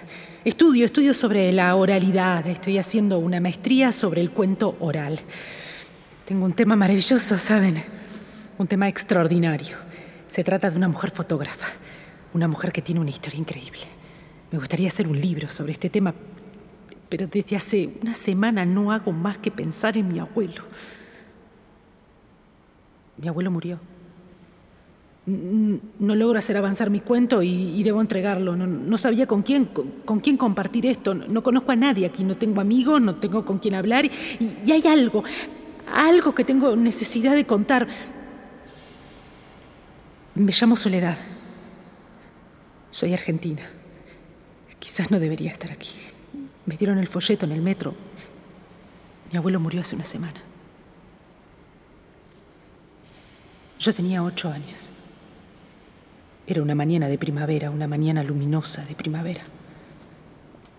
Estudio, 0.44 0.84
estudio 0.84 1.14
sobre 1.14 1.52
la 1.52 1.76
oralidad. 1.76 2.44
Estoy 2.44 2.76
haciendo 2.76 3.20
una 3.20 3.38
maestría 3.38 3.92
sobre 3.92 4.20
el 4.20 4.32
cuento 4.32 4.76
oral. 4.80 5.20
Tengo 6.24 6.44
un 6.44 6.54
tema 6.54 6.74
maravilloso, 6.74 7.38
¿saben? 7.38 7.80
Un 8.58 8.66
tema 8.66 8.88
extraordinario. 8.88 9.76
Se 10.26 10.42
trata 10.42 10.70
de 10.70 10.76
una 10.76 10.88
mujer 10.88 11.12
fotógrafa, 11.12 11.68
una 12.34 12.48
mujer 12.48 12.72
que 12.72 12.82
tiene 12.82 13.00
una 13.00 13.10
historia 13.10 13.38
increíble. 13.38 13.82
Me 14.50 14.58
gustaría 14.58 14.88
hacer 14.88 15.06
un 15.06 15.20
libro 15.20 15.48
sobre 15.48 15.70
este 15.70 15.88
tema, 15.88 16.12
pero 17.08 17.28
desde 17.28 17.54
hace 17.54 17.90
una 18.02 18.14
semana 18.14 18.64
no 18.64 18.90
hago 18.90 19.12
más 19.12 19.38
que 19.38 19.52
pensar 19.52 19.96
en 19.96 20.08
mi 20.08 20.18
abuelo. 20.18 20.64
Mi 23.18 23.28
abuelo 23.28 23.52
murió. 23.52 23.78
No 25.26 26.14
logro 26.14 26.38
hacer 26.38 26.56
avanzar 26.56 26.88
mi 26.88 27.00
cuento 27.00 27.42
y, 27.42 27.82
debo 27.82 28.00
entregarlo. 28.00 28.56
No, 28.56 28.98
sabía 28.98 29.26
con 29.26 29.42
quién, 29.42 29.68
compartir 30.36 30.86
esto. 30.86 31.14
No, 31.14 31.42
conozco 31.42 31.72
a 31.72 31.76
nadie 31.76 32.06
aquí, 32.06 32.22
no 32.24 32.36
tengo 32.36 32.60
amigos, 32.60 33.00
no 33.00 33.16
tengo 33.16 33.44
con 33.44 33.58
quién 33.58 33.74
hablar. 33.74 34.08
y 34.38 34.70
hay 34.70 34.86
algo, 34.86 35.24
algo 35.92 36.34
que 36.34 36.44
tengo 36.44 36.76
necesidad 36.76 37.34
de 37.34 37.44
contar. 37.44 37.86
Me 40.34 40.52
llamo 40.52 40.76
Soledad. 40.76 41.16
Soy 42.90 43.14
argentina. 43.14 43.62
Quizás 44.78 45.10
no 45.10 45.18
debería 45.18 45.50
estar 45.50 45.70
aquí. 45.70 45.90
Me 46.66 46.76
dieron 46.76 46.98
el 46.98 47.06
folleto 47.06 47.46
en 47.46 47.52
el 47.52 47.62
metro. 47.62 47.94
Mi 49.32 49.38
abuelo 49.38 49.58
murió 49.60 49.80
hace 49.80 49.96
una 49.96 50.04
semana. 50.04 50.40
Yo 53.78 53.92
tenía 53.94 54.22
ocho 54.22 54.50
años. 54.50 54.92
Era 56.46 56.62
una 56.62 56.76
mañana 56.76 57.08
de 57.08 57.18
primavera, 57.18 57.70
una 57.70 57.88
mañana 57.88 58.22
luminosa 58.22 58.84
de 58.84 58.94
primavera. 58.94 59.42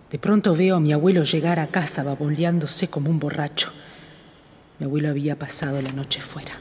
De 0.09 0.17
pronto 0.17 0.55
veo 0.55 0.77
a 0.77 0.79
mi 0.79 0.93
abuelo 0.93 1.23
llegar 1.23 1.59
a 1.59 1.67
casa 1.67 2.03
baboleándose 2.03 2.87
como 2.87 3.09
un 3.09 3.19
borracho. 3.19 3.69
Mi 4.79 4.85
abuelo 4.85 5.09
había 5.09 5.37
pasado 5.37 5.81
la 5.81 5.91
noche 5.91 6.21
fuera. 6.21 6.53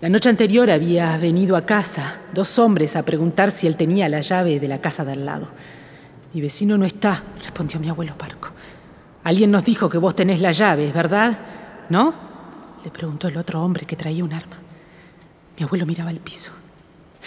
La 0.00 0.08
noche 0.08 0.28
anterior 0.28 0.70
había 0.70 1.16
venido 1.18 1.56
a 1.56 1.64
casa 1.64 2.18
dos 2.34 2.58
hombres 2.58 2.96
a 2.96 3.04
preguntar 3.04 3.52
si 3.52 3.68
él 3.68 3.76
tenía 3.76 4.08
la 4.08 4.20
llave 4.20 4.58
de 4.58 4.68
la 4.68 4.80
casa 4.80 5.04
de 5.04 5.12
al 5.12 5.24
lado. 5.24 5.48
Mi 6.34 6.40
vecino 6.40 6.76
no 6.76 6.84
está, 6.84 7.22
respondió 7.42 7.78
mi 7.78 7.88
abuelo 7.88 8.18
Parco. 8.18 8.50
Alguien 9.22 9.52
nos 9.52 9.64
dijo 9.64 9.88
que 9.88 9.98
vos 9.98 10.16
tenés 10.16 10.40
la 10.40 10.50
llave, 10.50 10.90
¿verdad? 10.90 11.38
¿No? 11.88 12.12
Le 12.84 12.90
preguntó 12.90 13.28
el 13.28 13.36
otro 13.36 13.62
hombre 13.62 13.86
que 13.86 13.96
traía 13.96 14.24
un 14.24 14.32
arma. 14.32 14.58
Mi 15.56 15.64
abuelo 15.64 15.86
miraba 15.86 16.10
el 16.10 16.18
piso. 16.20 16.52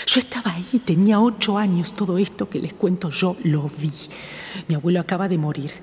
Yo 0.06 0.20
estaba 0.20 0.54
ahí, 0.54 0.80
tenía 0.84 1.20
ocho 1.20 1.58
años, 1.58 1.94
todo 1.94 2.18
esto 2.18 2.50
que 2.50 2.60
les 2.60 2.74
cuento 2.74 3.10
yo 3.10 3.36
lo 3.44 3.70
vi. 3.70 3.92
Mi 4.68 4.76
abuelo 4.76 5.00
acaba 5.00 5.28
de 5.28 5.38
morir 5.38 5.74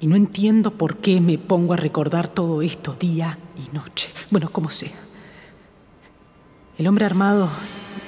y 0.00 0.06
no 0.06 0.16
entiendo 0.16 0.72
por 0.72 0.96
qué 0.96 1.20
me 1.20 1.38
pongo 1.38 1.74
a 1.74 1.76
recordar 1.76 2.28
todo 2.28 2.62
esto 2.62 2.94
día 2.94 3.38
y 3.56 3.74
noche. 3.74 4.10
Bueno, 4.30 4.50
como 4.50 4.70
sea. 4.70 4.92
El 6.78 6.86
hombre 6.86 7.04
armado 7.04 7.50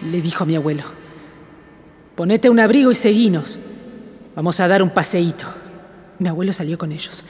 le 0.03 0.22
dijo 0.22 0.44
a 0.44 0.46
mi 0.46 0.57
abuelo, 0.57 0.84
ponete 2.16 2.48
un 2.48 2.59
abrigo 2.59 2.90
y 2.90 2.94
seguinos. 2.94 3.59
Vamos 4.34 4.59
a 4.61 4.68
dar 4.68 4.82
un 4.82 4.90
paseíto. 4.90 5.46
Mi 6.18 6.28
abuelo 6.28 6.53
salió 6.55 6.78
con 6.78 6.92
ellos. 6.92 7.24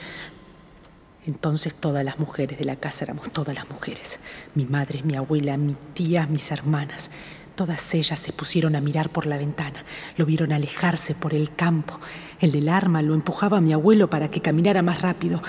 Entonces 1.25 1.73
todas 1.73 2.03
las 2.03 2.19
mujeres 2.19 2.57
de 2.57 2.65
la 2.65 2.77
casa 2.77 3.05
éramos 3.05 3.31
todas 3.31 3.55
las 3.55 3.69
mujeres. 3.69 4.19
Mi 4.55 4.65
madre, 4.65 5.03
mi 5.03 5.15
abuela, 5.15 5.57
mi 5.57 5.75
tía, 5.93 6.27
mis 6.27 6.51
hermanas. 6.51 7.11
Todas 7.55 7.93
ellas 7.93 8.19
se 8.19 8.33
pusieron 8.33 8.75
a 8.75 8.81
mirar 8.81 9.09
por 9.09 9.27
la 9.27 9.37
ventana. 9.37 9.83
Lo 10.17 10.25
vieron 10.25 10.51
alejarse 10.51 11.13
por 11.13 11.35
el 11.35 11.53
campo. 11.55 11.99
El 12.39 12.51
del 12.51 12.67
arma 12.67 13.03
lo 13.03 13.13
empujaba 13.13 13.57
a 13.57 13.61
mi 13.61 13.73
abuelo 13.73 14.09
para 14.09 14.31
que 14.31 14.41
caminara 14.41 14.81
más 14.81 15.01
rápido. 15.01 15.41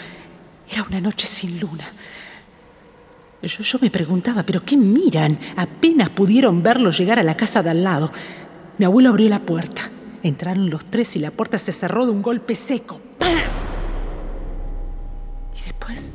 Era 0.70 0.82
una 0.82 1.00
noche 1.00 1.26
sin 1.26 1.58
luna. 1.58 1.84
Yo, 3.42 3.62
yo 3.62 3.78
me 3.80 3.90
preguntaba, 3.90 4.42
¿pero 4.42 4.62
qué 4.62 4.76
miran? 4.76 5.38
Apenas 5.56 6.10
pudieron 6.10 6.62
verlo 6.62 6.90
llegar 6.90 7.18
a 7.18 7.22
la 7.22 7.36
casa 7.36 7.62
de 7.62 7.70
al 7.70 7.82
lado. 7.82 8.10
Mi 8.76 8.84
abuelo 8.84 9.08
abrió 9.08 9.28
la 9.30 9.40
puerta. 9.40 9.90
Entraron 10.22 10.68
los 10.68 10.84
tres 10.86 11.16
y 11.16 11.20
la 11.20 11.30
puerta 11.30 11.56
se 11.56 11.72
cerró 11.72 12.04
de 12.04 12.12
un 12.12 12.22
golpe 12.22 12.54
seco. 12.54 13.00
¡Pam! 13.18 13.30
Y 15.56 15.62
después... 15.64 16.12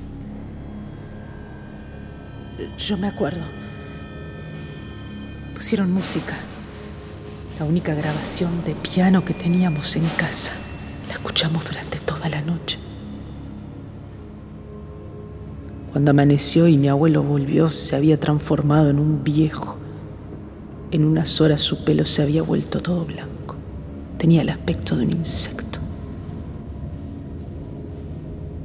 Yo 2.78 2.98
me 2.98 3.08
acuerdo. 3.08 3.69
Pusieron 5.60 5.92
música. 5.92 6.36
La 7.60 7.66
única 7.66 7.94
grabación 7.94 8.64
de 8.64 8.76
piano 8.76 9.26
que 9.26 9.34
teníamos 9.34 9.98
en 9.98 10.06
casa. 10.18 10.54
La 11.10 11.16
escuchamos 11.16 11.66
durante 11.66 12.00
toda 12.00 12.30
la 12.30 12.42
noche. 12.42 12.80
Cuando 15.92 16.12
amaneció 16.12 16.70
y 16.70 16.78
mi 16.78 16.88
abuelo 16.88 17.24
volvió, 17.24 17.68
se 17.68 17.98
había 17.98 18.18
transformado 18.18 18.90
en 18.90 19.00
un 19.00 19.22
viejo. 19.22 19.76
En 20.92 21.04
unas 21.04 21.42
horas 21.42 21.60
su 21.60 21.84
pelo 21.84 22.06
se 22.06 22.22
había 22.22 22.42
vuelto 22.42 22.80
todo 22.80 23.04
blanco. 23.04 23.56
Tenía 24.18 24.44
el 24.44 24.50
aspecto 24.50 24.96
de 24.96 25.08
un 25.08 25.12
insecto. 25.12 25.80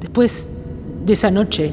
Después 0.01 0.49
de 1.05 1.13
esa 1.13 1.33
noche, 1.33 1.73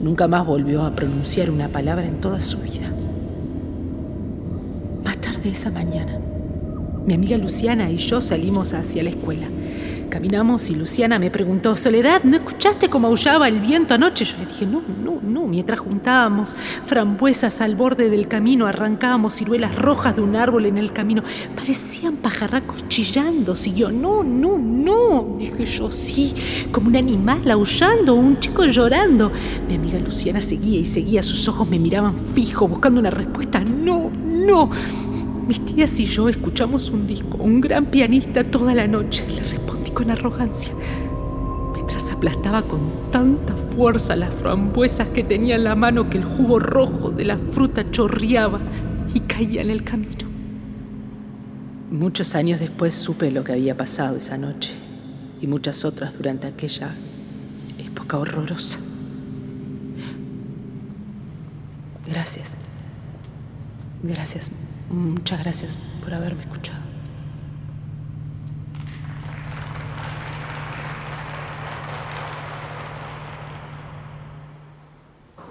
nunca 0.00 0.26
más 0.26 0.44
volvió 0.44 0.82
a 0.82 0.96
pronunciar 0.96 1.52
una 1.52 1.68
palabra 1.68 2.04
en 2.04 2.20
toda 2.20 2.40
su 2.40 2.58
vida. 2.58 2.89
Tarde 5.40 5.52
esa 5.52 5.70
mañana, 5.70 6.18
mi 7.06 7.14
amiga 7.14 7.38
Luciana 7.38 7.90
y 7.90 7.96
yo 7.96 8.20
salimos 8.20 8.74
hacia 8.74 9.02
la 9.02 9.08
escuela. 9.08 9.46
Caminamos 10.10 10.68
y 10.68 10.74
Luciana 10.74 11.18
me 11.18 11.30
preguntó, 11.30 11.76
Soledad, 11.76 12.24
¿no 12.24 12.36
escuchaste 12.36 12.90
cómo 12.90 13.08
aullaba 13.08 13.48
el 13.48 13.60
viento 13.60 13.94
anoche? 13.94 14.26
Yo 14.26 14.36
le 14.38 14.46
dije, 14.46 14.66
no, 14.66 14.82
no, 15.02 15.18
no. 15.22 15.46
Mientras 15.46 15.78
juntábamos 15.78 16.54
frambuesas 16.84 17.60
al 17.60 17.74
borde 17.74 18.10
del 18.10 18.28
camino, 18.28 18.66
arrancábamos 18.66 19.34
ciruelas 19.34 19.76
rojas 19.76 20.16
de 20.16 20.22
un 20.22 20.36
árbol 20.36 20.66
en 20.66 20.76
el 20.76 20.92
camino. 20.92 21.22
Parecían 21.56 22.16
pajarracos 22.16 22.86
chillando. 22.88 23.54
Siguió, 23.54 23.90
no, 23.90 24.22
no, 24.22 24.58
no. 24.58 25.36
Dije 25.38 25.64
yo, 25.64 25.90
sí, 25.90 26.34
como 26.72 26.88
un 26.88 26.96
animal 26.96 27.48
aullando 27.50 28.14
un 28.14 28.38
chico 28.40 28.64
llorando. 28.66 29.32
Mi 29.68 29.76
amiga 29.76 29.98
Luciana 30.00 30.40
seguía 30.40 30.80
y 30.80 30.84
seguía. 30.84 31.22
Sus 31.22 31.48
ojos 31.48 31.70
me 31.70 31.78
miraban 31.78 32.14
fijo, 32.34 32.66
buscando 32.68 33.00
una 33.00 33.10
respuesta. 33.10 33.60
No, 33.60 34.10
no. 34.10 34.70
Mis 35.50 35.64
tías 35.64 35.98
y 35.98 36.04
yo 36.04 36.28
escuchamos 36.28 36.90
un 36.90 37.08
disco, 37.08 37.36
un 37.38 37.60
gran 37.60 37.86
pianista 37.86 38.44
toda 38.44 38.72
la 38.72 38.86
noche. 38.86 39.26
Le 39.34 39.42
respondí 39.42 39.90
con 39.90 40.08
arrogancia, 40.08 40.72
mientras 41.74 42.08
aplastaba 42.12 42.62
con 42.62 43.10
tanta 43.10 43.56
fuerza 43.56 44.14
las 44.14 44.32
frambuesas 44.32 45.08
que 45.08 45.24
tenía 45.24 45.56
en 45.56 45.64
la 45.64 45.74
mano 45.74 46.08
que 46.08 46.18
el 46.18 46.24
jugo 46.24 46.60
rojo 46.60 47.10
de 47.10 47.24
la 47.24 47.36
fruta 47.36 47.90
chorreaba 47.90 48.60
y 49.12 49.18
caía 49.18 49.60
en 49.62 49.70
el 49.70 49.82
camino. 49.82 50.28
Muchos 51.90 52.36
años 52.36 52.60
después 52.60 52.94
supe 52.94 53.32
lo 53.32 53.42
que 53.42 53.50
había 53.50 53.76
pasado 53.76 54.18
esa 54.18 54.38
noche 54.38 54.70
y 55.40 55.48
muchas 55.48 55.84
otras 55.84 56.16
durante 56.16 56.46
aquella 56.46 56.94
época 57.76 58.18
horrorosa. 58.18 58.78
Gracias. 62.06 62.56
Gracias. 64.04 64.52
Muchas 64.90 65.38
gracias 65.38 65.78
por 66.02 66.12
haberme 66.12 66.42
escuchado. 66.42 66.80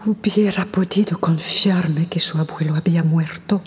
Hubiera 0.05 0.65
podido 0.65 1.19
confiarme 1.19 2.07
que 2.07 2.19
su 2.19 2.37
abuelo 2.37 2.75
había 2.75 3.01
muerto. 3.01 3.61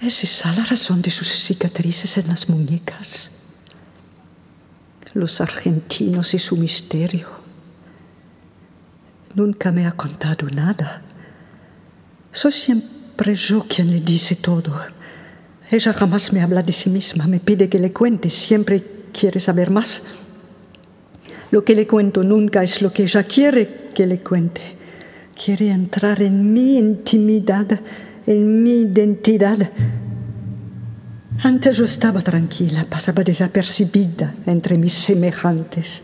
¿Es 0.00 0.24
esa 0.24 0.52
la 0.52 0.64
razón 0.64 1.00
de 1.00 1.10
sus 1.10 1.28
cicatrices 1.28 2.18
en 2.18 2.28
las 2.28 2.50
muñecas? 2.50 3.30
Los 5.14 5.40
argentinos 5.40 6.34
y 6.34 6.38
su 6.38 6.56
misterio. 6.56 7.28
Nunca 9.34 9.72
me 9.72 9.86
ha 9.86 9.92
contado 9.92 10.48
nada. 10.50 11.02
Soy 12.32 12.52
siempre 12.52 13.01
yo 13.34 13.64
quien 13.68 13.90
le 13.90 14.00
dice 14.00 14.36
todo. 14.36 14.74
Ella 15.70 15.92
jamás 15.92 16.32
me 16.32 16.42
habla 16.42 16.62
de 16.62 16.72
sí 16.72 16.90
misma, 16.90 17.26
me 17.26 17.40
pide 17.40 17.68
que 17.68 17.78
le 17.78 17.92
cuente, 17.92 18.28
siempre 18.30 18.82
quiere 19.12 19.40
saber 19.40 19.70
más. 19.70 20.02
Lo 21.50 21.64
que 21.64 21.74
le 21.74 21.86
cuento 21.86 22.24
nunca 22.24 22.62
es 22.62 22.82
lo 22.82 22.92
que 22.92 23.04
ella 23.04 23.22
quiere 23.24 23.90
que 23.94 24.06
le 24.06 24.18
cuente. 24.20 24.62
Quiere 25.34 25.70
entrar 25.70 26.20
en 26.22 26.52
mi 26.52 26.78
intimidad, 26.78 27.66
en 28.26 28.62
mi 28.62 28.82
identidad. 28.82 29.70
Antes 31.42 31.76
yo 31.76 31.84
estaba 31.84 32.20
tranquila, 32.20 32.86
pasaba 32.88 33.22
desapercibida 33.22 34.34
entre 34.46 34.78
mis 34.78 34.92
semejantes. 34.92 36.02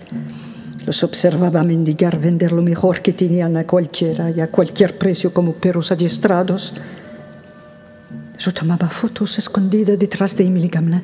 Los 0.87 1.03
observaba 1.05 1.63
mendigar, 1.63 2.19
vender 2.19 2.53
lo 2.53 2.63
mejor 2.63 3.03
que 3.03 3.13
tenían 3.13 3.57
a 3.59 3.67
cualquiera 3.67 4.31
y 4.31 4.41
a 4.41 4.51
cualquier 4.51 4.97
precio 4.97 5.33
como 5.35 5.53
perros 5.53 5.93
adiestrados. 5.93 6.73
Yo 8.39 8.55
tomaba 8.55 8.89
fotos 8.89 9.39
escondidas 9.39 9.99
detrás 9.99 10.37
de 10.37 10.45
Emily 10.45 10.69
Gamelin. 10.69 11.03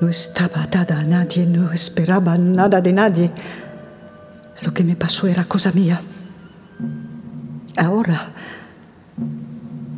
No 0.00 0.08
estaba 0.08 0.62
atada 0.62 0.98
a 0.98 1.04
nadie, 1.04 1.46
no 1.46 1.72
esperaba 1.72 2.36
nada 2.36 2.80
de 2.80 2.92
nadie. 2.92 3.30
Lo 4.62 4.74
que 4.74 4.82
me 4.82 4.96
pasó 4.96 5.26
era 5.28 5.44
cosa 5.44 5.70
mía. 5.72 6.00
Ahora 7.76 8.32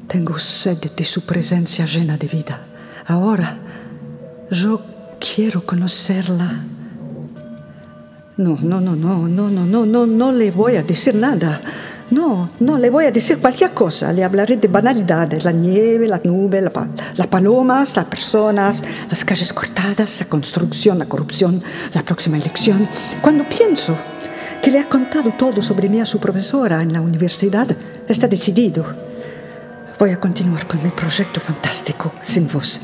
tengo 0.07 0.39
sed 0.39 0.79
de 0.95 1.05
su 1.05 1.23
presencia 1.23 1.87
llena 1.87 2.19
de 2.19 2.29
vida. 2.29 2.61
Ahora 3.07 3.57
yo 4.51 4.85
quiero 5.19 5.65
conocerla. 5.65 6.65
No, 8.37 8.59
no, 8.61 8.81
no, 8.81 8.95
no, 8.95 9.29
no, 9.29 9.51
no, 9.51 9.65
no, 9.65 9.87
no, 9.87 10.07
no 10.07 10.33
le 10.33 10.51
voy 10.51 10.77
a 10.77 10.83
decir 10.83 11.15
nada. 11.15 11.61
No, 12.13 12.51
no, 12.61 12.77
le 12.77 12.91
voy 12.91 13.07
a 13.07 13.11
decir 13.11 13.39
cualquier 13.39 13.71
cosa. 13.71 14.13
Le 14.13 14.23
hablaré 14.23 14.59
de 14.59 14.69
banalidades, 14.69 15.47
la 15.47 15.53
nieve, 15.53 16.07
la 16.07 16.21
nube, 16.23 16.61
la 16.61 16.71
las 17.17 17.27
palomas, 17.27 17.97
las 17.97 18.05
personas, 18.05 18.83
las 19.09 19.25
calles 19.25 19.51
cortadas, 19.55 20.21
la 20.21 20.27
construcción, 20.27 20.99
la 20.99 21.07
corrupción, 21.07 21.63
la 21.95 22.03
próxima 22.03 22.37
elección. 22.37 22.87
Cuando 23.23 23.49
pienso 23.49 23.97
que 24.63 24.71
le 24.71 24.81
ha 24.81 24.91
contado 24.91 25.33
todo 25.39 25.63
sobre 25.63 25.89
mí 25.89 26.03
a 26.03 26.05
su 26.05 26.19
profesora 26.19 26.83
en 26.83 26.93
la 26.93 27.01
universidad, 27.01 27.75
está 28.07 28.29
decidido. 28.29 28.85
Voy 29.99 30.11
a 30.11 30.21
continuar 30.21 30.67
con 30.67 30.83
mi 30.83 30.91
proyecto 30.91 31.41
fantástico, 31.41 32.13
sin 32.23 32.47
vos. 32.47 32.79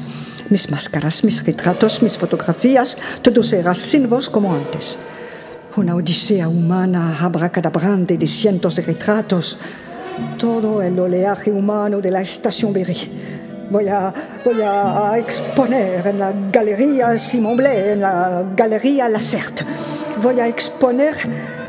Mis 0.48 0.70
máscaras, 0.70 1.22
mis 1.22 1.44
retratos, 1.44 2.02
mis 2.02 2.16
fotografías, 2.16 2.96
todo 3.20 3.42
será 3.42 3.74
sin 3.74 4.08
vos 4.08 4.30
como 4.30 4.54
antes. 4.54 4.98
Una 5.76 5.94
odisea 5.94 6.48
humana 6.48 7.18
abracadabrante 7.20 8.16
de 8.16 8.26
cientos 8.26 8.74
de 8.76 8.82
retratos. 8.82 9.58
Todo 10.38 10.82
el 10.82 10.98
oleaje 10.98 11.52
humano 11.52 12.00
de 12.00 12.10
la 12.10 12.20
estación 12.20 12.72
Berry. 12.72 12.96
Voy 13.70 13.86
a, 13.86 14.12
voy 14.44 14.62
a 14.62 15.18
exponer 15.18 16.06
en 16.06 16.18
la 16.18 16.32
Galería 16.50 17.16
Simon 17.18 17.56
Blay, 17.56 17.90
en 17.90 18.00
la 18.00 18.44
Galería 18.56 19.08
Lacerte. 19.08 19.64
Voy 20.22 20.40
a 20.40 20.48
exponer 20.48 21.14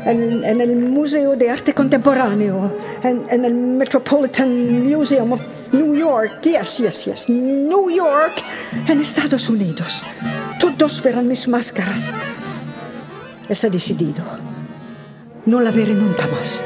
en, 0.06 0.42
en, 0.44 0.60
el 0.60 0.76
Museo 0.76 1.36
de 1.36 1.50
Arte 1.50 1.74
Contemporáneo, 1.74 2.74
en, 3.02 3.24
en, 3.28 3.44
el 3.44 3.54
Metropolitan 3.54 4.82
Museum 4.82 5.32
of 5.32 5.42
New 5.72 5.94
York, 5.94 6.40
yes, 6.42 6.78
yes, 6.78 7.04
yes, 7.04 7.28
New 7.28 7.90
York, 7.90 8.42
en 8.88 9.00
Estados 9.00 9.48
Unidos. 9.50 10.02
Todos 10.58 11.02
verán 11.02 11.28
mis 11.28 11.46
máscaras. 11.46 12.12
Está 13.50 13.68
decidido. 13.68 14.22
No 15.44 15.60
la 15.60 15.72
veré 15.72 15.92
nunca 15.92 16.24
más. 16.28 16.64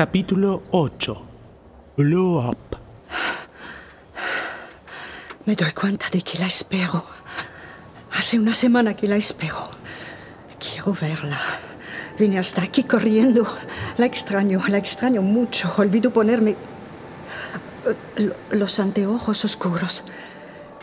Capítulo 0.00 0.62
8. 0.70 1.26
Blow 1.98 2.48
Up. 2.48 2.56
Me 5.44 5.54
doy 5.54 5.72
cuenta 5.72 6.06
de 6.10 6.22
que 6.22 6.38
la 6.38 6.46
espero. 6.46 7.04
Hace 8.12 8.38
una 8.38 8.54
semana 8.54 8.96
que 8.96 9.06
la 9.06 9.16
espero. 9.16 9.68
Quiero 10.58 10.94
verla. 10.98 11.38
Vine 12.18 12.38
hasta 12.38 12.62
aquí 12.62 12.84
corriendo. 12.84 13.46
La 13.98 14.06
extraño, 14.06 14.62
la 14.68 14.78
extraño 14.78 15.20
mucho. 15.20 15.70
Olvido 15.76 16.10
ponerme 16.10 16.56
eh, 18.16 18.32
los 18.52 18.80
anteojos 18.80 19.44
oscuros. 19.44 20.04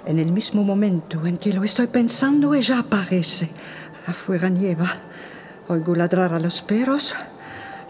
En 0.05 0.19
el 0.19 0.31
mismo 0.31 0.63
momento 0.63 1.25
en 1.25 1.39
que 1.39 1.53
lo 1.53 1.63
estoy 1.63 1.87
pensando, 1.87 2.53
ella 2.53 2.77
aparece. 2.77 3.49
Afuera 4.05 4.47
nieva. 4.47 4.95
Oigo 5.69 5.95
ladrar 5.95 6.35
a 6.35 6.39
los 6.39 6.61
perros, 6.61 7.15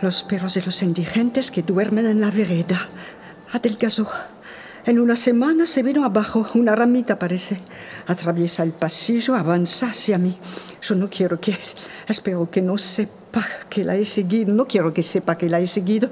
los 0.02 0.24
perros 0.24 0.54
de 0.54 0.62
los 0.62 0.82
indigentes 0.84 1.52
que 1.52 1.64
duermen 1.64 2.06
en 2.06 2.22
la 2.22 2.32
vereda. 2.32 2.88
Adelgazó. 3.52 4.08
En 4.86 5.00
una 5.00 5.18
semana 5.18 5.66
se 5.66 5.84
vino 5.84 6.06
abajo, 6.06 6.48
una 6.54 6.74
ramita 6.76 7.20
parece. 7.20 7.60
Atraviesa 8.06 8.64
el 8.64 8.72
pasillo, 8.72 9.36
avanza 9.36 9.88
hacia 9.88 10.18
mí. 10.18 10.38
Yo 10.82 10.96
no 10.96 11.10
quiero 11.10 11.42
que, 11.42 11.58
espero 12.08 12.50
que 12.50 12.62
no 12.62 12.78
sepa 12.78 13.46
que 13.70 13.84
la 13.84 13.96
he 13.96 14.06
seguido, 14.06 14.54
no 14.54 14.66
quiero 14.66 14.94
que 14.94 15.04
sepa 15.04 15.38
que 15.38 15.50
la 15.50 15.60
he 15.60 15.68
seguido, 15.68 16.10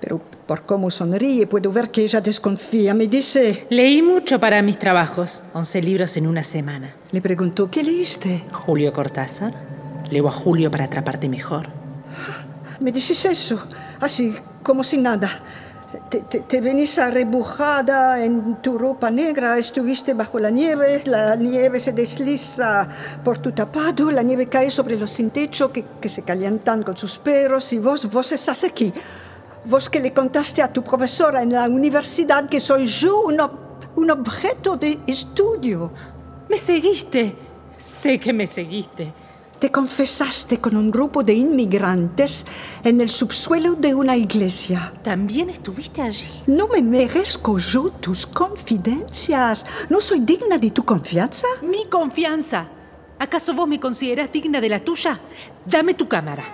pero 0.00 0.22
por 0.46 0.64
cómo 0.64 0.90
sonríe 0.90 1.46
puedo 1.46 1.70
ver 1.70 1.90
que 1.90 2.04
ella 2.04 2.22
desconfía. 2.22 2.94
Me 2.94 3.06
dice... 3.06 3.66
Leí 3.68 4.00
mucho 4.00 4.40
para 4.40 4.62
mis 4.62 4.78
trabajos, 4.78 5.42
11 5.52 5.82
libros 5.82 6.16
en 6.16 6.26
una 6.26 6.42
semana. 6.42 6.94
Le 7.12 7.20
preguntó, 7.20 7.70
¿qué 7.70 7.82
leíste? 7.82 8.44
Julio 8.50 8.94
Cortázar. 8.94 9.52
Leo 10.10 10.28
a 10.28 10.32
Julio 10.32 10.70
para 10.70 10.84
atraparte 10.84 11.28
mejor. 11.28 11.85
Me 12.80 12.92
dices 12.92 13.24
eso, 13.24 13.58
así, 14.00 14.36
como 14.62 14.84
si 14.84 14.98
nada. 14.98 15.30
Te, 16.10 16.20
te, 16.20 16.60
venís 16.60 16.98
arrebujada 16.98 18.22
en 18.22 18.56
tu 18.60 18.76
ropa 18.76 19.10
negra, 19.10 19.56
estuviste 19.56 20.12
bajo 20.12 20.38
la 20.38 20.50
nieve, 20.50 21.00
la 21.06 21.36
nieve 21.36 21.80
se 21.80 21.92
desliza 21.92 22.86
por 23.24 23.38
tu 23.38 23.52
tapado, 23.52 24.10
la 24.10 24.22
nieve 24.22 24.46
cae 24.46 24.68
sobre 24.68 24.98
los 24.98 25.10
sin 25.10 25.30
techo 25.30 25.72
que, 25.72 25.84
que 26.00 26.08
se 26.08 26.22
calientan 26.22 26.82
con 26.82 26.96
sus 26.96 27.18
perros 27.18 27.72
y 27.72 27.78
vos, 27.78 28.10
vos 28.10 28.32
estás 28.32 28.64
aquí. 28.64 28.92
Vos 29.64 29.88
que 29.88 30.00
le 30.00 30.12
contaste 30.12 30.60
a 30.60 30.72
tu 30.72 30.82
profesora 30.82 31.42
en 31.42 31.52
la 31.52 31.68
universidad 31.68 32.48
que 32.48 32.60
soy 32.60 32.86
yo 32.86 33.20
un, 33.22 33.40
un 33.94 34.10
objeto 34.10 34.76
de 34.76 35.00
estudio. 35.06 35.92
Me 36.48 36.58
seguiste, 36.58 37.34
sé 37.78 38.18
que 38.18 38.32
me 38.32 38.46
seguiste. 38.46 39.14
Te 39.58 39.70
confesaste 39.70 40.58
con 40.58 40.76
un 40.76 40.90
grupo 40.90 41.22
de 41.22 41.32
inmigrantes 41.32 42.44
en 42.84 43.00
el 43.00 43.08
subsuelo 43.08 43.74
de 43.74 43.94
una 43.94 44.14
iglesia. 44.14 44.92
¿También 45.02 45.48
estuviste 45.48 46.02
allí? 46.02 46.28
No 46.46 46.68
me 46.68 46.82
merezco 46.82 47.58
yo 47.58 47.88
tus 47.88 48.26
confidencias. 48.26 49.64
¿No 49.88 50.02
soy 50.02 50.20
digna 50.20 50.58
de 50.58 50.70
tu 50.70 50.84
confianza? 50.84 51.46
Mi 51.62 51.86
confianza. 51.86 52.68
¿Acaso 53.18 53.54
vos 53.54 53.66
me 53.66 53.80
considerás 53.80 54.30
digna 54.30 54.60
de 54.60 54.68
la 54.68 54.78
tuya? 54.78 55.18
Dame 55.64 55.94
tu 55.94 56.06
cámara. 56.06 56.44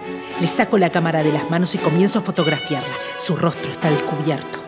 Le 0.40 0.46
saco 0.46 0.78
la 0.78 0.92
cámara 0.92 1.24
de 1.24 1.32
las 1.32 1.50
manos 1.50 1.74
y 1.74 1.78
comienzo 1.78 2.20
a 2.20 2.22
fotografiarla. 2.22 2.94
Su 3.18 3.34
rostro 3.34 3.68
está 3.72 3.90
descubierto. 3.90 4.61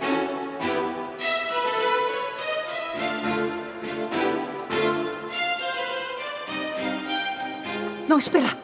No, 8.15 8.19
espera. 8.19 8.57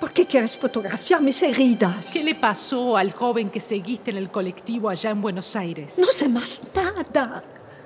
¿Por 0.00 0.10
qué 0.10 0.26
quieres 0.26 0.58
fotografiar 0.58 1.22
mis 1.22 1.40
heridas? 1.40 2.12
¿Qué 2.12 2.24
le 2.24 2.34
pasó 2.34 2.96
al 2.96 3.12
joven 3.12 3.48
que 3.48 3.60
seguiste 3.60 4.10
en 4.10 4.16
el 4.16 4.28
colectivo 4.28 4.88
allá 4.88 5.10
en 5.10 5.22
Buenos 5.22 5.54
Aires? 5.54 6.00
No 6.00 6.08
sé 6.08 6.28
más 6.28 6.62
nada. 6.74 7.44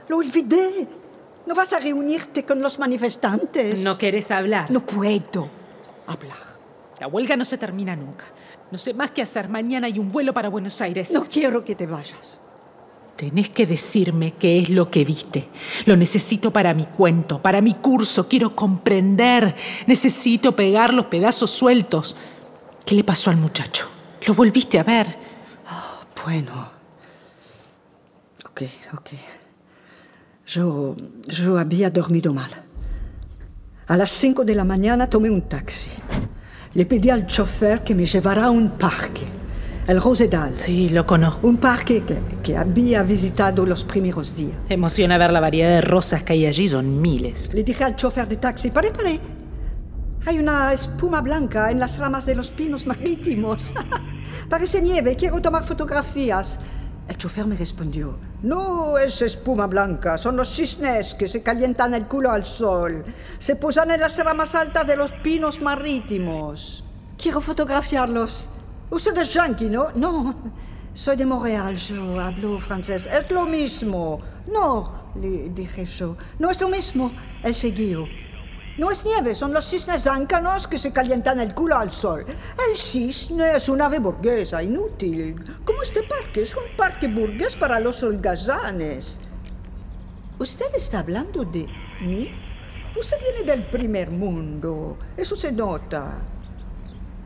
Lo 0.09 0.17
olvidé. 0.17 0.89
¿No 1.45 1.55
vas 1.55 1.75
a 1.75 1.81
reunirte 1.81 2.47
con 2.47 2.63
los 2.63 2.79
manifestantes? 2.79 3.79
¿No 3.81 3.99
quieres 3.99 4.31
hablar? 4.31 4.71
No 4.71 4.87
puedo 4.87 5.51
hablar. 6.07 6.39
La 6.99 7.09
huelga 7.09 7.37
no 7.37 7.45
se 7.45 7.59
termina 7.59 7.95
nunca. 7.95 8.25
No 8.71 8.79
sé 8.79 8.95
más 8.95 9.11
qué 9.11 9.21
hacer. 9.21 9.51
Mañana 9.51 9.89
hay 9.89 9.99
un 9.99 10.11
vuelo 10.11 10.33
para 10.33 10.49
Buenos 10.49 10.81
Aires. 10.81 11.13
No 11.13 11.27
quiero 11.29 11.63
que 11.63 11.75
te 11.75 11.87
vayas. 11.87 12.41
Tenés 13.17 13.49
que 13.49 13.67
decirme 13.67 14.35
qué 14.35 14.59
es 14.59 14.69
lo 14.69 14.91
que 14.91 15.03
viste. 15.03 15.49
Lo 15.87 15.97
necesito 15.97 16.53
para 16.53 16.75
mi 16.75 16.85
cuento, 16.85 17.41
para 17.41 17.63
mi 17.63 17.73
curso. 17.73 18.29
Quiero 18.29 18.55
comprender. 18.55 19.57
Necesito 19.87 20.55
pegar 20.55 20.93
los 20.93 21.07
pedazos 21.07 21.51
sueltos. 21.51 22.15
¿Qué 22.85 22.95
le 22.95 23.05
pasó 23.05 23.31
al 23.31 23.39
muchacho? 23.39 23.89
¿Lo 24.27 24.35
volviste 24.35 24.79
a 24.79 24.85
ver? 24.85 25.17
Oh, 25.71 26.25
bueno. 26.25 26.71
Ok, 28.51 28.63
ok. 28.93 29.11
Yo, 30.47 30.95
yo 31.27 31.59
había 31.59 31.89
dormido 31.89 32.35
mal. 32.35 32.51
A 33.87 33.97
las 33.97 34.11
cinco 34.11 34.45
de 34.45 34.55
la 34.55 34.65
mañana 34.65 35.09
tomé 35.09 35.31
un 35.31 35.43
taxi. 35.43 35.91
Le 36.75 36.85
pedí 36.85 37.09
al 37.09 37.27
chofer 37.27 37.83
que 37.83 37.95
me 37.95 38.05
llevara 38.05 38.45
a 38.45 38.51
un 38.51 38.71
parque 38.73 39.25
el 39.87 40.03
Rosedal. 40.03 40.59
Sí, 40.59 40.89
lo 40.89 41.07
conozco. 41.07 41.47
Un 41.47 41.59
parque 41.59 42.03
que, 42.03 42.19
que, 42.43 42.57
había 42.57 43.03
visitado 43.03 43.65
los 43.65 43.85
primeros 43.85 44.35
días. 44.35 44.57
Emociona 44.69 45.19
ver 45.19 45.33
la 45.33 45.41
variedad 45.41 45.71
de 45.71 45.81
rosas 45.81 46.23
que 46.23 46.33
hay 46.33 46.47
allí, 46.47 46.69
son 46.69 47.01
miles. 47.01 47.53
Le 47.55 47.63
dije 47.63 47.85
al 47.85 47.97
chofer 47.97 48.27
de 48.29 48.37
taxi, 48.37 48.71
pare, 48.71 48.91
pare. 48.91 49.21
Hay 50.27 50.41
una 50.41 50.73
espuma 50.73 51.21
blanca 51.21 51.71
en 51.71 51.79
las 51.79 51.99
ramas 51.99 52.27
de 52.27 52.35
los 52.35 52.51
pinos 52.51 52.85
marítimos. 52.85 53.73
Parece 54.51 54.83
nieve, 54.83 55.15
quiero 55.15 55.41
tomar 55.41 55.65
fotografías. 55.65 56.59
El 57.09 57.17
chofer 57.17 57.47
me 57.47 57.55
respondió, 57.55 58.19
no 58.43 58.99
es 58.99 59.23
espuma 59.23 59.69
blanca, 59.69 60.19
son 60.19 60.37
los 60.37 60.49
cisnes 60.49 61.15
que 61.15 61.29
se 61.29 61.41
calientan 61.41 61.95
el 61.95 62.09
culo 62.09 62.33
al 62.33 62.45
sol. 62.45 63.05
Se 63.39 63.55
posan 63.55 63.93
en 63.93 64.01
las 64.01 64.19
ramas 64.19 64.57
altas 64.57 64.89
de 64.89 64.97
los 64.97 65.13
pinos 65.13 65.61
marítimos. 65.63 66.85
Quiero 67.17 67.41
fotografiarlos. 67.41 68.51
Usted 68.91 69.17
es 69.19 69.33
yankee, 69.33 69.69
¿no? 69.69 69.89
No, 69.95 70.35
soy 70.95 71.17
de 71.17 71.27
Montreal, 71.27 71.77
yo 71.77 72.21
hablo 72.21 72.59
francés. 72.61 73.05
Es 73.07 73.31
lo 73.31 73.45
mismo. 73.45 74.21
No, 74.47 75.13
le 75.21 75.49
dije 75.51 75.85
yo. 75.85 76.17
No 76.39 76.51
es 76.51 76.61
lo 76.61 76.69
mismo. 76.69 77.11
Él 77.43 77.55
siguió. 77.55 78.07
No 78.79 78.91
es 78.91 79.05
nieve, 79.05 79.35
son 79.35 79.53
los 79.53 79.65
cisnes 79.65 80.03
záncanos 80.03 80.69
que 80.69 80.79
se 80.79 80.93
calientan 80.93 81.41
el 81.41 81.55
culo 81.55 81.79
al 81.79 81.93
sol. 81.93 82.25
El 82.27 82.77
cisne 82.77 83.57
es 83.57 83.69
un 83.69 83.81
ave 83.81 83.99
burguesa, 83.99 84.63
inútil. 84.63 85.35
Como 85.65 85.83
este 85.83 86.03
parque, 86.03 86.43
es 86.43 86.55
un 86.55 86.77
parque 86.77 87.09
burgués 87.09 87.57
para 87.57 87.81
los 87.81 88.03
holgazanes. 88.03 89.19
¿Usted 90.39 90.75
está 90.75 90.99
hablando 90.99 91.45
de 91.45 91.67
mí? 92.03 92.31
Usted 92.99 93.17
viene 93.21 93.51
del 93.51 93.65
primer 93.65 94.11
mundo. 94.11 94.99
Eso 95.17 95.35
se 95.35 95.51
nota. 95.51 96.36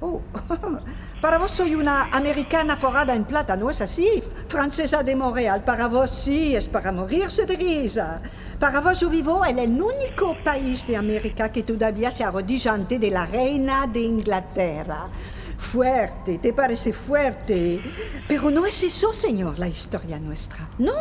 Oh, 0.03 0.23
para 1.21 1.37
vos 1.37 1.51
soy 1.51 1.75
una 1.75 2.05
americana 2.05 2.75
forrada 2.75 3.15
en 3.15 3.25
plata, 3.25 3.55
¿no 3.55 3.69
es 3.69 3.83
así? 3.83 4.23
Francesa 4.49 5.03
de 5.03 5.15
Montreal. 5.15 5.63
Para 5.63 5.89
vos 5.89 6.11
sí, 6.11 6.57
es 6.57 6.67
para 6.67 6.91
morirse 6.91 7.45
de 7.45 7.55
risa. 7.55 8.23
Para 8.59 8.81
vos 8.81 8.99
yo 8.99 9.11
vivo 9.11 9.45
el 9.45 9.59
único 9.59 10.37
país 10.43 10.87
de 10.87 10.97
América 10.97 11.53
que 11.53 11.65
todavía 11.65 12.11
se 12.11 12.25
arrodilla 12.25 12.73
ante 12.73 12.99
de 12.99 13.11
la 13.11 13.27
reina 13.27 13.87
de 13.87 14.01
Inglaterra. 14.01 15.09
Fuerte, 15.59 16.39
te 16.39 16.55
parece 16.55 16.95
fuerte. 16.95 17.83
Pero 18.27 18.51
no 18.51 18.65
es 18.65 18.83
eso, 18.83 19.13
señor, 19.13 19.59
la 19.59 19.69
historia 19.69 20.19
nuestra. 20.19 20.67
No, 20.79 20.95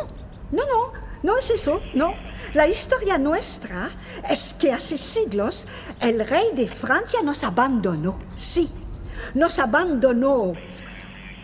no, 0.52 0.66
no, 0.66 0.92
no 1.22 1.38
es 1.38 1.48
eso, 1.48 1.80
no. 1.94 2.12
La 2.52 2.68
historia 2.68 3.16
nuestra 3.16 3.88
es 4.28 4.52
que 4.52 4.72
hace 4.72 4.98
siglos 4.98 5.66
el 6.02 6.26
rey 6.28 6.48
de 6.54 6.68
Francia 6.68 7.22
nos 7.22 7.44
abandonó, 7.44 8.18
sí 8.36 8.70
nos 9.34 9.58
abandonó 9.58 10.52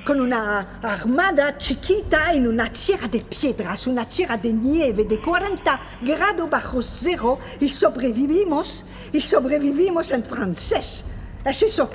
con 0.06 0.20
una 0.20 0.78
armada 0.82 1.58
chiquita 1.58 2.32
en 2.32 2.46
una 2.46 2.70
tierra 2.70 3.08
de 3.08 3.20
piedras, 3.22 3.88
una 3.88 4.04
tierra 4.04 4.36
de 4.36 4.52
nieve 4.52 5.04
de 5.04 5.20
40 5.20 5.80
grados 6.02 6.48
bajo 6.48 6.80
cero 6.80 7.40
y 7.58 7.68
sobrevivimos, 7.68 8.86
y 9.12 9.20
sobrevivimos 9.20 10.12
en 10.12 10.22
francés. 10.22 11.04
Es 11.44 11.62
eso, 11.62 11.90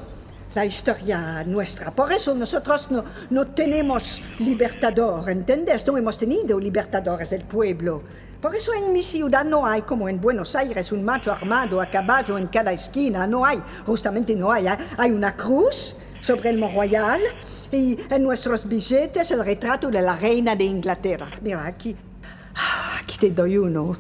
la 0.54 0.66
historia 0.66 1.44
nuestra. 1.46 1.92
Por 1.92 2.12
eso 2.12 2.36
nosotros 2.36 2.90
no, 3.30 3.48
tenemos 3.48 4.22
libertador, 4.40 5.30
¿entiendes? 5.30 5.88
No 5.88 5.98
hemos 5.98 6.18
tenido 6.18 6.60
libertadores 6.60 7.30
del 7.30 7.46
pueblo. 7.46 8.04
Por 8.42 8.56
eso 8.56 8.74
en 8.74 8.92
mi 8.92 9.04
ciudad 9.04 9.46
no 9.46 9.68
hay, 9.68 9.84
como 9.84 10.10
en 10.10 10.20
Buenos 10.20 10.56
Aires, 10.56 10.92
un 10.92 11.06
macho 11.06 11.32
armado 11.32 11.80
a 11.80 11.86
caballo 11.86 12.39
en 12.39 12.48
cada 12.48 12.74
esquina. 12.74 13.28
No 13.28 13.46
hay, 13.46 13.62
justamente 13.86 14.36
no 14.36 14.52
hay. 14.52 14.66
Hay 14.98 15.12
una 15.12 15.36
cruz 15.36 15.96
sobre 16.22 16.50
el 16.50 16.58
Mont 16.58 16.74
Royal 16.76 17.22
y 17.72 17.96
en 18.10 18.24
nuestros 18.24 18.68
billetes 18.68 19.30
el 19.30 19.46
retrato 19.46 19.92
de 19.92 20.02
la 20.02 20.16
reina 20.16 20.56
de 20.56 20.64
Inglaterra. 20.64 21.30
Mira, 21.39 21.68
aquí, 21.68 21.96
aquí 23.00 23.18
te 23.20 23.30
doy 23.30 23.60
uno. 23.60 23.96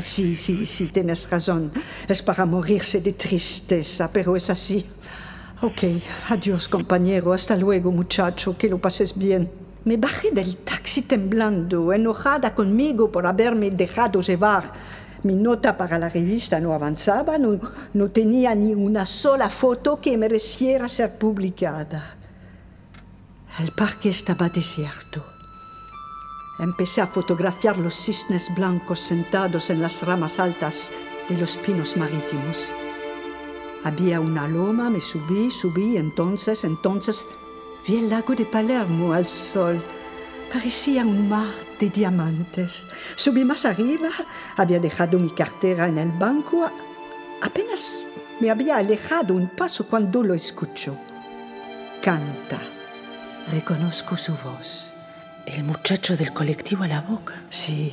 Sí, 0.00 0.34
sí, 0.36 0.64
sí, 0.64 0.88
tienes 0.88 1.28
razón. 1.28 1.70
Es 2.08 2.22
para 2.22 2.46
morirse 2.46 3.02
de 3.02 3.12
tristeza, 3.12 4.08
pero 4.10 4.34
es 4.34 4.48
así. 4.48 4.86
Ok, 5.60 6.00
adiós 6.30 6.68
compañero, 6.68 7.34
hasta 7.34 7.54
luego 7.54 7.92
muchacho, 7.92 8.56
que 8.56 8.68
lo 8.68 8.78
pases 8.78 9.14
bien. 9.14 9.67
Me 9.84 9.96
bajé 9.96 10.30
del 10.30 10.56
taxi 10.60 11.02
temblando, 11.02 11.92
enojada 11.92 12.54
conmigo 12.54 13.10
por 13.10 13.26
haberme 13.26 13.70
dejado 13.70 14.20
llevar. 14.20 14.70
Mi 15.22 15.34
nota 15.34 15.76
para 15.76 15.98
la 15.98 16.08
revista 16.08 16.60
no 16.60 16.72
avanzaba, 16.72 17.38
no, 17.38 17.58
no 17.94 18.10
tenía 18.10 18.54
ni 18.54 18.74
una 18.74 19.06
sola 19.06 19.50
foto 19.50 20.00
que 20.00 20.16
mereciera 20.16 20.88
ser 20.88 21.18
publicada. 21.18 22.16
El 23.58 23.72
parque 23.72 24.10
estaba 24.10 24.48
desierto. 24.48 25.24
Empecé 26.60 27.00
a 27.00 27.06
fotografiar 27.06 27.78
los 27.78 27.94
cisnes 27.94 28.52
blancos 28.54 29.00
sentados 29.00 29.70
en 29.70 29.80
las 29.80 30.02
ramas 30.02 30.38
altas 30.38 30.90
de 31.28 31.36
los 31.36 31.56
pinos 31.56 31.96
marítimos. 31.96 32.74
Había 33.84 34.20
una 34.20 34.48
loma, 34.48 34.90
me 34.90 35.00
subí, 35.00 35.50
subí, 35.50 35.96
entonces, 35.96 36.64
entonces 36.64 37.26
vi 37.86 37.98
el 37.98 38.10
lago 38.10 38.34
de 38.34 38.44
Palermo 38.44 39.12
al 39.12 39.26
sol. 39.26 39.82
Parecía 40.52 41.02
un 41.02 41.28
mar 41.28 41.52
de 41.78 41.90
diamantes. 41.90 42.86
Subí 43.16 43.44
más 43.44 43.64
arriba, 43.64 44.08
había 44.56 44.78
dejado 44.78 45.18
mi 45.18 45.30
cartera 45.30 45.88
en 45.88 45.98
el 45.98 46.10
banco. 46.10 46.70
Apenas 47.42 48.02
me 48.40 48.50
había 48.50 48.76
alejado 48.76 49.34
un 49.34 49.48
paso 49.48 49.86
cuando 49.86 50.22
lo 50.22 50.34
escucho. 50.34 50.96
Canta. 52.02 52.58
Reconozco 53.50 54.16
su 54.16 54.32
voz. 54.32 54.92
El 55.46 55.64
muchacho 55.64 56.16
del 56.16 56.32
colectivo 56.32 56.84
a 56.84 56.88
la 56.88 57.00
boca. 57.00 57.34
Sí. 57.50 57.92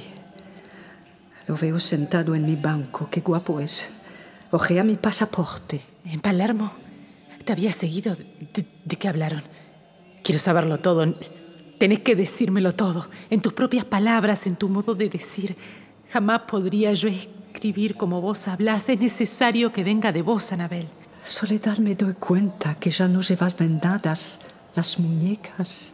Lo 1.48 1.56
veo 1.56 1.80
sentado 1.80 2.36
en 2.36 2.46
mi 2.46 2.56
banco. 2.56 3.10
Qué 3.10 3.22
guapo 3.22 3.60
es. 3.60 3.90
Ojea 4.52 4.84
mi 4.84 4.96
pasaporte. 4.96 5.82
¿En 6.06 6.20
Palermo? 6.20 6.74
¿Te 7.44 7.54
había 7.54 7.72
seguido? 7.72 8.16
¿De, 8.16 8.66
de 8.84 8.96
qué 8.96 9.08
hablaron? 9.08 9.44
Quiero 10.26 10.40
saberlo 10.40 10.80
todo. 10.80 11.06
Tenés 11.78 12.00
que 12.00 12.16
decírmelo 12.16 12.74
todo. 12.74 13.08
En 13.30 13.42
tus 13.42 13.54
propias 13.54 13.86
palabras, 13.86 14.48
en 14.48 14.56
tu 14.56 14.70
modo 14.70 14.96
de 14.96 15.08
decir. 15.08 15.56
Jamás 16.12 16.42
podría 16.48 16.92
yo 16.94 17.08
escribir 17.08 17.96
como 17.96 18.22
vos 18.22 18.48
hablas. 18.48 18.90
Es 18.90 19.00
necesario 19.00 19.72
que 19.72 19.84
venga 19.84 20.12
de 20.12 20.24
vos, 20.24 20.52
Anabel. 20.52 20.88
Soledad, 21.24 21.78
me 21.78 21.94
doy 21.94 22.16
cuenta 22.16 22.74
que 22.74 22.90
ya 22.90 23.08
no 23.08 23.22
llevas 23.22 23.56
vendadas 23.56 24.40
las 24.76 24.98
muñecas. 24.98 25.94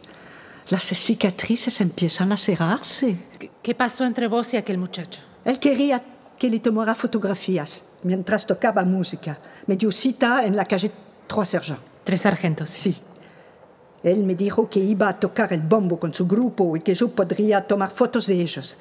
Las 0.70 0.84
cicatrices 0.84 1.82
empiezan 1.82 2.32
a 2.32 2.38
cerrarse. 2.38 3.18
¿Qué, 3.38 3.50
qué 3.62 3.74
pasó 3.74 4.06
entre 4.06 4.28
vos 4.28 4.54
y 4.54 4.56
aquel 4.56 4.78
muchacho? 4.78 5.20
Él 5.44 5.58
quería 5.58 6.02
que 6.38 6.48
le 6.48 6.58
tomara 6.58 6.94
fotografías 6.94 7.84
mientras 8.02 8.46
tocaba 8.46 8.82
música. 8.86 9.38
Me 9.66 9.76
dio 9.76 9.92
cita 9.92 10.46
en 10.46 10.56
la 10.56 10.64
calle 10.64 10.90
Trois 11.26 11.50
Sergents. 11.50 11.82
Tres 12.02 12.22
sargentos. 12.22 12.70
Sí. 12.70 12.96
Él 14.02 14.24
me 14.24 14.34
dijo 14.34 14.68
que 14.68 14.80
iba 14.80 15.08
a 15.08 15.18
tocar 15.18 15.52
el 15.52 15.60
bombo 15.60 15.98
con 15.98 16.12
su 16.12 16.26
grupo 16.26 16.76
y 16.76 16.80
que 16.80 16.94
yo 16.94 17.08
podría 17.08 17.66
tomar 17.66 17.90
fotos 17.90 18.26
de 18.26 18.34
ellos. 18.34 18.76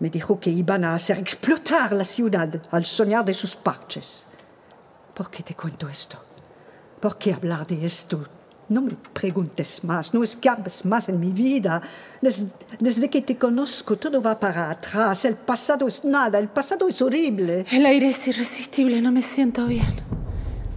Me 0.00 0.10
dijo 0.10 0.40
que 0.40 0.50
iban 0.50 0.84
a 0.84 0.94
hacer 0.94 1.18
explotar 1.18 1.92
la 1.92 2.04
ciudad 2.04 2.60
al 2.70 2.84
soñar 2.84 3.24
de 3.24 3.34
sus 3.34 3.54
parches. 3.54 4.26
¿Por 5.14 5.30
qué 5.30 5.42
te 5.42 5.54
cuento 5.54 5.88
esto? 5.88 6.18
¿Por 6.98 7.16
qué 7.16 7.32
hablar 7.32 7.66
de 7.66 7.84
esto? 7.84 8.26
No 8.68 8.80
me 8.82 8.92
preguntes 9.12 9.84
más, 9.84 10.14
no 10.14 10.22
escarbes 10.22 10.84
más 10.84 11.08
en 11.08 11.20
mi 11.20 11.30
vida. 11.30 11.82
Desde, 12.20 12.46
desde, 12.78 13.10
que 13.10 13.22
te 13.22 13.36
conozco 13.36 13.96
todo 13.96 14.22
va 14.22 14.38
para 14.38 14.70
atrás. 14.70 15.24
El 15.24 15.34
pasado 15.34 15.86
es 15.86 16.04
nada, 16.04 16.38
el 16.38 16.48
pasado 16.48 16.88
es 16.88 17.02
horrible. 17.02 17.66
El 17.70 17.84
aire 17.84 18.08
es 18.08 18.28
irresistible, 18.28 19.00
no 19.00 19.12
me 19.12 19.22
siento 19.22 19.66
bien. 19.66 19.94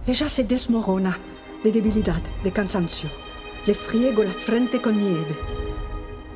Ella 0.06 0.28
se 0.28 0.44
desmorona 0.44 1.16
de 1.62 1.72
debilidad, 1.72 2.22
de 2.42 2.52
cansancio. 2.52 3.23
Le 3.66 3.74
friego 3.74 4.22
la 4.22 4.32
frente 4.32 4.80
con 4.80 4.98
nieve. 4.98 5.34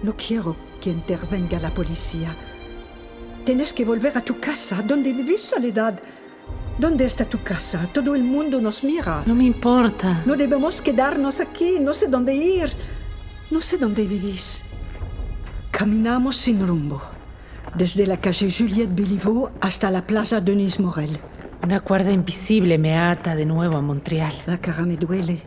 No 0.02 0.16
quiero 0.16 0.56
que 0.80 0.90
intervenga 0.90 1.58
la 1.58 1.70
policía. 1.70 2.34
Tienes 3.44 3.72
que 3.72 3.84
volver 3.84 4.16
a 4.16 4.22
tu 4.22 4.40
casa, 4.40 4.82
donde 4.82 5.12
vivís 5.12 5.42
soledad. 5.42 6.00
¿Dónde 6.78 7.04
está 7.04 7.24
tu 7.24 7.42
casa? 7.42 7.88
Todo 7.92 8.14
el 8.14 8.22
mundo 8.22 8.60
nos 8.60 8.84
mira. 8.84 9.24
No 9.26 9.34
me 9.34 9.44
importa. 9.44 10.22
No 10.24 10.36
debemos 10.36 10.80
quedarnos 10.80 11.40
aquí. 11.40 11.78
No 11.80 11.92
sé 11.92 12.06
dónde 12.06 12.34
ir. 12.34 12.70
No 13.50 13.60
sé 13.60 13.76
dónde 13.76 14.04
vivís. 14.06 14.62
Caminamos 15.70 16.36
sin 16.36 16.66
rumbo. 16.66 17.02
Desde 17.74 18.06
la 18.06 18.18
calle 18.18 18.50
Juliette 18.50 18.94
Béliveau 18.94 19.50
hasta 19.60 19.90
la 19.90 20.06
plaza 20.06 20.40
Denis 20.40 20.80
Morel. 20.80 21.18
Una 21.62 21.80
cuerda 21.80 22.10
invisible 22.12 22.78
me 22.78 22.96
ata 22.96 23.34
de 23.34 23.44
nuevo 23.44 23.76
a 23.76 23.82
Montreal. 23.82 24.32
La 24.46 24.58
cara 24.58 24.86
me 24.86 24.96
duele. 24.96 25.42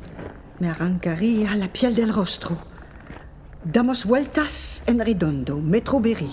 Me 0.61 0.69
arrancaría 0.69 1.55
la 1.55 1.73
piel 1.73 1.95
del 1.95 2.13
rostro. 2.13 2.55
Damos 3.63 4.05
vueltas 4.05 4.83
en 4.85 4.99
redondo, 4.99 5.57
Metro 5.57 5.99
Berry. 5.99 6.29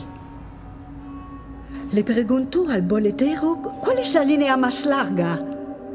Le 1.92 2.04
pregunto 2.04 2.68
al 2.68 2.82
boletero 2.82 3.56
cuál 3.80 4.00
es 4.00 4.12
la 4.12 4.24
línea 4.24 4.58
más 4.58 4.84
larga. 4.84 5.42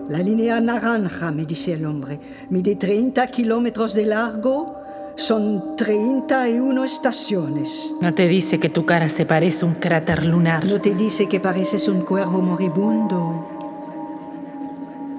La 0.09 0.17
línea 0.17 0.59
naranja, 0.59 1.31
me 1.31 1.45
dice 1.45 1.73
el 1.73 1.86
hombre. 1.86 2.19
Mide 2.49 2.75
30 2.75 3.27
kilómetros 3.27 3.93
de 3.93 4.07
largo. 4.07 4.81
Son 5.15 5.75
31 5.75 6.84
estaciones. 6.86 7.93
¿No 8.01 8.15
te 8.15 8.27
dice 8.27 8.59
que 8.59 8.69
tu 8.69 8.84
cara 8.84 9.09
se 9.09 9.27
parece 9.27 9.63
a 9.63 9.67
un 9.67 9.75
cráter 9.75 10.25
lunar? 10.25 10.65
¿No 10.65 10.81
te 10.81 10.95
dice 10.95 11.29
que 11.29 11.39
pareces 11.39 11.88
un 11.88 12.01
cuervo 12.01 12.41
moribundo? 12.41 13.47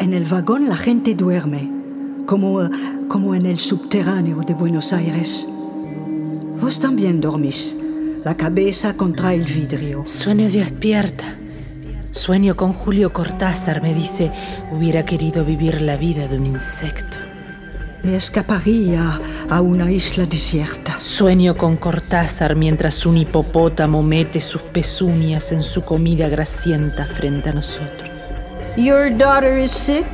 En 0.01 0.13
el 0.13 0.25
vagón 0.25 0.69
la 0.69 0.77
gente 0.77 1.15
duerme, 1.15 1.84
como, 2.27 2.69
como 3.09 3.35
en 3.35 3.47
el 3.47 3.59
subterráneo 3.59 4.43
de 4.43 4.55
Buenos 4.55 4.93
Aires. 4.93 5.47
Vos 6.61 6.81
también 6.81 7.21
dormís 7.21 7.77
la 8.25 8.37
cabeza 8.37 8.95
contra 8.97 9.35
el 9.35 9.45
vidrio. 9.45 10.07
Sueño 10.07 10.49
despierta. 10.49 11.25
Sueño 12.11 12.57
con 12.57 12.73
Julio 12.73 13.13
Cortázar, 13.13 13.83
me 13.83 13.93
dice, 13.93 14.31
hubiera 14.73 15.05
querido 15.05 15.45
vivir 15.45 15.83
la 15.83 15.97
vida 15.97 16.29
de 16.29 16.39
un 16.39 16.47
insecto. 16.47 17.19
Me 18.03 18.17
escaparía 18.17 19.21
a 19.49 19.61
una 19.61 19.91
isla 19.91 20.25
desierta. 20.25 21.01
Sueño 21.01 21.57
con 21.57 21.77
Cortázar 21.77 22.55
mientras 22.55 23.05
un 23.05 23.17
hipopótamo 23.17 24.03
mete 24.03 24.41
sus 24.41 24.63
pezuñas 24.63 25.53
en 25.53 25.63
su 25.63 25.83
comida 25.83 26.29
grasienta 26.29 27.07
frente 27.07 27.51
a 27.51 27.53
nosotros. 27.53 28.11
Your 28.77 29.11
daughter 29.11 29.59
is 29.59 29.71
sick? 29.71 30.07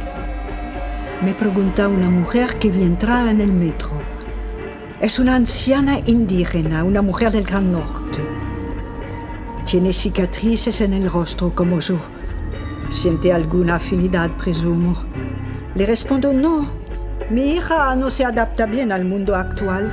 Me 1.23 1.35
pregunta 1.35 1.87
una 1.87 2.09
mujer 2.09 2.59
que 2.59 2.71
vi 2.71 2.83
entrar 2.83 3.29
en 3.29 3.43
el 3.43 3.53
metro. 3.53 3.91
Es 5.03 5.19
una 5.19 5.35
anciana 5.35 5.99
indígena, 6.07 6.83
una 6.83 7.03
mujer 7.03 7.31
del 7.31 7.45
Gran 7.45 7.71
Norte. 7.71 8.21
Tiene 9.67 9.93
cicatrices 9.93 10.81
en 10.81 10.95
el 10.95 11.11
rostro 11.11 11.55
como 11.55 11.79
yo. 11.79 11.97
Siente 12.89 13.35
alguna 13.35 13.75
afinidad, 13.75 14.31
presumo. 14.31 14.97
Le 15.75 15.85
respondo 15.85 16.33
no. 16.33 16.67
Mi 17.29 17.53
hija 17.53 17.95
no 17.97 18.11
se 18.11 18.25
adapta 18.25 18.65
bien 18.65 18.91
al 18.91 19.05
mundo 19.05 19.37
actual. 19.37 19.93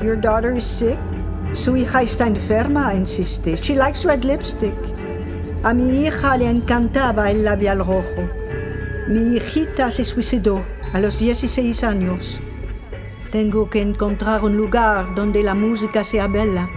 Your 0.00 0.18
daughter 0.18 0.56
is 0.56 0.64
sick? 0.64 0.96
Su 1.52 1.76
hija 1.76 2.00
está 2.00 2.26
enferma, 2.26 2.94
insiste. 2.94 3.54
She 3.56 3.74
likes 3.74 4.02
red 4.02 4.24
lipstick. 4.24 4.74
A 5.62 5.74
mi 5.74 6.06
hija 6.06 6.38
le 6.38 6.48
encantaba 6.48 7.30
el 7.30 7.44
labial 7.44 7.80
rojo. 7.80 8.37
Mi 9.08 9.36
hijita 9.38 9.90
se 9.90 10.04
suicidó 10.04 10.62
a 10.92 11.00
los 11.00 11.18
16 11.18 11.82
años. 11.82 12.40
Tengo 13.32 13.70
que 13.70 13.80
encontrar 13.80 14.44
un 14.44 14.58
lugar 14.58 15.14
donde 15.14 15.42
la 15.42 15.54
música 15.54 16.04
sea 16.04 16.28
bella. 16.28 16.68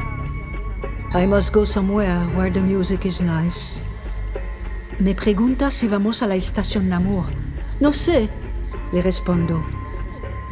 I 1.14 1.28
must 1.28 1.54
go 1.54 1.66
somewhere 1.66 2.26
where 2.34 2.50
the 2.50 2.62
music 2.62 3.04
is 3.04 3.20
nice. 3.20 3.84
Me 4.98 5.14
pregunta 5.14 5.72
si 5.72 5.90
vamos 5.90 6.22
a 6.22 6.28
la 6.28 6.36
estación 6.36 6.88
Namur. 6.88 7.26
No 7.82 7.92
sé, 7.92 8.30
le 8.94 9.02
respondo. 9.02 9.62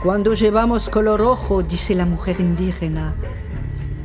Cuando 0.04 0.34
llevamos 0.34 0.90
color 0.90 1.22
rojo, 1.22 1.64
dice 1.64 1.96
la 1.96 2.06
mujer 2.06 2.42
indígena, 2.42 3.16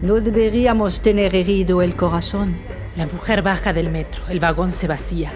no 0.00 0.20
deberíamos 0.20 1.00
tener 1.00 1.34
herido 1.34 1.82
el 1.82 1.96
corazón. 1.96 2.54
La 2.94 3.06
mujer 3.06 3.42
baja 3.42 3.72
del 3.72 3.90
metro, 3.90 4.22
el 4.28 4.38
vagón 4.38 4.70
se 4.70 4.86
vacía. 4.86 5.34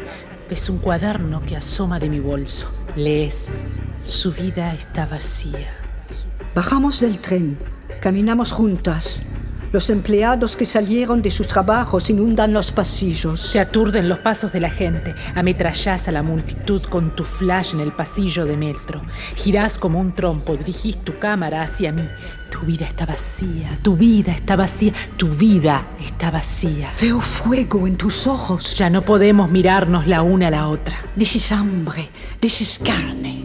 Ves 0.48 0.70
un 0.70 0.78
cuaderno 0.78 1.42
que 1.42 1.56
asoma 1.56 1.98
de 1.98 2.08
mi 2.08 2.20
bolso. 2.20 2.68
Lees, 2.96 3.50
su 4.06 4.32
vida 4.32 4.72
está 4.72 5.04
vacía. 5.04 5.68
Bajamos 6.54 7.00
del 7.00 7.18
tren, 7.18 7.58
caminamos 8.00 8.52
juntas. 8.52 9.24
Los 9.70 9.90
empleados 9.90 10.56
que 10.56 10.64
salieron 10.64 11.20
de 11.20 11.30
sus 11.30 11.46
trabajos 11.46 12.08
inundan 12.08 12.54
los 12.54 12.72
pasillos. 12.72 13.52
Te 13.52 13.60
aturden 13.60 14.08
los 14.08 14.20
pasos 14.20 14.50
de 14.50 14.60
la 14.60 14.70
gente. 14.70 15.14
Ametrallás 15.34 16.08
a 16.08 16.12
la 16.12 16.22
multitud 16.22 16.82
con 16.82 17.14
tu 17.14 17.24
flash 17.24 17.74
en 17.74 17.80
el 17.80 17.92
pasillo 17.92 18.46
de 18.46 18.56
metro. 18.56 19.02
Girás 19.36 19.76
como 19.76 20.00
un 20.00 20.14
trompo, 20.14 20.56
dirigís 20.56 20.96
tu 21.04 21.18
cámara 21.18 21.60
hacia 21.60 21.92
mí. 21.92 22.08
Tu 22.50 22.60
vida 22.60 22.86
está 22.86 23.04
vacía, 23.04 23.78
tu 23.82 23.94
vida 23.94 24.32
está 24.32 24.56
vacía, 24.56 24.94
tu 25.18 25.28
vida 25.28 25.86
está 26.00 26.30
vacía. 26.30 26.90
Veo 27.00 27.20
fuego 27.20 27.86
en 27.86 27.96
tus 27.96 28.26
ojos. 28.26 28.74
Ya 28.74 28.88
no 28.88 29.02
podemos 29.02 29.50
mirarnos 29.50 30.06
la 30.06 30.22
una 30.22 30.48
a 30.48 30.50
la 30.50 30.68
otra. 30.68 30.96
Dices 31.14 31.52
hambre, 31.52 32.08
dices 32.40 32.80
carne. 32.82 33.44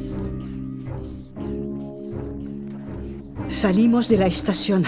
Salimos 3.50 4.08
de 4.08 4.18
la 4.18 4.26
estación. 4.26 4.86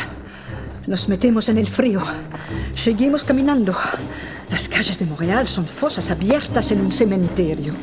Nos 0.88 1.10
metemos 1.10 1.50
en 1.50 1.58
el 1.58 1.68
frío. 1.68 2.04
Seguimos 2.76 3.24
caminando. 3.24 3.76
Las 4.52 4.70
calles 4.70 5.00
de 5.00 5.06
Montreal 5.06 5.48
son 5.48 5.66
fosas 5.66 6.12
abiertas 6.12 6.70
en 6.70 6.82
un 6.82 6.92
cementerio. 6.92 7.74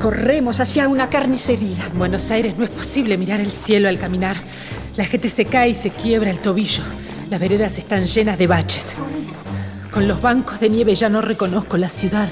Corremos 0.00 0.58
hacia 0.58 0.88
una 0.88 1.10
carnicería. 1.10 1.84
En 1.92 1.98
Buenos 1.98 2.30
Aires 2.30 2.56
no 2.56 2.64
es 2.64 2.70
posible 2.70 3.18
mirar 3.18 3.40
el 3.40 3.52
cielo 3.52 3.88
al 3.88 3.98
caminar. 3.98 4.38
La 4.96 5.04
gente 5.04 5.28
se 5.28 5.44
cae 5.44 5.70
y 5.70 5.74
se 5.74 5.90
quiebra 5.90 6.30
el 6.30 6.38
tobillo. 6.38 6.82
Las 7.28 7.38
veredas 7.38 7.76
están 7.76 8.06
llenas 8.06 8.38
de 8.38 8.46
baches. 8.46 8.86
Con 9.92 10.08
los 10.08 10.22
bancos 10.22 10.58
de 10.58 10.70
nieve 10.70 10.94
ya 10.94 11.10
no 11.10 11.20
reconozco 11.20 11.76
la 11.76 11.90
ciudad. 11.90 12.26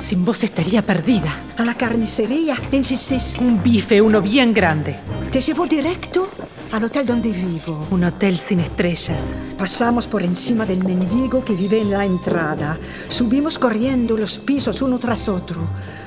Sin 0.00 0.24
vos 0.24 0.42
estaría 0.42 0.80
perdida. 0.80 1.30
A 1.58 1.62
la 1.62 1.74
carnicería, 1.74 2.56
insistís. 2.72 3.36
Un 3.38 3.62
bife, 3.62 4.00
uno 4.00 4.22
bien 4.22 4.54
grande. 4.54 4.96
Te 5.30 5.42
llevo 5.42 5.66
directo 5.66 6.30
al 6.72 6.84
hotel 6.84 7.04
donde 7.04 7.28
vivo. 7.28 7.86
Un 7.90 8.04
hotel 8.04 8.38
sin 8.38 8.60
estrellas. 8.60 9.22
Pasamos 9.58 10.06
por 10.06 10.22
encima 10.22 10.64
del 10.64 10.82
mendigo 10.82 11.44
que 11.44 11.52
vive 11.52 11.78
en 11.78 11.90
la 11.90 12.06
entrada. 12.06 12.78
Subimos 13.10 13.58
corriendo 13.58 14.16
los 14.16 14.38
pisos 14.38 14.80
uno 14.80 14.98
tras 14.98 15.28
otro. 15.28 15.60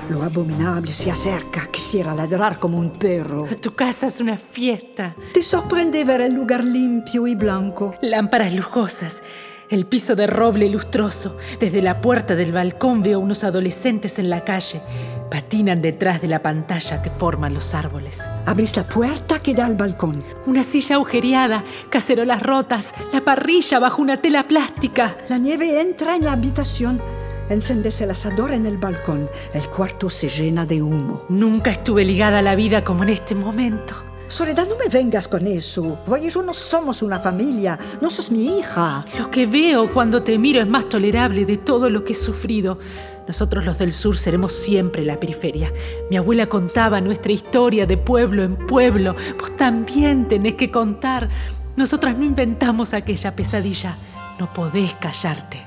Lo 0.10 0.24
abominable 0.24 0.91
se 0.91 1.12
acerca. 1.12 1.68
Quisiera 1.68 2.16
ladrar 2.16 2.58
como 2.58 2.80
un 2.80 2.89
perro. 2.89 3.45
Tu 3.62 3.72
casa 3.76 4.08
es 4.08 4.20
una 4.20 4.36
fiesta. 4.36 5.16
Te 5.32 5.43
sorprende 5.43 6.04
ver 6.04 6.22
el 6.22 6.34
lugar 6.34 6.64
limpio 6.64 7.28
y 7.28 7.36
blanco. 7.36 7.93
Lámparas 8.02 8.52
lujosas. 8.52 9.22
El 9.70 9.86
piso 9.86 10.15
de 10.15 10.28
roble 10.28 10.70
lustroso. 10.70 11.36
Desde 11.59 11.82
la 11.82 11.99
puerta 11.99 12.36
del 12.36 12.53
balcón 12.53 13.03
veo 13.03 13.20
unos 13.20 13.43
adolescentes 13.43 14.18
en 14.18 14.30
la 14.30 14.45
calle. 14.45 14.82
Patinan 15.30 15.82
detrás 15.82 16.22
de 16.22 16.30
la 16.30 16.41
pantalla 16.41 17.01
que 17.01 17.09
forman 17.09 17.53
los 17.53 17.74
árboles. 17.74 18.22
Abrís 18.45 18.78
la 18.78 18.88
puerta 18.88 19.39
que 19.39 19.53
da 19.53 19.65
al 19.65 19.76
balcón. 19.76 20.24
Una 20.45 20.63
silla 20.63 20.95
agujereada, 20.95 21.65
cacerolas 21.89 22.41
rotas, 22.41 22.93
la 23.11 23.26
parrilla 23.26 23.80
bajo 23.80 24.01
una 24.01 24.15
tela 24.15 24.47
plástica. 24.47 25.18
La 25.28 25.38
nieve 25.38 25.82
entra 25.82 26.15
en 26.15 26.24
la 26.24 26.32
habitación. 26.32 27.01
Encendes 27.49 27.99
el 27.99 28.11
asador 28.11 28.53
en 28.53 28.65
el 28.65 28.78
balcón. 28.78 29.30
El 29.53 29.68
cuarto 29.68 30.09
se 30.09 30.30
llena 30.30 30.65
de 30.65 30.82
humo. 30.82 31.26
Nunca 31.28 31.72
estuve 31.72 32.05
ligada 32.05 32.39
a 32.39 32.41
la 32.41 32.55
vida 32.55 32.86
como 32.86 33.03
en 33.03 33.09
este 33.09 33.36
momento. 33.36 34.07
Soledad, 34.28 34.67
no 34.67 34.75
me 34.75 34.89
vengas 34.89 35.25
con 35.28 35.47
eso. 35.47 35.99
Vos 36.05 36.19
y 36.21 36.30
yo 36.30 36.41
no 36.41 36.53
somos 36.53 37.01
una 37.01 37.19
familia. 37.19 37.80
No 38.01 38.09
sos 38.09 38.30
mi 38.30 38.59
hija. 38.59 39.05
Lo 39.17 39.32
que 39.32 39.45
veo 39.45 39.93
cuando 39.93 40.21
te 40.21 40.38
miro 40.38 40.59
es 40.59 40.67
más 40.67 40.89
tolerable 40.89 41.45
de 41.45 41.57
todo 41.57 41.89
lo 41.89 42.03
que 42.03 42.11
he 42.11 42.15
sufrido. 42.15 42.78
Nosotros 43.25 43.65
los 43.65 43.78
del 43.78 43.93
sur 43.93 44.17
seremos 44.17 44.51
siempre 44.51 45.05
la 45.05 45.19
periferia. 45.19 45.71
Mi 46.09 46.17
abuela 46.17 46.47
contaba 46.47 46.99
nuestra 46.99 47.32
historia 47.32 47.86
de 47.86 47.97
pueblo 47.97 48.43
en 48.43 48.55
pueblo. 48.67 49.15
Vos 49.39 49.55
también 49.55 50.28
tenés 50.28 50.55
que 50.55 50.71
contar. 50.71 51.30
Nosotras 51.78 52.17
no 52.17 52.25
inventamos 52.25 52.93
aquella 52.93 53.34
pesadilla. 53.34 53.95
No 54.39 54.51
podés 54.53 54.93
callarte. 54.95 55.65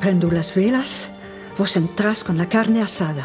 Prendo 0.00 0.30
las 0.30 0.54
velas. 0.54 1.10
Vos 1.58 1.76
entrás 1.76 2.22
con 2.22 2.38
la 2.38 2.48
carne 2.48 2.80
asada. 2.80 3.24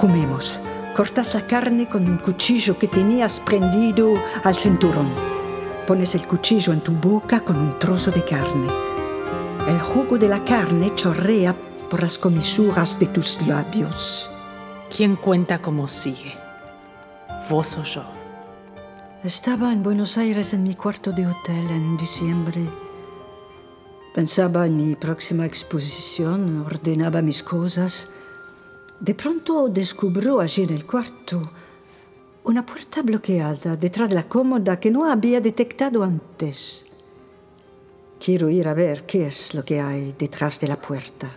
Comemos. 0.00 0.60
Cortas 0.98 1.34
la 1.34 1.46
carne 1.46 1.88
con 1.88 2.10
un 2.10 2.18
cuchillo 2.18 2.76
que 2.76 2.88
tenías 2.88 3.38
prendido 3.38 4.20
al 4.42 4.56
cinturón. 4.56 5.08
Pones 5.86 6.16
el 6.16 6.26
cuchillo 6.26 6.72
en 6.72 6.80
tu 6.80 6.90
boca 6.90 7.44
con 7.44 7.56
un 7.56 7.78
trozo 7.78 8.10
de 8.10 8.24
carne. 8.24 8.66
El 9.68 9.78
jugo 9.78 10.18
de 10.18 10.26
la 10.26 10.42
carne 10.42 10.92
chorrea 10.96 11.54
por 11.88 12.02
las 12.02 12.18
comisuras 12.18 12.98
de 12.98 13.06
tus 13.06 13.40
labios. 13.46 14.28
¿Quién 14.90 15.14
cuenta 15.14 15.62
cómo 15.62 15.86
sigue? 15.86 16.34
¿Vos 17.48 17.78
o 17.78 17.84
yo? 17.84 18.02
Estaba 19.22 19.72
en 19.72 19.84
Buenos 19.84 20.18
Aires 20.18 20.52
en 20.52 20.64
mi 20.64 20.74
cuarto 20.74 21.12
de 21.12 21.28
hotel 21.28 21.70
en 21.70 21.96
diciembre. 21.96 22.68
Pensaba 24.16 24.66
en 24.66 24.76
mi 24.76 24.96
próxima 24.96 25.46
exposición, 25.46 26.66
ordenaba 26.66 27.22
mis 27.22 27.44
cosas. 27.44 28.08
De 29.00 29.14
pronto 29.14 29.68
descubrió 29.68 30.40
allí 30.40 30.64
en 30.64 30.70
el 30.70 30.84
cuarto 30.84 31.50
una 32.44 32.66
puerta 32.66 33.02
bloqueada 33.02 33.76
detrás 33.76 34.08
de 34.08 34.16
la 34.16 34.28
cómoda 34.28 34.80
que 34.80 34.90
no 34.90 35.04
había 35.04 35.40
detectado 35.40 36.02
antes. 36.02 36.84
Quiero 38.18 38.48
ir 38.48 38.66
a 38.66 38.74
ver 38.74 39.06
qué 39.06 39.26
es 39.26 39.54
lo 39.54 39.64
que 39.64 39.80
hay 39.80 40.14
detrás 40.18 40.58
de 40.58 40.66
la 40.66 40.80
puerta. 40.80 41.30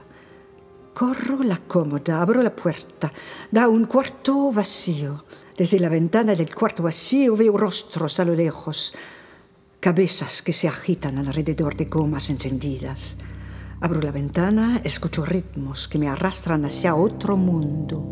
Corro 0.93 1.43
la 1.43 1.57
cómoda, 1.57 2.22
abro 2.22 2.41
la 2.41 2.55
puerta. 2.55 3.12
Da 3.51 3.68
un 3.68 3.86
cuarto 3.86 4.51
vacío. 4.51 5.24
Desde 5.55 5.80
la 5.80 5.89
ventana 5.89 6.34
del 6.34 6.55
cuarto 6.55 6.82
vacío 6.82 7.36
veo 7.36 7.55
rostros 7.57 8.20
a 8.20 8.26
lo 8.26 8.34
lejos, 8.34 8.93
cabezas 9.80 10.41
que 10.41 10.53
se 10.53 10.68
agitan 10.68 11.20
alrededor 11.20 11.76
de 11.76 11.86
gomas 11.86 12.30
encendidas. 12.32 13.18
Abro 13.84 13.99
la 13.99 14.11
ventana, 14.11 14.79
escucho 14.84 15.25
ritmos 15.25 15.88
que 15.88 15.97
me 15.97 16.07
arrastran 16.07 16.63
hacia 16.65 16.93
otro 16.93 17.36
mundo. 17.36 18.05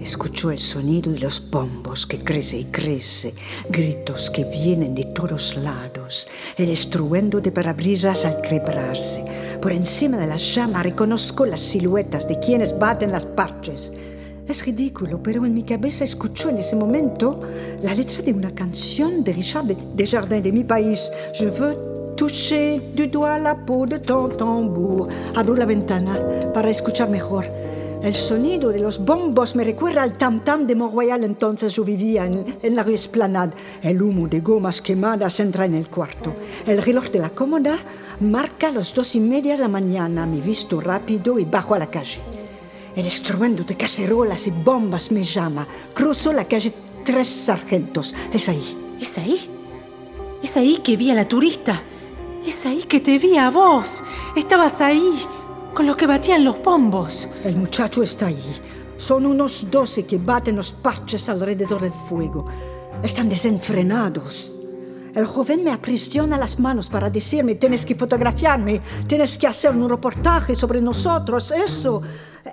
Escucho 0.00 0.50
el 0.50 0.58
sonido 0.58 1.12
de 1.12 1.18
los 1.18 1.50
bombos 1.50 2.06
que 2.06 2.24
crece 2.24 2.56
y 2.56 2.64
crece, 2.64 3.34
gritos 3.68 4.30
que 4.30 4.44
vienen 4.44 4.94
de 4.94 5.04
todos 5.04 5.58
lados, 5.58 6.28
el 6.56 6.70
estruendo 6.70 7.42
de 7.42 7.52
parabrisas 7.52 8.24
al 8.24 8.40
quebrarse. 8.40 9.22
Por 9.60 9.70
encima 9.70 10.16
de 10.16 10.28
las 10.28 10.54
llamas 10.54 10.84
reconozco 10.84 11.44
las 11.44 11.60
siluetas 11.60 12.26
de 12.26 12.38
quienes 12.38 12.78
baten 12.78 13.12
las 13.12 13.26
parches. 13.26 13.92
Es 14.48 14.64
ridículo, 14.64 15.22
pero 15.22 15.44
en 15.44 15.52
mi 15.52 15.62
cabeza 15.62 16.04
escucho 16.04 16.48
en 16.48 16.56
ese 16.56 16.74
momento 16.74 17.38
la 17.82 17.92
letra 17.92 18.22
de 18.22 18.32
una 18.32 18.54
canción 18.54 19.22
de 19.22 19.34
Richard 19.34 19.66
Desjardins 19.94 20.42
de 20.42 20.52
mi 20.52 20.64
país. 20.64 21.10
Toucher 22.16 22.80
du 22.94 23.06
doigt 23.08 23.38
la 23.38 23.54
peau 23.54 23.86
de 23.86 23.98
ton 23.98 24.28
tambour. 24.28 25.08
Abro 25.34 25.54
la 25.54 25.66
ventana 25.66 26.18
para 26.52 26.70
escuchar 26.70 27.08
mejor. 27.08 27.46
El 28.02 28.14
sonido 28.16 28.70
de 28.70 28.80
los 28.80 29.04
bombos 29.04 29.54
me 29.54 29.62
recuerda 29.62 30.02
al 30.02 30.18
tam-tam 30.18 30.66
de 30.66 30.74
Mont-Royal. 30.74 31.22
Entonces 31.22 31.72
yo 31.74 31.84
vivía 31.84 32.26
en, 32.26 32.58
en, 32.60 32.74
la 32.74 32.82
rue 32.82 32.94
Esplanade. 32.94 33.52
El 33.80 34.02
humo 34.02 34.26
de 34.26 34.40
gomas 34.40 34.82
quemadas 34.82 35.38
entra 35.38 35.66
en 35.66 35.74
el 35.74 35.88
cuarto. 35.88 36.34
El 36.66 36.82
reloj 36.82 37.10
de 37.10 37.20
la 37.20 37.30
cómoda 37.30 37.78
marca 38.20 38.72
las 38.72 38.92
dos 38.92 39.14
y 39.14 39.20
media 39.20 39.54
de 39.54 39.62
la 39.62 39.68
mañana. 39.68 40.26
Me 40.26 40.40
visto 40.40 40.80
rápido 40.80 41.38
y 41.38 41.44
bajo 41.44 41.74
a 41.74 41.78
la 41.78 41.90
calle. 41.90 42.20
El 42.96 43.06
estruendo 43.06 43.62
de 43.62 43.76
cacerolas 43.76 44.46
y 44.48 44.50
bombas 44.50 45.12
me 45.12 45.22
llama. 45.22 45.66
Cruzo 45.94 46.32
la 46.32 46.44
calle 46.46 46.72
Tres 47.04 47.28
Sargentos. 47.28 48.14
Es 48.32 48.48
ahí. 48.48 48.96
¿Es 49.00 49.16
ahí? 49.18 49.48
Es 50.42 50.56
ahí 50.56 50.78
que 50.78 50.96
vi 50.96 51.10
a 51.10 51.14
la 51.14 51.26
turista. 51.26 51.82
Es 52.46 52.66
ahí 52.66 52.82
que 52.82 53.00
te 53.00 53.18
vi 53.18 53.36
a 53.36 53.50
vos. 53.50 54.02
Estabas 54.34 54.80
ahí, 54.80 55.24
con 55.74 55.86
los 55.86 55.96
que 55.96 56.06
batían 56.06 56.44
los 56.44 56.60
bombos. 56.62 57.28
El 57.44 57.56
muchacho 57.56 58.02
está 58.02 58.26
ahí. 58.26 58.60
Son 58.96 59.26
unos 59.26 59.70
doce 59.70 60.04
que 60.04 60.18
baten 60.18 60.56
los 60.56 60.72
parches 60.72 61.28
alrededor 61.28 61.82
del 61.82 61.92
fuego. 61.92 62.46
Están 63.02 63.28
desenfrenados. 63.28 64.52
El 65.14 65.26
joven 65.26 65.62
me 65.62 65.70
aprisiona 65.70 66.38
las 66.38 66.58
manos 66.58 66.88
para 66.88 67.10
decirme, 67.10 67.54
tienes 67.56 67.84
que 67.84 67.94
fotografiarme, 67.94 68.80
tienes 69.06 69.36
que 69.36 69.46
hacer 69.46 69.70
un 69.72 69.88
reportaje 69.88 70.54
sobre 70.54 70.80
nosotros, 70.80 71.50
eso. 71.50 72.00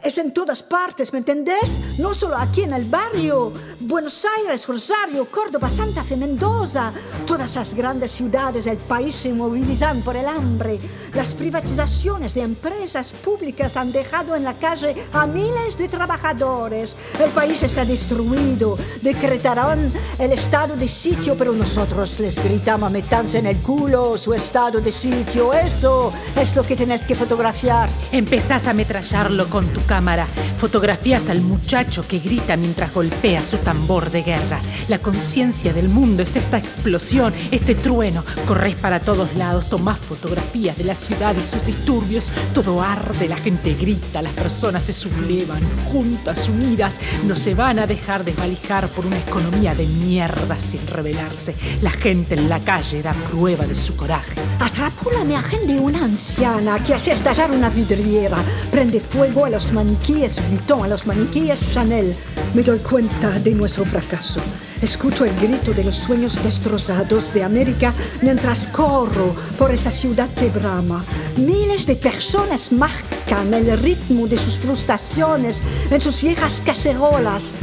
Es 0.04 0.20
en 0.20 0.34
todas 0.34 0.62
partes, 0.62 1.12
¿me 1.14 1.20
entendés? 1.20 1.80
No 1.98 2.14
solo 2.14 2.38
aquí 2.38 2.62
en 2.62 2.74
el 2.74 2.86
barrio. 2.86 3.52
Buenos 3.80 4.24
Aires, 4.38 4.68
Rosario, 4.68 5.26
Córdoba, 5.26 5.70
Santa 5.72 6.04
Fe, 6.04 6.16
Mendoza. 6.16 6.94
Todas 7.26 7.56
las 7.56 7.74
grandes 7.74 8.12
ciudades 8.12 8.66
del 8.66 8.78
país 8.78 9.16
se 9.16 9.34
movilizan 9.34 10.02
por 10.02 10.16
el 10.16 10.28
hambre. 10.28 10.78
Las 11.16 11.34
privatizaciones 11.34 12.36
de 12.36 12.42
empresas 12.42 13.14
públicas 13.14 13.78
han 13.78 13.92
dejado 13.92 14.36
en 14.36 14.44
la 14.44 14.54
calle 14.54 14.96
a 15.12 15.26
miles 15.26 15.76
de 15.78 15.90
trabajadores. 15.90 16.96
El 17.20 17.32
país 17.32 17.64
está 17.64 17.84
destruido. 17.84 18.78
Decretarán 19.02 19.92
el 20.20 20.32
estado 20.32 20.76
de 20.76 20.88
sitio, 20.88 21.36
pero 21.36 21.52
nosotros 21.52 22.20
les 22.20 22.42
gritamos, 22.44 22.92
metanse 22.92 23.40
en 23.40 23.48
el 23.48 23.58
culo 23.58 24.18
su 24.20 24.36
estado 24.36 24.82
de 24.82 24.92
sitio. 24.92 25.52
Eso 25.52 26.14
es 26.40 26.56
lo 26.56 26.64
que 26.64 26.76
tenés 26.76 27.08
que 27.08 27.16
fotografiar. 27.16 27.90
Empezás 28.12 28.68
a 28.68 28.72
ametrallarlo 28.72 29.50
con 29.50 29.68
tu 29.68 29.79
cámara. 29.80 30.28
Fotografías 30.58 31.30
al 31.30 31.42
muchacho 31.42 32.08
que 32.08 32.20
grita 32.20 32.58
mientras 32.58 32.94
golpea 32.94 33.44
su 33.44 33.58
tambor 33.58 34.12
de 34.12 34.24
guerra. 34.24 34.60
La 34.88 35.00
conciencia 35.00 35.74
del 35.74 35.90
mundo 35.90 36.24
es 36.24 36.36
esta 36.36 36.58
explosión, 36.58 37.34
este 37.52 37.76
trueno. 37.76 38.24
Corres 38.46 38.76
para 38.76 39.00
todos 39.00 39.36
lados, 39.36 39.70
tomás 39.70 40.00
fotografías 40.00 40.78
de 40.78 40.84
la 40.84 40.96
ciudad 40.96 41.36
y 41.36 41.42
sus 41.42 41.66
disturbios. 41.66 42.32
Todo 42.54 42.82
arde, 42.82 43.28
la 43.28 43.38
gente 43.38 43.74
grita, 43.74 44.22
las 44.22 44.34
personas 44.34 44.84
se 44.84 44.94
sublevan, 44.94 45.62
juntas, 45.92 46.50
unidas. 46.50 47.00
No 47.26 47.36
se 47.36 47.54
van 47.54 47.80
a 47.80 47.88
dejar 47.88 48.24
desvalijar 48.24 48.88
por 48.90 49.06
una 49.06 49.18
economía 49.18 49.76
de 49.76 49.88
mierda 49.88 50.60
sin 50.60 50.86
rebelarse. 50.88 51.56
La 51.82 51.92
gente 51.92 52.36
en 52.36 52.50
la 52.50 52.60
calle 52.60 53.02
da 53.02 53.14
prueba 53.14 53.66
de 53.66 53.76
su 53.76 53.96
coraje. 53.96 54.36
Atrapó 54.60 55.12
la 55.12 55.22
imagen 55.22 55.66
de 55.68 55.80
una 55.80 56.04
anciana 56.04 56.84
que 56.84 56.94
hace 56.94 57.12
estallar 57.12 57.52
una 57.52 57.70
vidriera. 57.70 58.38
Prende 58.72 59.00
fuego 59.00 59.46
a 59.46 59.50
los 59.50 59.69
maniquíes 59.74 60.40
Vuitton, 60.50 60.84
a 60.84 60.88
los 60.88 61.06
maniquíes 61.08 61.60
Chanel. 61.74 62.16
Me 62.54 62.64
doy 62.64 62.80
cuenta 62.80 63.40
de 63.40 63.52
nuestro 63.52 63.86
fracaso. 63.86 64.40
Escucho 64.82 65.26
el 65.26 65.36
grito 65.36 65.74
de 65.74 65.84
los 65.84 65.96
sueños 65.96 66.44
destrozados 66.44 67.34
de 67.34 67.44
América 67.44 67.94
mientras 68.22 68.68
corro 68.68 69.36
por 69.58 69.72
esa 69.72 69.92
ciudad 69.92 70.30
que 70.34 70.50
brama. 70.50 71.04
Miles 71.38 71.86
de 71.86 71.96
personas 71.96 72.72
marcan 72.72 73.54
el 73.54 73.78
ritmo 73.78 74.28
de 74.28 74.38
sus 74.38 74.58
frustraciones 74.58 75.60
en 75.92 76.02
sus 76.02 76.22
viejas 76.22 76.62
cacerolas. 76.66 77.54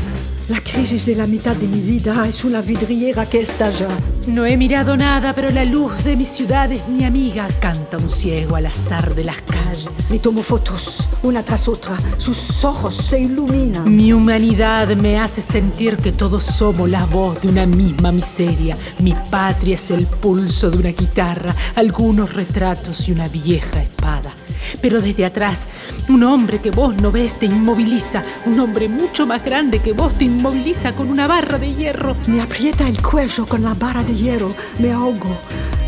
La 0.49 0.61
crisis 0.61 1.07
de 1.07 1.17
la 1.17 1.27
mitad 1.27 1.57
de 1.57 1.67
mi 1.67 1.81
vida 1.81 2.25
es 2.29 2.45
una 2.45 2.61
vidriera 2.61 3.27
que 3.27 3.41
estalla. 3.41 3.89
No 4.29 4.47
he 4.47 4.57
mirado 4.57 4.97
nada, 4.97 5.35
pero 5.35 5.51
la 5.51 5.65
luz 5.65 6.05
de 6.05 6.15
mi 6.15 6.25
ciudad 6.25 6.71
es 6.71 6.87
mi 6.87 7.05
amiga. 7.05 7.49
Canta 7.59 7.97
un 7.97 8.09
ciego 8.09 8.55
al 8.55 8.67
azar 8.67 9.13
de 9.17 9.25
las 9.25 9.43
calles. 9.43 10.09
Me 10.09 10.21
tomo 10.21 10.45
fotos, 10.45 11.09
una 11.25 11.43
tras 11.43 11.67
otra. 11.67 11.97
Sus 12.19 12.63
ojos 12.63 12.95
se 12.95 13.23
iluminan. 13.23 13.93
Mi 13.93 14.13
humanidad 14.13 14.87
me 14.95 15.19
hace 15.19 15.41
sentir 15.41 15.97
que 15.97 16.13
todos 16.13 16.45
somos 16.45 16.89
la 16.89 17.07
voz 17.07 17.41
de 17.43 17.49
una 17.49 17.67
misma 17.67 18.13
miseria. 18.13 18.77
Mi 19.01 19.15
patria 19.29 19.75
es 19.75 19.91
el 19.91 20.07
pulso 20.07 20.71
de 20.71 20.79
una 20.79 20.91
guitarra, 20.91 21.57
algunos 21.75 22.33
retratos 22.35 23.09
y 23.09 23.13
una 23.13 23.27
vieja 23.27 23.83
espada. 23.83 24.33
Pero 24.81 25.01
desde 25.01 25.25
atrás, 25.25 25.67
un 26.09 26.23
hombre 26.25 26.61
que 26.61 26.71
vos 26.71 26.95
no 26.97 27.11
ves 27.11 27.39
te 27.39 27.47
inmoviliza, 27.47 28.23
un 28.47 28.61
hombre 28.61 28.89
mucho 28.89 29.27
más 29.27 29.45
grande 29.45 29.81
que 29.81 29.93
vos 29.93 30.15
te 30.15 30.25
inmoviliza 30.25 30.93
con 30.93 31.09
una 31.09 31.27
barra 31.27 31.59
de 31.59 31.75
hierro. 31.75 32.17
Me 32.29 32.41
aprieta 32.41 32.87
el 32.87 33.01
cuello 33.01 33.47
con 33.47 33.63
la 33.63 33.75
barra 33.75 34.03
de 34.03 34.15
hierro, 34.15 34.49
me 34.79 34.93
ahogo. 34.93 35.37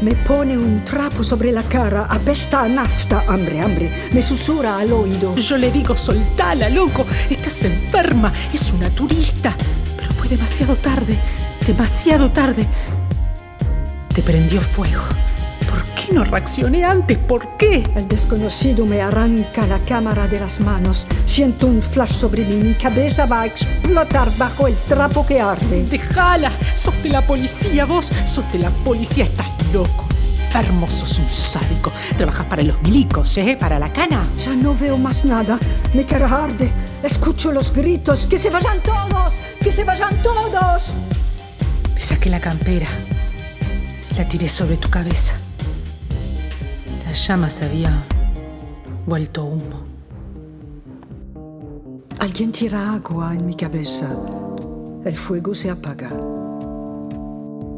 Me 0.01 0.14
pone 0.14 0.57
un 0.57 0.85
trapo 0.85 1.24
sobre 1.24 1.51
la 1.51 1.62
cara, 1.64 2.07
apesta 2.09 2.62
a 2.62 2.68
nafta, 2.68 3.24
hambre, 3.26 3.61
hambre. 3.61 4.09
Me 4.12 4.22
susurra 4.22 4.79
al 4.79 4.93
oído. 4.93 5.35
Yo 5.37 5.57
le 5.57 5.72
digo, 5.72 5.97
soltala, 5.97 6.68
loco, 6.68 7.05
estás 7.29 7.64
enferma, 7.64 8.33
es 8.53 8.72
una 8.72 8.89
turista. 8.91 9.57
Pero 9.97 10.12
fue 10.12 10.29
demasiado 10.29 10.76
tarde, 10.76 11.18
demasiado 11.66 12.31
tarde. 12.31 12.66
Te 14.14 14.22
prendió 14.22 14.61
fuego 14.61 15.03
no 16.12 16.24
reaccioné 16.24 16.85
antes? 16.85 17.18
¿Por 17.18 17.57
qué? 17.57 17.85
El 17.95 18.09
desconocido 18.09 18.87
me 18.87 19.01
arranca 19.03 19.66
la 19.66 19.79
cámara 19.81 20.26
de 20.26 20.41
las 20.41 20.61
manos. 20.61 21.07
Siento 21.26 21.66
un 21.66 21.83
flash 21.83 22.12
sobre 22.12 22.45
mí. 22.45 22.55
Mi 22.57 22.74
cabeza 22.74 23.26
va 23.26 23.43
a 23.43 23.47
explotar 23.47 24.29
bajo 24.39 24.66
el 24.66 24.74
trapo 24.74 25.26
que 25.26 25.41
arde. 25.41 25.85
¡Déjala! 25.85 26.51
¡Sos 26.74 27.01
de 27.03 27.11
la 27.11 27.26
policía, 27.26 27.85
vos! 27.85 28.11
¡Sos 28.26 28.51
de 28.53 28.61
la 28.61 28.70
policía! 28.70 29.24
¡Estás 29.24 29.47
loco! 29.72 30.07
Hermoso, 30.55 31.07
sos 31.07 31.18
un 31.18 31.29
sádico. 31.29 31.93
Trabajas 32.16 32.47
para 32.47 32.62
los 32.62 32.81
milicos, 32.83 33.37
¿eh? 33.39 33.57
Para 33.59 33.79
la 33.79 33.93
cana. 33.93 34.26
Ya 34.43 34.53
no 34.55 34.74
veo 34.74 34.97
más 34.97 35.24
nada. 35.24 35.59
Mi 35.95 36.05
cara 36.05 36.45
arde. 36.45 36.72
Escucho 37.03 37.53
los 37.53 37.72
gritos. 37.72 38.26
¡Que 38.26 38.39
se 38.39 38.51
vayan 38.51 38.81
todos! 38.81 39.35
¡Que 39.61 39.70
se 39.70 39.85
vayan 39.85 40.16
todos! 40.22 40.95
Me 41.95 42.01
saqué 42.01 42.31
la 42.31 42.41
campera. 42.41 42.89
La 44.16 44.26
tiré 44.26 44.49
sobre 44.49 44.79
tu 44.79 44.89
cabeza. 44.89 45.35
Las 47.09 47.27
llamas 47.27 47.63
habían 47.63 48.05
vuelto 49.07 49.43
humo. 49.43 49.83
Alguien 52.19 52.53
tira 52.53 52.93
agua 52.93 53.35
en 53.35 53.47
mi 53.47 53.55
cabeza. 53.55 54.15
El 55.07 55.17
fuego 55.17 55.55
se 55.55 55.71
apaga. 55.71 56.11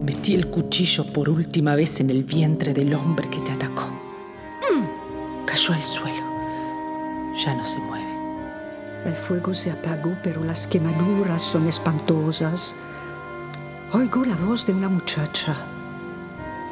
Metí 0.02 0.34
el 0.34 0.48
cuchillo 0.48 1.04
por 1.12 1.28
última 1.28 1.76
vez 1.76 2.00
en 2.00 2.10
el 2.10 2.24
vientre 2.24 2.74
del 2.74 2.92
hombre 2.92 3.30
que 3.30 3.38
te 3.42 3.52
atacó. 3.52 3.84
Mm. 4.68 5.46
Cayó 5.46 5.74
al 5.74 5.84
suelo. 5.84 6.26
Ya 7.36 7.54
no 7.54 7.64
se 7.64 7.78
mueve. 7.78 8.12
El 9.06 9.14
fuego 9.14 9.54
se 9.54 9.70
apagó, 9.70 10.12
pero 10.24 10.42
las 10.42 10.66
quemaduras 10.66 11.40
son 11.40 11.68
espantosas. 11.68 12.74
Oigo 13.92 14.24
la 14.24 14.34
voz 14.34 14.66
de 14.66 14.72
una 14.72 14.88
muchacha. 14.88 15.54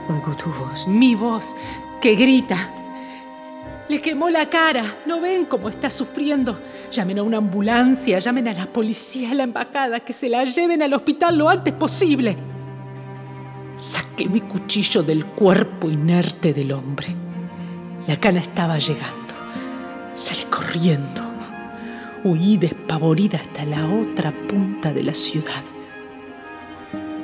Oigo 0.09 0.35
tu 0.35 0.51
voz. 0.55 0.89
Mi 0.89 1.15
voz 1.15 1.55
que 2.01 2.15
grita. 2.15 2.75
Le 3.89 4.01
quemó 4.01 4.29
la 4.29 4.49
cara. 4.51 4.85
¿No 5.07 5.21
ven 5.21 5.47
cómo 5.47 5.69
está 5.69 5.89
sufriendo? 5.89 6.61
Llamen 6.91 7.19
a 7.19 7.23
una 7.23 7.39
ambulancia, 7.39 8.19
llamen 8.19 8.49
a 8.49 8.53
la 8.53 8.67
policía, 8.67 9.31
a 9.31 9.35
la 9.35 9.45
embajada, 9.45 10.01
que 10.01 10.13
se 10.13 10.29
la 10.29 10.45
lleven 10.45 10.83
al 10.83 10.93
hospital 10.93 11.39
lo 11.39 11.49
antes 11.49 11.73
posible. 11.75 12.37
Saqué 13.77 14.29
mi 14.29 14.41
cuchillo 14.43 15.03
del 15.03 15.25
cuerpo 15.27 15.89
inerte 15.89 16.53
del 16.53 16.73
hombre. 16.73 17.15
La 18.07 18.19
cana 18.19 18.41
estaba 18.41 18.79
llegando. 18.79 19.35
Salí 20.15 20.45
corriendo. 20.51 21.23
Huí 22.25 22.57
despavorida 22.57 23.39
hasta 23.39 23.65
la 23.65 23.89
otra 23.89 24.33
punta 24.33 24.93
de 24.93 25.05
la 25.05 25.15
ciudad. 25.15 25.63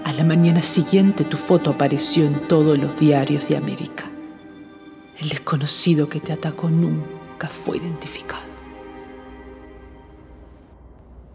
A 0.05 0.13
la 0.13 0.25
mañana 0.25 0.63
siguiente 0.63 1.25
tu 1.25 1.37
foto 1.37 1.71
apareció 1.71 2.25
en 2.25 2.47
todos 2.47 2.79
los 2.79 2.97
diarios 2.97 3.49
de 3.49 3.57
América. 3.57 4.05
El 5.25 5.31
desconocido 5.31 6.07
que 6.07 6.21
te 6.21 6.35
atacó 6.35 6.69
nunca 6.69 7.49
fue 7.49 7.79
identificado. 7.79 8.43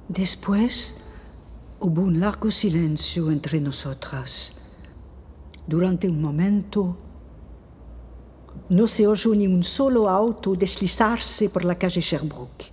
Después 0.08 0.98
hubo 1.80 2.04
un 2.04 2.20
largo 2.20 2.52
silencio 2.52 3.32
entre 3.32 3.60
nosotras. 3.60 4.54
Durante 5.66 6.08
un 6.08 6.22
momento 6.22 6.98
no 8.70 8.88
se 8.88 9.08
oyó 9.08 9.34
ni 9.34 9.48
un 9.48 9.64
solo 9.64 10.08
auto 10.08 10.54
deslizarse 10.54 11.50
por 11.50 11.66
la 11.66 11.74
calle 11.74 12.02
Sherbrooke. 12.02 12.72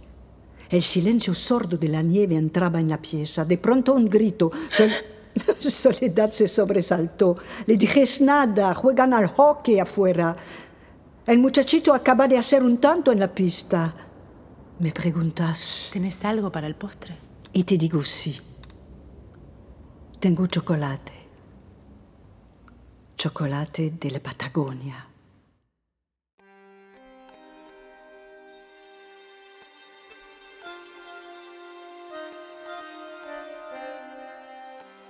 El 0.69 0.83
silencio 0.83 1.33
sordo 1.33 1.79
de 1.79 1.89
la 1.89 2.03
nieve 2.03 2.37
entraba 2.37 2.79
en 2.79 2.91
la 2.91 3.01
pieza. 3.01 3.47
De 3.47 3.57
pronto 3.57 3.95
un 3.95 4.05
grito. 4.05 4.51
Soledad 5.59 6.31
se 6.31 6.47
sobresaltó. 6.47 7.37
Le 7.67 7.79
dije, 7.79 8.05
nada, 8.21 8.75
juegan 8.75 9.14
al 9.14 9.29
hockey 9.29 9.79
afuera. 9.79 10.37
El 11.27 11.41
muchachito 11.41 11.93
acaba 11.93 12.29
de 12.29 12.39
hacer 12.39 12.62
un 12.62 12.79
tanto 12.79 13.11
en 13.11 13.18
la 13.18 13.35
pista. 13.35 13.93
Me 14.79 14.93
preguntas. 14.93 15.91
¿Tenés 15.93 16.24
algo 16.24 16.53
para 16.53 16.68
el 16.68 16.77
postre? 16.77 17.16
Y 17.53 17.64
te 17.64 17.77
digo 17.77 18.01
sí. 18.05 18.41
Tengo 20.20 20.47
chocolate. 20.47 21.12
Chocolate 23.16 23.91
de 23.99 24.11
la 24.12 24.20
Patagonia. 24.20 25.09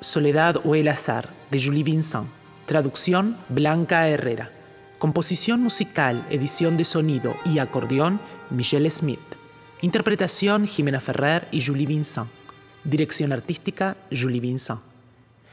Soledad 0.01 0.63
o 0.65 0.75
el 0.75 0.89
azar, 0.89 1.29
de 1.51 1.63
Julie 1.63 1.83
Vincent. 1.83 2.31
Traducción, 2.65 3.37
Blanca 3.51 4.09
Herrera. 4.09 4.56
Composición 4.99 5.61
musical, 5.61 6.25
edición 6.31 6.79
de 6.79 6.85
sonido 6.85 7.35
y 7.45 7.59
acordeón, 7.59 8.19
Michelle 8.49 8.89
Smith. 8.89 9.21
Interpretación, 9.83 10.67
Jimena 10.67 11.03
Ferrer 11.03 11.49
y 11.53 11.61
Julie 11.61 11.87
Vincent. 11.87 12.29
Dirección 12.83 13.31
artística, 13.31 13.99
Julie 14.11 14.41
Vincent. 14.41 14.81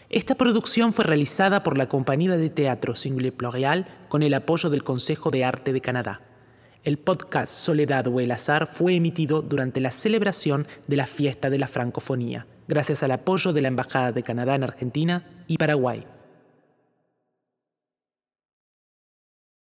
Esta 0.09 0.35
producción 0.35 0.93
fue 0.93 1.03
realizada 1.03 1.61
por 1.61 1.77
la 1.77 1.89
compañía 1.89 2.37
de 2.37 2.49
teatro 2.49 2.95
Single 2.95 3.33
Plurial 3.33 3.85
con 4.07 4.23
el 4.23 4.33
apoyo 4.33 4.69
del 4.69 4.85
Consejo 4.85 5.29
de 5.29 5.43
Arte 5.43 5.73
de 5.73 5.81
Canadá. 5.81 6.21
El 6.85 6.97
podcast 6.97 7.51
Soledad 7.51 8.07
o 8.07 8.21
el 8.21 8.31
Azar 8.31 8.65
fue 8.65 8.95
emitido 8.95 9.41
durante 9.41 9.81
la 9.81 9.91
celebración 9.91 10.67
de 10.87 10.95
la 10.95 11.05
Fiesta 11.05 11.49
de 11.49 11.59
la 11.59 11.67
Francofonía, 11.67 12.47
gracias 12.69 13.03
al 13.03 13.11
apoyo 13.11 13.51
de 13.51 13.61
la 13.61 13.67
Embajada 13.67 14.13
de 14.13 14.23
Canadá 14.23 14.55
en 14.55 14.63
Argentina 14.63 15.25
y 15.47 15.57
Paraguay. 15.57 16.05